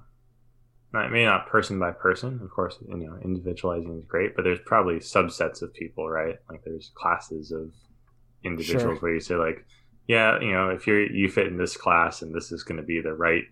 not, 0.93 1.11
maybe 1.11 1.25
not 1.25 1.47
person 1.47 1.79
by 1.79 1.91
person. 1.91 2.39
Of 2.43 2.49
course, 2.51 2.77
you 2.87 2.95
know, 2.95 3.17
individualizing 3.23 3.97
is 3.97 4.05
great, 4.05 4.35
but 4.35 4.43
there's 4.43 4.59
probably 4.65 4.95
subsets 4.95 5.61
of 5.61 5.73
people, 5.73 6.09
right? 6.09 6.37
Like 6.49 6.63
there's 6.63 6.91
classes 6.95 7.51
of 7.51 7.71
individuals 8.43 8.81
sure. 8.81 8.95
where 8.95 9.13
you 9.13 9.19
say 9.19 9.35
like, 9.35 9.65
yeah, 10.07 10.39
you 10.39 10.51
know, 10.51 10.69
if 10.69 10.87
you're 10.87 11.09
you 11.09 11.29
fit 11.29 11.47
in 11.47 11.57
this 11.57 11.77
class 11.77 12.21
and 12.21 12.33
this 12.33 12.51
is 12.51 12.63
going 12.63 12.77
to 12.77 12.85
be 12.85 13.01
the 13.01 13.13
right 13.13 13.43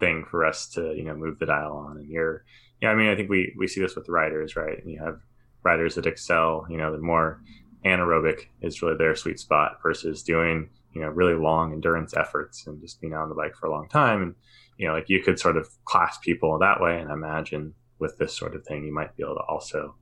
thing 0.00 0.24
for 0.30 0.44
us 0.44 0.68
to 0.68 0.94
you 0.96 1.04
know 1.04 1.14
move 1.14 1.38
the 1.38 1.46
dial 1.46 1.76
on, 1.76 1.98
and 1.98 2.08
you're, 2.08 2.44
yeah, 2.80 2.90
I 2.90 2.94
mean, 2.94 3.08
I 3.08 3.16
think 3.16 3.28
we 3.28 3.54
we 3.56 3.66
see 3.66 3.80
this 3.80 3.96
with 3.96 4.08
riders, 4.08 4.56
right? 4.56 4.78
And 4.78 4.90
you 4.90 5.02
have 5.02 5.20
riders 5.64 5.96
that 5.96 6.06
excel, 6.06 6.66
you 6.70 6.78
know, 6.78 6.92
the 6.92 6.98
more 6.98 7.42
anaerobic 7.84 8.46
is 8.60 8.82
really 8.82 8.96
their 8.96 9.14
sweet 9.14 9.38
spot 9.38 9.78
versus 9.82 10.22
doing 10.22 10.68
you 10.92 11.00
know 11.00 11.08
really 11.08 11.34
long 11.34 11.72
endurance 11.72 12.14
efforts 12.16 12.66
and 12.66 12.80
just 12.80 13.00
being 13.00 13.14
on 13.14 13.28
the 13.28 13.34
bike 13.34 13.54
for 13.54 13.66
a 13.66 13.70
long 13.70 13.88
time 13.88 14.22
and 14.22 14.34
you 14.78 14.86
know 14.86 14.94
like 14.94 15.08
you 15.08 15.22
could 15.22 15.38
sort 15.38 15.56
of 15.56 15.68
class 15.84 16.18
people 16.18 16.58
that 16.58 16.80
way 16.80 16.98
and 16.98 17.10
imagine 17.10 17.74
with 17.98 18.16
this 18.18 18.36
sort 18.36 18.54
of 18.54 18.64
thing 18.64 18.84
you 18.84 18.92
might 18.92 19.14
be 19.16 19.22
able 19.22 19.34
to 19.34 19.42
also 19.42 19.94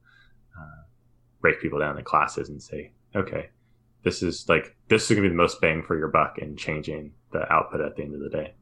uh, 0.59 0.83
break 1.41 1.61
people 1.61 1.79
down 1.79 1.91
into 1.91 2.03
classes 2.03 2.49
and 2.49 2.63
say 2.63 2.91
okay 3.15 3.51
this 4.05 4.23
is 4.23 4.49
like 4.49 4.75
this 4.89 5.03
is 5.03 5.09
going 5.11 5.23
to 5.23 5.29
be 5.29 5.33
the 5.33 5.35
most 5.35 5.61
bang 5.61 5.83
for 5.83 5.99
your 5.99 6.09
buck 6.09 6.39
in 6.39 6.57
changing 6.57 7.13
the 7.33 7.53
output 7.53 7.81
at 7.81 7.97
the 7.97 8.03
end 8.03 8.15
of 8.15 8.21
the 8.21 8.31
day 8.31 8.55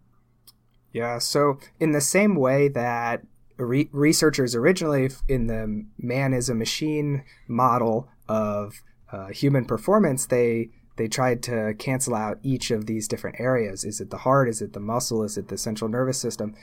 yeah 0.92 1.18
so 1.18 1.58
in 1.78 1.92
the 1.92 2.00
same 2.00 2.34
way 2.34 2.68
that 2.68 3.22
re- 3.56 3.88
researchers 3.92 4.54
originally 4.54 5.10
in 5.28 5.46
the 5.46 5.86
man 5.98 6.32
is 6.32 6.48
a 6.48 6.54
machine 6.54 7.24
model 7.46 8.08
of 8.28 8.82
uh, 9.12 9.28
human 9.28 9.64
performance 9.64 10.26
they 10.26 10.70
they 10.96 11.08
tried 11.08 11.42
to 11.42 11.74
cancel 11.78 12.14
out 12.14 12.38
each 12.42 12.70
of 12.70 12.86
these 12.86 13.08
different 13.08 13.40
areas. 13.40 13.84
Is 13.84 14.00
it 14.00 14.10
the 14.10 14.18
heart? 14.18 14.48
Is 14.48 14.62
it 14.62 14.74
the 14.74 14.80
muscle? 14.80 15.24
Is 15.24 15.36
it 15.36 15.48
the 15.48 15.58
central 15.58 15.90
nervous 15.90 16.18
system? 16.18 16.54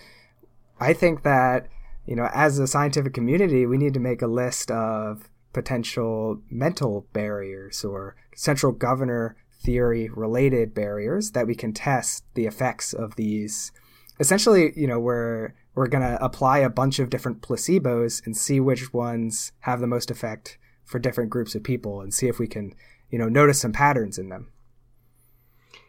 I 0.79 0.93
think 0.93 1.23
that, 1.23 1.67
you 2.05 2.15
know, 2.15 2.29
as 2.33 2.57
a 2.57 2.67
scientific 2.67 3.13
community, 3.13 3.65
we 3.65 3.77
need 3.77 3.93
to 3.93 3.99
make 3.99 4.21
a 4.21 4.27
list 4.27 4.71
of 4.71 5.29
potential 5.53 6.41
mental 6.49 7.07
barriers 7.11 7.83
or 7.83 8.15
central 8.33 8.71
governor 8.71 9.35
theory 9.51 10.09
related 10.09 10.73
barriers 10.73 11.31
that 11.31 11.45
we 11.45 11.53
can 11.53 11.73
test 11.73 12.23
the 12.33 12.45
effects 12.45 12.93
of 12.93 13.15
these. 13.15 13.71
Essentially, 14.19 14.73
you 14.75 14.87
know, 14.87 14.99
we're 14.99 15.53
we're 15.73 15.87
going 15.87 16.03
to 16.03 16.23
apply 16.23 16.59
a 16.59 16.69
bunch 16.69 16.99
of 16.99 17.09
different 17.09 17.41
placebos 17.41 18.25
and 18.25 18.35
see 18.35 18.59
which 18.59 18.93
ones 18.93 19.53
have 19.61 19.79
the 19.79 19.87
most 19.87 20.11
effect 20.11 20.57
for 20.83 20.99
different 20.99 21.29
groups 21.29 21.55
of 21.55 21.63
people 21.63 22.01
and 22.01 22.13
see 22.13 22.27
if 22.27 22.37
we 22.37 22.47
can 22.47 22.73
you 23.09 23.17
know 23.17 23.29
notice 23.29 23.61
some 23.61 23.71
patterns 23.71 24.17
in 24.17 24.29
them. 24.29 24.51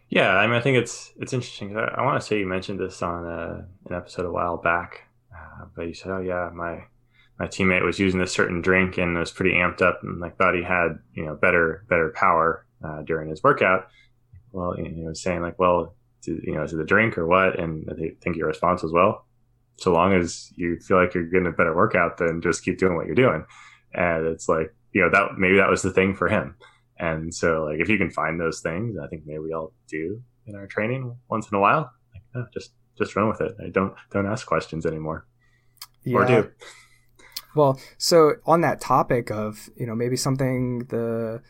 Yeah 0.09 0.37
i 0.37 0.47
mean 0.47 0.57
i 0.57 0.61
think 0.61 0.77
it's 0.77 1.13
it's 1.17 1.33
interesting. 1.33 1.77
I, 1.77 1.85
I 1.85 2.05
want 2.05 2.21
to 2.21 2.27
say 2.27 2.39
you 2.39 2.47
mentioned 2.47 2.79
this 2.79 3.03
on 3.03 3.27
uh, 3.27 3.65
an 3.89 3.97
episode 3.97 4.27
a 4.27 4.31
while 4.31 4.59
back 4.59 5.09
uh, 5.35 5.65
but 5.75 5.89
you 5.89 5.95
said 5.95 6.13
oh 6.13 6.21
yeah 6.21 6.51
my 6.55 6.85
my 7.39 7.47
teammate 7.47 7.85
was 7.85 7.99
using 7.99 8.21
a 8.21 8.27
certain 8.27 8.61
drink 8.61 8.99
and 8.99 9.19
was 9.19 9.33
pretty 9.33 9.55
amped 9.55 9.83
up 9.83 10.01
and 10.03 10.21
like 10.21 10.37
thought 10.37 10.55
he 10.55 10.63
had 10.63 10.99
you 11.15 11.25
know 11.25 11.35
better 11.35 11.85
better 11.89 12.13
power 12.15 12.67
uh, 12.85 13.03
during 13.03 13.29
his 13.29 13.43
workout. 13.43 13.89
Well 14.53 14.79
you 14.79 14.91
know 14.91 15.13
saying 15.13 15.41
like 15.41 15.59
well 15.59 15.97
you 16.27 16.55
know 16.55 16.63
is 16.63 16.73
it 16.73 16.77
the 16.77 16.85
drink 16.85 17.19
or 17.19 17.27
what 17.27 17.59
and 17.59 17.89
i 17.91 17.95
think 18.23 18.37
your 18.37 18.49
response 18.49 18.83
was 18.83 18.93
well 18.93 19.27
so 19.77 19.93
long 19.93 20.15
as 20.15 20.53
you 20.57 20.79
feel 20.79 20.97
like 20.97 21.15
you're 21.15 21.25
getting 21.25 21.47
a 21.47 21.53
better 21.53 21.75
workout 21.75 22.19
then 22.19 22.41
just 22.43 22.65
keep 22.65 22.79
doing 22.79 22.95
what 22.95 23.07
you're 23.07 23.15
doing 23.15 23.45
and 23.95 24.27
it's 24.27 24.49
like 24.49 24.75
you 24.93 25.01
know 25.01 25.11
that 25.11 25.39
maybe 25.39 25.57
that 25.57 25.71
was 25.71 25.83
the 25.83 25.91
thing 25.91 26.15
for 26.15 26.29
him 26.29 26.55
and 27.03 27.35
so, 27.35 27.65
like, 27.65 27.81
if 27.81 27.89
you 27.89 27.99
can 27.99 28.11
find 28.11 28.41
those 28.41 28.61
things, 28.61 28.97
I 28.97 29.09
think 29.09 29.25
maybe 29.27 29.41
we 29.41 29.53
all 29.53 29.73
do 29.89 30.23
in 30.47 30.55
our 30.55 30.69
training 30.69 31.17
once 31.29 31.51
in 31.51 31.57
a 31.57 31.61
while. 31.61 31.91
Like, 32.13 32.23
oh, 32.37 32.47
just 32.55 32.71
just 32.97 33.17
run 33.17 33.29
with 33.29 33.41
it. 33.41 33.57
I 33.61 33.71
don't 33.71 33.95
don't 34.13 34.27
ask 34.27 34.47
questions 34.47 34.87
anymore, 34.87 35.27
yeah. 36.05 36.17
or 36.17 36.27
do. 36.27 36.51
Well, 37.57 37.81
so 37.99 38.35
on 38.47 38.61
that 38.61 38.81
topic 38.81 39.33
of 39.33 39.69
you 39.77 39.85
know 39.85 39.97
maybe 39.97 40.17
something 40.17 40.81
the 40.91 41.43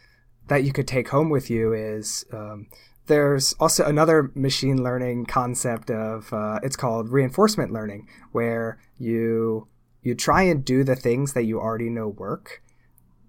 that 0.49 0.65
you 0.65 0.73
could 0.73 0.89
take 0.89 1.09
home 1.09 1.29
with 1.29 1.51
you 1.51 1.75
is 1.75 2.25
um, 2.33 2.69
there's 3.07 3.53
also 3.55 3.85
another 3.85 4.31
machine 4.35 4.83
learning 4.83 5.27
concept 5.27 5.91
of 5.91 6.33
uh, 6.33 6.61
it's 6.63 6.77
called 6.77 7.09
reinforcement 7.11 7.73
learning, 7.73 8.09
where 8.33 8.79
you 8.99 9.69
you 10.03 10.15
try 10.15 10.43
and 10.43 10.65
do 10.65 10.85
the 10.85 10.97
things 10.97 11.33
that 11.33 11.45
you 11.45 11.61
already 11.61 11.89
know 11.89 12.09
work, 12.09 12.63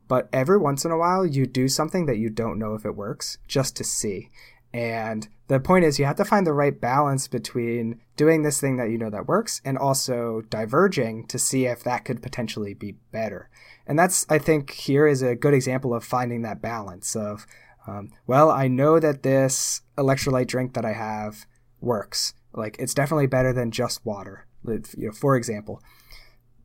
but 0.08 0.28
every 0.34 0.58
once 0.58 0.86
in 0.86 0.92
a 0.92 0.98
while 0.98 1.26
you 1.26 1.46
do 1.46 1.68
something 1.68 2.06
that 2.06 2.18
you 2.18 2.30
don't 2.30 2.60
know 2.60 2.74
if 2.74 2.86
it 2.86 2.96
works 2.96 3.38
just 3.48 3.76
to 3.78 3.84
see. 3.84 4.30
And 4.74 5.28
the 5.48 5.60
point 5.60 5.86
is 5.86 6.00
you 6.00 6.06
have 6.06 6.16
to 6.16 6.26
find 6.26 6.48
the 6.48 6.54
right 6.54 6.80
balance 6.80 7.28
between 7.28 8.02
doing 8.16 8.42
this 8.42 8.60
thing 8.60 8.78
that 8.78 8.90
you 8.90 8.98
know 8.98 9.12
that 9.12 9.28
works 9.28 9.62
and 9.64 9.78
also 9.78 10.42
diverging 10.50 11.28
to 11.28 11.38
see 11.38 11.66
if 11.66 11.84
that 11.84 12.06
could 12.06 12.24
potentially 12.24 12.74
be 12.74 12.94
better. 13.12 13.50
And 13.86 14.00
that's 14.00 14.26
I 14.30 14.40
think 14.40 14.72
here 14.72 15.06
is 15.06 15.22
a 15.22 15.36
good 15.36 15.54
example 15.54 15.94
of 15.94 16.04
finding 16.04 16.42
that 16.42 16.62
balance 16.62 17.16
of 17.16 17.46
um, 17.88 18.12
well, 18.28 18.50
I 18.50 18.68
know 18.68 19.00
that 19.00 19.24
this 19.24 19.82
electrolyte 19.98 20.48
drink 20.48 20.74
that 20.74 20.86
I 20.86 20.94
have 20.94 21.46
works. 21.82 22.34
Like 22.54 22.78
it's 22.80 22.94
definitely 22.94 23.28
better 23.28 23.52
than 23.52 23.72
just 23.72 24.06
water, 24.06 24.48
you 24.66 24.82
know, 24.98 25.12
for 25.12 25.36
example. 25.36 25.82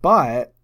But 0.00 0.54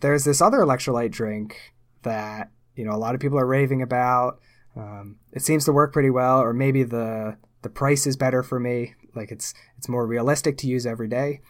there's 0.00 0.24
this 0.24 0.40
other 0.40 0.58
electrolyte 0.58 1.10
drink 1.10 1.74
that 2.02 2.50
you 2.74 2.84
know 2.84 2.92
a 2.92 2.98
lot 2.98 3.14
of 3.14 3.20
people 3.20 3.38
are 3.38 3.46
raving 3.46 3.82
about. 3.82 4.38
Um, 4.76 5.16
it 5.32 5.42
seems 5.42 5.64
to 5.64 5.72
work 5.72 5.92
pretty 5.92 6.10
well, 6.10 6.40
or 6.40 6.52
maybe 6.52 6.82
the 6.82 7.38
the 7.62 7.70
price 7.70 8.06
is 8.06 8.16
better 8.16 8.42
for 8.42 8.60
me. 8.60 8.94
Like 9.14 9.32
it's 9.32 9.54
it's 9.78 9.88
more 9.88 10.06
realistic 10.06 10.56
to 10.58 10.68
use 10.68 10.86
every 10.86 11.08
day. 11.08 11.40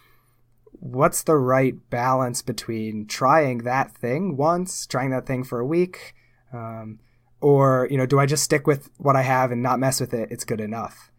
What's 0.78 1.22
the 1.22 1.36
right 1.36 1.74
balance 1.90 2.42
between 2.42 3.06
trying 3.06 3.58
that 3.58 3.96
thing 3.96 4.36
once, 4.36 4.86
trying 4.86 5.10
that 5.10 5.26
thing 5.26 5.42
for 5.42 5.58
a 5.58 5.66
week, 5.66 6.14
um, 6.52 7.00
or 7.40 7.88
you 7.90 7.98
know, 7.98 8.06
do 8.06 8.18
I 8.18 8.26
just 8.26 8.44
stick 8.44 8.66
with 8.66 8.90
what 8.98 9.16
I 9.16 9.22
have 9.22 9.50
and 9.50 9.62
not 9.62 9.78
mess 9.78 10.00
with 10.00 10.14
it? 10.14 10.30
It's 10.30 10.44
good 10.44 10.60
enough. 10.60 11.10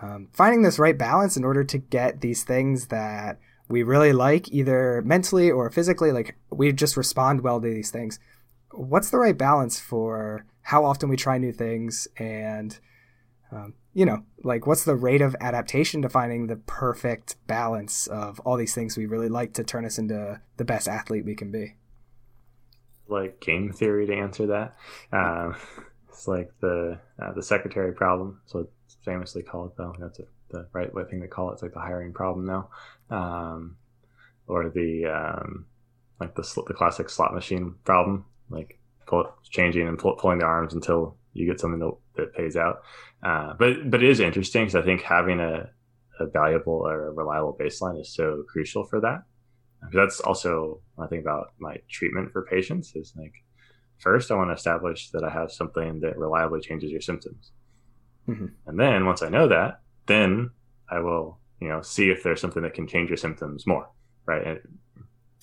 Um, 0.00 0.28
finding 0.32 0.62
this 0.62 0.78
right 0.78 0.96
balance 0.96 1.36
in 1.36 1.44
order 1.44 1.62
to 1.64 1.78
get 1.78 2.20
these 2.20 2.42
things 2.42 2.88
that 2.88 3.38
we 3.68 3.82
really 3.82 4.12
like, 4.12 4.52
either 4.52 5.02
mentally 5.04 5.50
or 5.50 5.70
physically, 5.70 6.12
like 6.12 6.36
we 6.50 6.72
just 6.72 6.96
respond 6.96 7.42
well 7.42 7.60
to 7.60 7.68
these 7.68 7.90
things 7.90 8.18
what's 8.74 9.10
the 9.10 9.18
right 9.18 9.36
balance 9.36 9.78
for 9.78 10.44
how 10.62 10.84
often 10.84 11.08
we 11.08 11.16
try 11.16 11.38
new 11.38 11.52
things 11.52 12.08
and 12.16 12.78
um, 13.52 13.74
you 13.92 14.04
know 14.04 14.24
like 14.42 14.66
what's 14.66 14.84
the 14.84 14.96
rate 14.96 15.22
of 15.22 15.36
adaptation 15.40 16.02
to 16.02 16.08
finding 16.08 16.46
the 16.46 16.56
perfect 16.56 17.36
balance 17.46 18.06
of 18.08 18.40
all 18.40 18.56
these 18.56 18.74
things 18.74 18.96
we 18.96 19.06
really 19.06 19.28
like 19.28 19.52
to 19.54 19.64
turn 19.64 19.84
us 19.84 19.98
into 19.98 20.40
the 20.56 20.64
best 20.64 20.88
athlete 20.88 21.24
we 21.24 21.34
can 21.34 21.50
be 21.50 21.74
like 23.08 23.40
game 23.40 23.72
theory 23.72 24.06
to 24.06 24.14
answer 24.14 24.46
that. 24.46 24.76
Um, 25.12 25.56
it's 26.08 26.28
like 26.28 26.52
the 26.60 26.98
uh, 27.20 27.32
the 27.32 27.42
secretary 27.42 27.92
problem. 27.92 28.40
So 28.46 28.68
it's 28.84 28.96
famously 29.04 29.42
called 29.42 29.72
though 29.76 29.94
that's 29.98 30.18
a, 30.20 30.24
the 30.50 30.66
right 30.72 30.92
way 30.94 31.04
thing 31.04 31.20
to 31.20 31.28
call 31.28 31.50
it. 31.50 31.54
It's 31.54 31.62
like 31.62 31.74
the 31.74 31.80
hiring 31.80 32.12
problem 32.12 32.46
now. 32.46 32.68
Um, 33.10 33.76
or 34.46 34.70
the 34.70 35.06
um, 35.06 35.66
like 36.20 36.34
the, 36.34 36.62
the 36.66 36.74
classic 36.74 37.10
slot 37.10 37.34
machine 37.34 37.74
problem. 37.84 38.24
Like 38.50 38.78
pull, 39.06 39.32
changing 39.50 39.88
and 39.88 39.98
pull, 39.98 40.16
pulling 40.16 40.38
the 40.38 40.44
arms 40.44 40.74
until 40.74 41.16
you 41.32 41.46
get 41.46 41.60
something 41.60 41.80
that, 41.80 41.96
that 42.16 42.34
pays 42.34 42.56
out. 42.56 42.82
Uh, 43.22 43.54
but 43.58 43.90
but 43.90 44.02
it 44.02 44.08
is 44.08 44.20
interesting 44.20 44.62
because 44.62 44.76
I 44.76 44.82
think 44.82 45.02
having 45.02 45.40
a, 45.40 45.70
a 46.20 46.26
valuable 46.26 46.86
or 46.86 47.08
a 47.08 47.12
reliable 47.12 47.56
baseline 47.58 48.00
is 48.00 48.14
so 48.14 48.44
crucial 48.48 48.84
for 48.84 49.00
that. 49.00 49.24
That's 49.92 50.20
also 50.20 50.80
I 50.98 51.06
think 51.06 51.22
about 51.22 51.52
my 51.58 51.76
treatment 51.90 52.32
for 52.32 52.42
patients 52.42 52.94
is 52.94 53.12
like 53.16 53.32
first 53.98 54.30
I 54.30 54.34
want 54.34 54.50
to 54.50 54.54
establish 54.54 55.10
that 55.10 55.24
I 55.24 55.30
have 55.30 55.52
something 55.52 56.00
that 56.00 56.18
reliably 56.18 56.60
changes 56.60 56.90
your 56.90 57.00
symptoms, 57.00 57.52
mm-hmm. 58.28 58.46
and 58.66 58.80
then 58.80 59.06
once 59.06 59.22
I 59.22 59.28
know 59.28 59.48
that, 59.48 59.80
then 60.06 60.50
I 60.88 61.00
will 61.00 61.38
you 61.60 61.68
know 61.68 61.82
see 61.82 62.10
if 62.10 62.22
there's 62.22 62.40
something 62.40 62.62
that 62.62 62.74
can 62.74 62.86
change 62.86 63.10
your 63.10 63.16
symptoms 63.16 63.66
more, 63.66 63.88
right? 64.26 64.60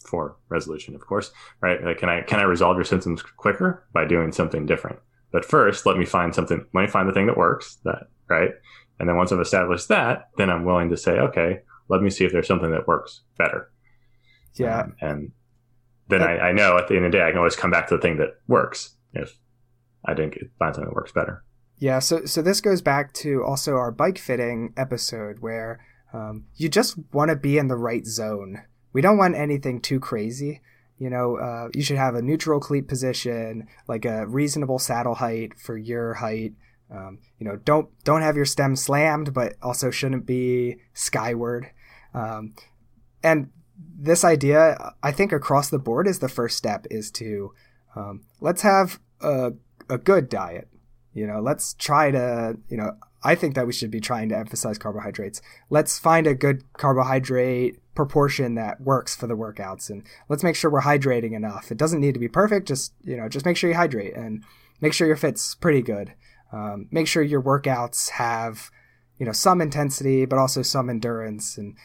for 0.04 0.36
resolution, 0.50 0.96
of 0.96 1.06
course, 1.06 1.32
right? 1.62 1.84
Like, 1.84 2.00
can 2.00 2.10
I 2.10 2.22
can 2.22 2.40
I 2.40 2.44
resolve 2.44 2.76
your 2.78 2.86
symptoms 2.86 3.22
quicker 3.22 3.86
by 3.94 4.06
doing 4.06 4.32
something 4.32 4.66
different? 4.66 5.00
But 5.32 5.46
first, 5.46 5.86
let 5.86 5.98
me 5.98 6.06
find 6.06 6.36
something. 6.36 6.66
Let 6.74 6.82
me 6.82 6.88
find 6.88 7.08
the 7.08 7.14
thing 7.14 7.28
that 7.28 7.38
works. 7.38 7.78
That 7.86 8.08
right, 8.30 8.52
and 9.00 9.08
then 9.08 9.18
once 9.18 9.32
I've 9.32 9.40
established 9.40 9.88
that, 9.90 10.30
then 10.38 10.50
I'm 10.50 10.66
willing 10.66 10.90
to 10.90 10.98
say, 10.98 11.14
okay, 11.14 11.62
let 11.90 12.02
me 12.02 12.10
see 12.10 12.26
if 12.26 12.32
there's 12.32 12.48
something 12.48 12.72
that 12.72 12.88
works 12.88 13.22
better. 13.38 13.72
Yeah, 14.56 14.82
um, 14.82 14.96
and 15.02 15.32
then 16.08 16.22
I, 16.22 16.38
I 16.38 16.52
know 16.52 16.78
at 16.78 16.88
the 16.88 16.96
end 16.96 17.06
of 17.06 17.12
the 17.12 17.18
day, 17.18 17.24
I 17.24 17.30
can 17.30 17.38
always 17.38 17.56
come 17.56 17.72
back 17.72 17.88
to 17.88 17.96
the 17.96 18.02
thing 18.02 18.18
that 18.18 18.36
works 18.48 18.96
if 19.14 19.38
I 20.06 20.14
didn't 20.14 20.36
find 20.60 20.76
something 20.76 20.90
that 20.90 20.96
works 20.96 21.12
better. 21.12 21.44
Yeah, 21.78 22.00
so 22.00 22.26
so 22.26 22.42
this 22.42 22.62
goes 22.62 22.82
back 22.82 23.14
to 23.14 23.44
also 23.44 23.76
our 23.76 23.92
bike 23.92 24.18
fitting 24.18 24.74
episode 24.78 25.40
where 25.40 25.80
um, 26.14 26.46
you 26.56 26.70
just 26.70 26.98
want 27.14 27.30
to 27.30 27.36
be 27.36 27.58
in 27.58 27.68
the 27.68 27.78
right 27.78 28.06
zone 28.06 28.64
we 28.94 29.02
don't 29.02 29.18
want 29.18 29.36
anything 29.36 29.82
too 29.82 30.00
crazy. 30.00 30.62
you 30.98 31.10
know, 31.10 31.38
uh, 31.38 31.70
you 31.74 31.82
should 31.82 31.98
have 31.98 32.14
a 32.14 32.22
neutral 32.22 32.60
cleat 32.60 32.88
position, 32.88 33.68
like 33.88 34.06
a 34.06 34.28
reasonable 34.28 34.78
saddle 34.78 35.16
height 35.16 35.58
for 35.58 35.76
your 35.76 36.14
height. 36.14 36.54
Um, 36.92 37.20
you 37.40 37.48
know, 37.48 37.56
don't 37.56 37.90
don't 38.04 38.22
have 38.22 38.36
your 38.36 38.46
stem 38.46 38.76
slammed, 38.76 39.34
but 39.34 39.56
also 39.64 39.90
shouldn't 39.90 40.28
be 40.28 40.76
skyward. 40.94 41.72
Um, 42.14 42.54
and 43.24 43.50
this 43.98 44.24
idea, 44.24 44.94
I 45.04 45.12
think, 45.12 45.32
across 45.32 45.70
the 45.70 45.80
board 45.80 46.08
is 46.08 46.20
the 46.20 46.30
first 46.30 46.58
step. 46.58 46.86
Is 46.90 47.12
to 47.12 47.54
um, 47.96 48.22
let's 48.40 48.62
have 48.62 49.00
a 49.22 49.54
a 49.90 49.98
good 49.98 50.30
diet. 50.30 50.68
You 51.14 51.28
know, 51.28 51.40
let's 51.42 51.74
try 51.74 52.12
to 52.12 52.58
you 52.70 52.78
know. 52.78 52.98
I 53.24 53.36
think 53.36 53.54
that 53.54 53.68
we 53.68 53.74
should 53.74 53.92
be 53.92 54.00
trying 54.00 54.30
to 54.30 54.38
emphasize 54.38 54.80
carbohydrates. 54.80 55.44
Let's 55.70 56.00
find 56.00 56.26
a 56.26 56.34
good 56.34 56.64
carbohydrate 56.74 57.78
proportion 57.94 58.56
that 58.56 58.82
works 58.82 59.16
for 59.16 59.28
the 59.28 59.36
workouts 59.36 59.90
and 59.90 60.04
let's 60.30 60.44
make 60.44 60.56
sure 60.56 60.72
we're 60.72 60.82
hydrating 60.82 61.34
enough. 61.34 61.72
It 61.72 61.78
doesn't 61.78 62.00
need 62.00 62.14
to 62.14 62.20
be 62.20 62.28
perfect, 62.28 62.68
just, 62.68 62.94
you 63.04 63.18
know, 63.18 63.28
just 63.28 63.46
make 63.46 63.58
sure 63.58 63.70
you 63.70 63.76
hydrate 63.76 64.16
and 64.16 64.44
make 64.80 64.94
sure 64.94 65.08
your 65.08 65.18
fit's 65.18 65.56
pretty 65.56 65.82
good. 65.82 66.14
Um, 66.52 66.88
make 66.92 67.08
sure 67.08 67.22
your 67.22 67.42
workouts 67.42 68.10
have, 68.12 68.72
you 69.18 69.26
know, 69.26 69.32
some 69.32 69.62
intensity, 69.62 70.26
but 70.26 70.40
also 70.40 70.62
some 70.62 70.90
endurance. 70.90 71.58
And 71.58 71.76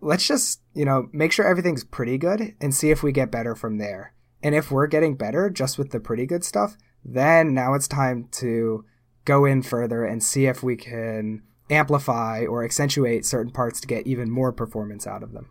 let's 0.00 0.26
just, 0.26 0.60
you 0.74 0.84
know, 0.84 1.08
make 1.12 1.32
sure 1.32 1.46
everything's 1.46 1.84
pretty 1.84 2.18
good 2.18 2.54
and 2.60 2.74
see 2.74 2.90
if 2.90 3.02
we 3.02 3.12
get 3.12 3.30
better 3.30 3.54
from 3.54 3.78
there. 3.78 4.14
And 4.42 4.54
if 4.54 4.70
we're 4.70 4.86
getting 4.86 5.16
better 5.16 5.50
just 5.50 5.78
with 5.78 5.90
the 5.90 6.00
pretty 6.00 6.26
good 6.26 6.44
stuff, 6.44 6.76
then 7.04 7.54
now 7.54 7.74
it's 7.74 7.88
time 7.88 8.28
to 8.32 8.84
go 9.24 9.44
in 9.44 9.62
further 9.62 10.04
and 10.04 10.22
see 10.22 10.46
if 10.46 10.62
we 10.62 10.76
can 10.76 11.42
amplify 11.70 12.44
or 12.44 12.64
accentuate 12.64 13.26
certain 13.26 13.52
parts 13.52 13.80
to 13.80 13.86
get 13.86 14.06
even 14.06 14.30
more 14.30 14.52
performance 14.52 15.06
out 15.06 15.22
of 15.22 15.32
them. 15.32 15.50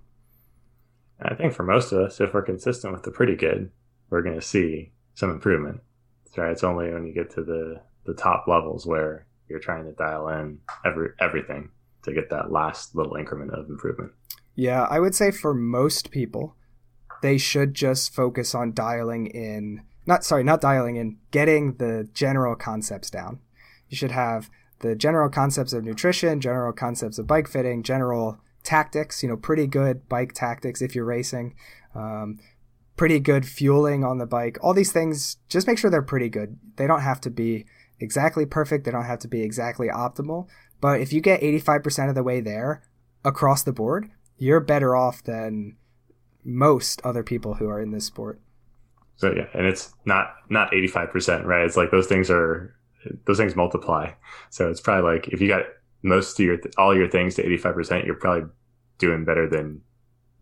I 1.22 1.36
think 1.36 1.54
for 1.54 1.64
most 1.64 1.92
of 1.92 2.00
us, 2.00 2.22
if 2.22 2.34
we're 2.34 2.44
consistent 2.44 2.94
with 2.94 3.04
the 3.04 3.12
pretty 3.12 3.36
good, 3.36 3.72
we're 4.10 4.22
going 4.22 4.40
to 4.40 4.46
see 4.46 4.92
some 5.14 5.32
improvement. 5.32 5.82
Right? 6.36 6.52
It's 6.52 6.64
only 6.64 6.92
when 6.94 7.06
you 7.06 7.14
get 7.14 7.32
to 7.32 7.44
the, 7.44 7.82
the 8.06 8.14
top 8.14 8.48
levels 8.48 8.86
where 8.86 9.26
you're 9.50 9.60
trying 9.60 9.86
to 9.86 9.94
dial 9.94 10.28
in 10.30 10.60
every 10.86 11.10
everything 11.20 11.70
to 12.04 12.14
get 12.14 12.30
that 12.30 12.52
last 12.52 12.96
little 12.96 13.16
increment 13.16 13.52
of 13.52 13.70
improvement. 13.70 14.12
Yeah, 14.58 14.88
I 14.90 15.00
would 15.00 15.14
say 15.14 15.30
for 15.30 15.54
most 15.54 16.10
people, 16.10 16.56
they 17.22 17.38
should 17.38 17.76
just 17.76 18.14
focus 18.14 18.56
on 18.56 18.74
dialing 18.74 19.28
in 19.28 19.84
not 20.08 20.24
sorry, 20.24 20.44
not 20.44 20.62
dialing 20.62 20.96
in, 20.96 21.18
getting 21.32 21.76
the 21.76 22.10
general 22.14 22.56
concepts 22.56 23.12
down. 23.12 23.40
You 23.88 23.98
should 23.98 24.12
have 24.12 24.50
the 24.80 24.96
general 24.96 25.30
concepts 25.30 25.74
of 25.74 25.84
nutrition, 25.84 26.42
general 26.42 26.74
concepts 26.74 27.20
of 27.20 27.28
bike 27.28 27.48
fitting, 27.48 27.84
general 27.84 28.40
tactics, 28.64 29.22
you 29.22 29.30
know, 29.30 29.38
pretty 29.38 29.68
good 29.68 30.10
bike 30.10 30.34
tactics 30.34 30.82
if 30.82 30.96
you're 30.96 31.06
racing, 31.06 31.56
um, 31.94 32.40
pretty 32.96 33.20
good 33.20 33.46
fueling 33.46 34.04
on 34.04 34.18
the 34.18 34.26
bike. 34.26 34.58
All 34.62 34.74
these 34.74 34.92
things, 34.92 35.38
just 35.50 35.68
make 35.68 35.78
sure 35.78 35.92
they're 35.92 36.02
pretty 36.02 36.30
good. 36.30 36.58
They 36.78 36.88
don't 36.88 37.02
have 37.02 37.22
to 37.22 37.30
be 37.30 37.66
exactly 38.00 38.46
perfect, 38.46 38.86
they 38.86 38.92
don't 38.92 39.06
have 39.06 39.20
to 39.20 39.28
be 39.28 39.44
exactly 39.44 39.90
optimal. 39.90 40.48
But 40.80 41.02
if 41.02 41.12
you 41.14 41.22
get 41.22 41.42
85% 41.42 42.10
of 42.10 42.16
the 42.16 42.24
way 42.24 42.40
there 42.40 42.82
across 43.26 43.64
the 43.64 43.74
board, 43.74 44.10
you're 44.38 44.60
better 44.60 44.96
off 44.96 45.24
than 45.24 45.78
most 46.44 47.02
other 47.04 47.24
people 47.24 47.56
who 47.56 47.68
are 47.68 47.82
in 47.82 47.92
this 47.92 48.06
sport. 48.06 48.40
So 49.16 49.34
yeah, 49.36 49.48
and 49.54 49.66
it's 49.66 49.94
not 50.06 50.36
not 50.50 50.72
85%, 50.72 51.46
right? 51.46 51.66
It's 51.66 51.78
like 51.78 51.92
those 51.92 52.08
things 52.08 52.30
are 52.30 52.76
those 53.26 53.38
things 53.38 53.56
multiply. 53.56 54.12
So 54.50 54.70
it's 54.70 54.82
probably 54.82 55.12
like 55.12 55.28
if 55.30 55.42
you 55.42 55.48
got 55.48 55.64
most 56.04 56.40
of 56.40 56.46
your 56.46 56.60
all 56.78 56.96
your 56.96 57.10
things 57.10 57.36
to 57.36 57.44
85%, 57.44 58.06
you're 58.06 58.16
probably 58.16 58.50
doing 58.98 59.26
better 59.26 59.48
than 59.48 59.82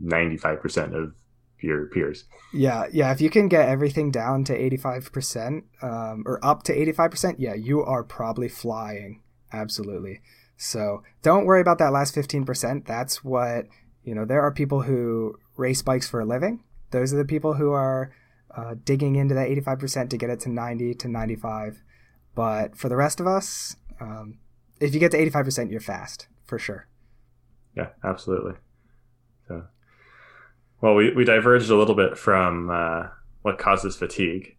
95% 0.04 0.96
of 0.96 1.14
your 1.60 1.88
peers. 1.88 2.26
Yeah, 2.54 2.86
yeah. 2.92 3.12
If 3.12 3.22
you 3.22 3.30
can 3.30 3.48
get 3.48 3.68
everything 3.68 4.12
down 4.12 4.44
to 4.46 4.70
85% 4.78 5.64
um, 5.82 6.24
or 6.26 6.44
up 6.44 6.64
to 6.64 6.76
85%, 6.76 7.36
yeah, 7.38 7.54
you 7.54 7.84
are 7.84 8.04
probably 8.04 8.50
flying. 8.50 9.22
Absolutely. 9.52 10.22
So 10.58 11.04
don't 11.22 11.46
worry 11.46 11.62
about 11.62 11.80
that 11.80 11.92
last 11.92 12.16
15%. 12.16 12.86
That's 12.86 13.24
what, 13.24 13.68
you 14.06 14.14
know, 14.14 14.24
there 14.24 14.42
are 14.42 14.52
people 14.52 14.84
who 14.84 15.38
race 15.58 15.82
bikes 15.82 16.08
for 16.08 16.22
a 16.22 16.26
living. 16.26 16.64
Those 16.92 17.12
are 17.12 17.18
the 17.18 17.26
people 17.26 17.56
who 17.56 17.72
are 17.72 18.14
uh, 18.56 18.76
digging 18.86 19.16
into 19.16 19.34
that 19.34 19.50
85% 19.50 20.10
to 20.12 20.18
get 20.18 20.30
it 20.30 20.40
to 20.42 20.50
90 20.50 20.94
to 20.94 21.08
95. 21.08 21.84
But 22.36 22.78
for 22.78 22.88
the 22.88 22.96
rest 22.96 23.20
of 23.20 23.26
us, 23.26 23.76
um, 24.00 24.38
if 24.80 24.94
you 24.94 25.00
get 25.00 25.12
to 25.12 25.18
85%, 25.18 25.72
you're 25.72 25.82
fast 25.82 26.28
for 26.46 26.60
sure. 26.60 26.88
Yeah, 27.76 27.90
absolutely. 28.04 28.54
So, 29.48 29.64
well, 30.82 30.94
we, 30.94 31.12
we 31.12 31.26
diverged 31.26 31.70
a 31.72 31.76
little 31.76 31.96
bit 31.96 32.18
from 32.18 32.70
uh, 32.70 33.08
what 33.42 33.58
causes 33.58 33.96
fatigue, 33.96 34.56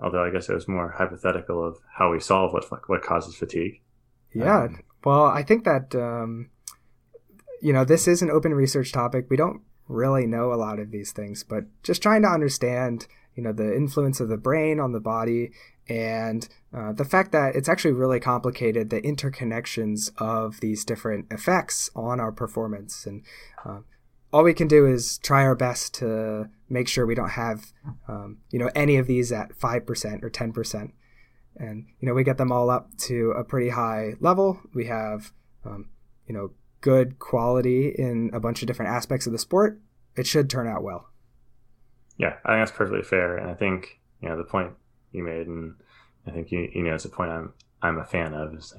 although 0.00 0.24
I 0.24 0.30
guess 0.30 0.48
it 0.48 0.54
was 0.54 0.68
more 0.68 0.94
hypothetical 0.96 1.66
of 1.66 1.78
how 1.96 2.12
we 2.12 2.20
solve 2.20 2.52
what 2.52 2.64
what 2.88 3.02
causes 3.02 3.34
fatigue. 3.34 3.80
Yeah, 4.32 4.64
um, 4.64 4.82
well, 5.04 5.24
I 5.24 5.42
think 5.42 5.64
that 5.64 5.94
um, 5.94 6.50
you 7.60 7.72
know 7.72 7.84
this 7.84 8.08
is 8.08 8.22
an 8.22 8.30
open 8.30 8.54
research 8.54 8.92
topic. 8.92 9.26
We 9.28 9.36
don't 9.36 9.62
really 9.88 10.26
know 10.26 10.52
a 10.52 10.56
lot 10.56 10.78
of 10.78 10.90
these 10.90 11.12
things, 11.12 11.42
but 11.42 11.64
just 11.82 12.02
trying 12.02 12.22
to 12.22 12.28
understand 12.28 13.06
you 13.34 13.42
know 13.42 13.52
the 13.52 13.74
influence 13.74 14.20
of 14.20 14.28
the 14.28 14.36
brain 14.36 14.80
on 14.80 14.92
the 14.92 15.00
body 15.00 15.52
and 15.88 16.48
uh, 16.76 16.92
the 16.92 17.04
fact 17.04 17.32
that 17.32 17.56
it's 17.56 17.68
actually 17.68 17.92
really 17.92 18.20
complicated 18.20 18.90
the 18.90 19.00
interconnections 19.00 20.10
of 20.18 20.60
these 20.60 20.84
different 20.84 21.26
effects 21.30 21.88
on 21.96 22.20
our 22.20 22.30
performance. 22.30 23.06
And 23.06 23.22
uh, 23.64 23.78
all 24.30 24.44
we 24.44 24.52
can 24.52 24.68
do 24.68 24.86
is 24.86 25.16
try 25.18 25.44
our 25.44 25.54
best 25.54 25.94
to 25.94 26.50
make 26.68 26.88
sure 26.88 27.06
we 27.06 27.14
don't 27.14 27.30
have 27.30 27.72
um, 28.06 28.38
you 28.50 28.58
know 28.58 28.70
any 28.74 28.96
of 28.96 29.06
these 29.06 29.32
at 29.32 29.56
5% 29.58 30.22
or 30.22 30.30
10% 30.30 30.92
and 31.58 31.86
you 32.00 32.08
know 32.08 32.14
we 32.14 32.24
get 32.24 32.38
them 32.38 32.52
all 32.52 32.70
up 32.70 32.96
to 32.96 33.32
a 33.32 33.44
pretty 33.44 33.70
high 33.70 34.14
level. 34.20 34.60
We 34.74 34.86
have 34.86 35.32
um, 35.64 35.90
you 36.26 36.34
know 36.34 36.50
good 36.80 37.18
quality 37.18 37.88
in 37.88 38.30
a 38.32 38.40
bunch 38.40 38.62
of 38.62 38.66
different 38.66 38.90
aspects 38.90 39.26
of 39.26 39.32
the 39.32 39.38
sport 39.38 39.80
it 40.16 40.26
should 40.26 40.48
turn 40.48 40.66
out 40.66 40.82
well 40.82 41.08
yeah 42.16 42.36
i 42.44 42.52
think 42.52 42.66
that's 42.66 42.76
perfectly 42.76 43.02
fair 43.02 43.36
and 43.36 43.50
i 43.50 43.54
think 43.54 44.00
you 44.20 44.28
know 44.28 44.36
the 44.36 44.44
point 44.44 44.72
you 45.12 45.22
made, 45.22 45.46
and 45.46 45.74
I 46.26 46.30
think 46.30 46.50
you 46.50 46.68
you 46.72 46.82
know 46.82 46.94
it's 46.94 47.04
a 47.04 47.10
point 47.10 47.30
I'm 47.30 47.52
I'm 47.82 47.98
a 47.98 48.04
fan 48.04 48.34
of. 48.34 48.54
Is 48.54 48.74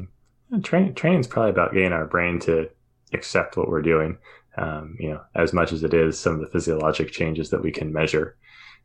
like 0.52 0.64
training 0.64 0.96
training 0.96 1.20
is 1.20 1.28
probably 1.28 1.52
about 1.52 1.74
getting 1.74 1.94
our 1.94 2.06
brain 2.06 2.40
to 2.42 2.70
accept 3.14 3.58
what 3.58 3.70
we're 3.70 3.82
doing. 3.82 4.18
Um, 4.58 4.98
you 5.00 5.10
know, 5.10 5.22
as 5.36 5.54
much 5.54 5.72
as 5.72 5.84
it 5.84 5.94
is 5.94 6.20
some 6.20 6.34
of 6.36 6.42
the 6.42 6.48
physiologic 6.48 7.12
changes 7.12 7.50
that 7.52 7.64
we 7.64 7.72
can 7.72 7.94
measure. 7.94 8.36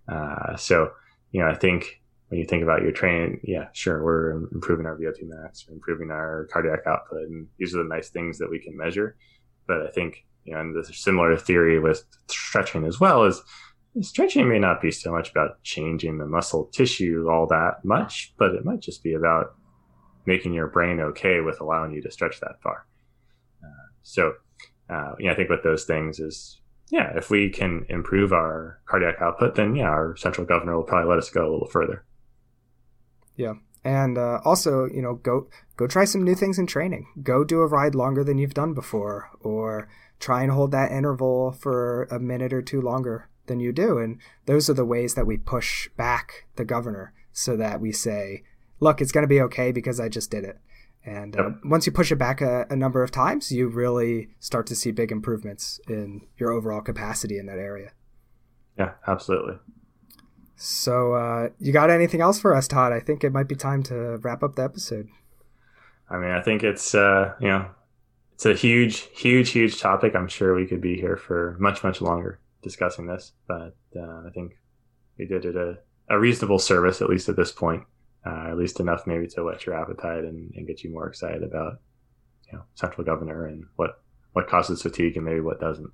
Uh, 0.07 0.57
so, 0.57 0.91
you 1.33 1.41
know, 1.41 1.49
I 1.49 1.55
think 1.55 2.01
when 2.29 2.41
you 2.41 2.47
think 2.47 2.63
about 2.63 2.83
your 2.83 2.93
training, 2.93 3.41
yeah, 3.45 3.69
sure, 3.73 4.03
we're 4.03 4.33
improving 4.53 4.87
our 4.87 4.97
VO2 4.97 5.23
max, 5.23 5.67
we're 5.69 5.75
improving 5.75 6.11
our 6.11 6.49
cardiac 6.51 6.81
output, 6.87 7.23
and 7.23 7.47
these 7.59 7.75
are 7.75 7.83
the 7.83 7.89
nice 7.89 8.09
things 8.09 8.39
that 8.39 8.51
we 8.51 8.59
can 8.59 8.77
measure. 8.77 9.17
But 9.67 9.83
I 9.83 9.91
think, 9.91 10.25
you 10.45 10.55
know, 10.55 10.61
and 10.61 10.77
a 10.77 10.85
similar 10.85 11.37
theory 11.37 11.79
with 11.79 12.05
stretching 12.29 12.85
as 12.85 12.99
well 12.99 13.25
is 13.25 13.43
stretching 14.01 14.49
may 14.49 14.59
not 14.59 14.81
be 14.81 14.91
so 14.91 15.13
much 15.13 15.31
about 15.31 15.63
changing 15.63 16.19
the 16.19 16.27
muscle 16.27 16.65
tissue 16.67 17.29
all 17.31 17.47
that 17.47 17.85
much, 17.85 18.35
but 18.39 18.55
it 18.55 18.65
might 18.65 18.81
just 18.81 19.03
be 19.03 19.15
about 19.15 19.55
making 20.27 20.53
your 20.53 20.69
brain 20.69 21.01
okay 21.01 21.41
with 21.41 21.61
allowing 21.61 21.93
you 21.93 22.03
to 22.03 22.11
stretch 22.11 22.41
that 22.41 22.61
far. 22.63 22.87
Uh, 23.63 23.89
so, 24.03 24.33
uh, 24.91 25.13
yeah, 25.19 25.33
I 25.33 25.35
think 25.35 25.51
with 25.51 25.63
those 25.63 25.85
things 25.85 26.19
is, 26.19 26.61
yeah, 26.91 27.13
if 27.17 27.31
we 27.31 27.51
can 27.51 27.87
improve 27.89 28.33
our 28.33 28.81
cardiac 28.87 29.21
output, 29.21 29.55
then 29.55 29.77
yeah, 29.77 29.89
our 29.89 30.17
central 30.17 30.47
governor 30.47 30.77
will 30.77 30.85
probably 30.85 31.09
let 31.09 31.19
us 31.19 31.31
go 31.31 31.43
a 31.43 31.53
little 31.53 31.69
further. 31.69 32.05
Yeah. 33.37 33.55
And 33.85 34.17
uh, 34.17 34.41
also, 34.45 34.87
you 34.87 35.03
know, 35.03 35.15
go 35.15 35.49
go 35.77 35.87
try 35.87 36.05
some 36.05 36.23
new 36.23 36.35
things 36.35 36.59
in 36.59 36.67
training. 36.67 37.07
Go 37.23 37.45
do 37.45 37.61
a 37.61 37.67
ride 37.67 37.95
longer 37.95 38.25
than 38.25 38.39
you've 38.39 38.55
done 38.55 38.73
before, 38.73 39.31
or 39.41 39.89
try 40.19 40.43
and 40.43 40.53
hold 40.53 40.71
that 40.73 40.91
interval 40.91 41.53
for 41.53 42.05
a 42.05 42.19
minute 42.19 42.53
or 42.53 42.63
two 42.63 42.81
longer 42.81 43.29
than 43.47 43.61
you 43.61 43.73
do. 43.73 43.99
And 43.99 44.19
those 44.47 44.71
are 44.71 44.75
the 44.75 44.87
ways 44.87 45.15
that 45.15 45.27
we 45.27 45.37
push 45.37 45.89
back 45.97 46.47
the 46.57 46.65
governor 46.65 47.13
so 47.33 47.57
that 47.57 47.81
we 47.81 47.93
say, 47.93 48.43
look, 48.81 49.01
it's 49.01 49.13
going 49.13 49.25
to 49.25 49.29
be 49.29 49.41
okay 49.43 49.71
because 49.71 50.01
I 50.01 50.09
just 50.09 50.31
did 50.31 50.45
it. 50.45 50.59
And 51.07 51.39
uh, 51.39 51.51
once 51.65 51.85
you 51.85 51.93
push 51.93 52.11
it 52.11 52.17
back 52.17 52.41
a, 52.41 52.67
a, 52.71 52.77
number 52.77 53.03
of 53.03 53.11
times, 53.11 53.53
you 53.53 53.69
really 53.69 54.31
start 54.39 54.67
to 54.69 54.75
see 54.75 54.91
big 54.91 55.13
improvements 55.13 55.79
in 55.87 56.23
your 56.39 56.51
overall 56.51 56.81
capacity 56.81 57.37
in 57.37 57.45
that 57.45 57.59
area. 57.59 57.93
Yeah, 58.79 58.93
absolutely. 59.07 59.57
So, 60.57 61.15
uh, 61.15 61.49
you 61.59 61.73
got 61.73 61.91
anything 61.91 62.21
else 62.21 62.41
for 62.41 62.55
us, 62.55 62.69
Todd? 62.69 62.93
I 62.93 63.01
think 63.01 63.25
it 63.25 63.33
might 63.33 63.49
be 63.49 63.57
time 63.57 63.83
to 63.85 64.19
wrap 64.23 64.43
up 64.43 64.55
the 64.55 64.63
episode. 64.63 65.09
I 66.09 66.19
mean, 66.19 66.31
I 66.31 66.41
think 66.43 66.63
it's 66.63 66.95
uh, 66.95 67.35
you 67.41 67.49
know, 67.49 67.67
it's 68.35 68.47
a 68.47 68.55
huge, 68.55 69.09
huge, 69.17 69.51
huge 69.51 69.81
topic. 69.81 70.15
I'm 70.15 70.29
sure 70.29 70.55
we 70.55 70.67
could 70.67 70.81
be 70.81 70.97
here 70.97 71.17
for 71.17 71.57
much, 71.61 71.83
much 71.83 72.01
longer 72.01 72.41
discussing 72.63 73.07
this, 73.07 73.33
but 73.47 73.77
uh, 73.97 74.23
I 74.27 74.31
think 74.35 74.59
we 75.19 75.27
did 75.27 75.45
it 75.45 75.57
a, 75.57 75.79
a 76.09 76.19
reasonable 76.19 76.59
service, 76.59 77.01
at 77.01 77.09
least 77.09 77.29
at 77.29 77.37
this 77.37 77.53
point, 77.53 77.85
uh, 78.27 78.49
at 78.49 78.57
least 78.57 78.81
enough 78.81 79.07
maybe 79.07 79.29
to 79.29 79.45
whet 79.45 79.65
your 79.67 79.81
appetite 79.81 80.25
and, 80.25 80.53
and 80.57 80.67
get 80.67 80.83
you 80.83 80.91
more 80.91 81.09
excited 81.09 81.43
about, 81.43 81.75
you 82.51 82.59
know, 82.59 82.65
central 82.75 83.05
governor 83.05 83.47
and 83.47 83.65
what, 83.77 84.03
what 84.33 84.49
causes 84.49 84.83
fatigue 84.83 85.17
and 85.17 85.25
maybe 85.25 85.41
what 85.41 85.61
doesn't. 85.61 85.93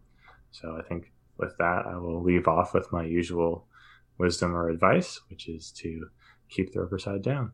So 0.50 0.76
I 0.78 0.88
think 0.88 1.12
with 1.36 1.56
that, 1.58 1.84
I 1.86 1.96
will 1.96 2.22
leave 2.22 2.48
off 2.48 2.72
with 2.72 2.90
my 2.92 3.04
usual 3.04 3.66
wisdom 4.20 4.54
or 4.54 4.68
advice, 4.68 5.20
which 5.28 5.48
is 5.48 5.72
to 5.72 6.08
keep 6.48 6.72
the 6.72 6.80
riverside 6.80 7.22
down. 7.22 7.52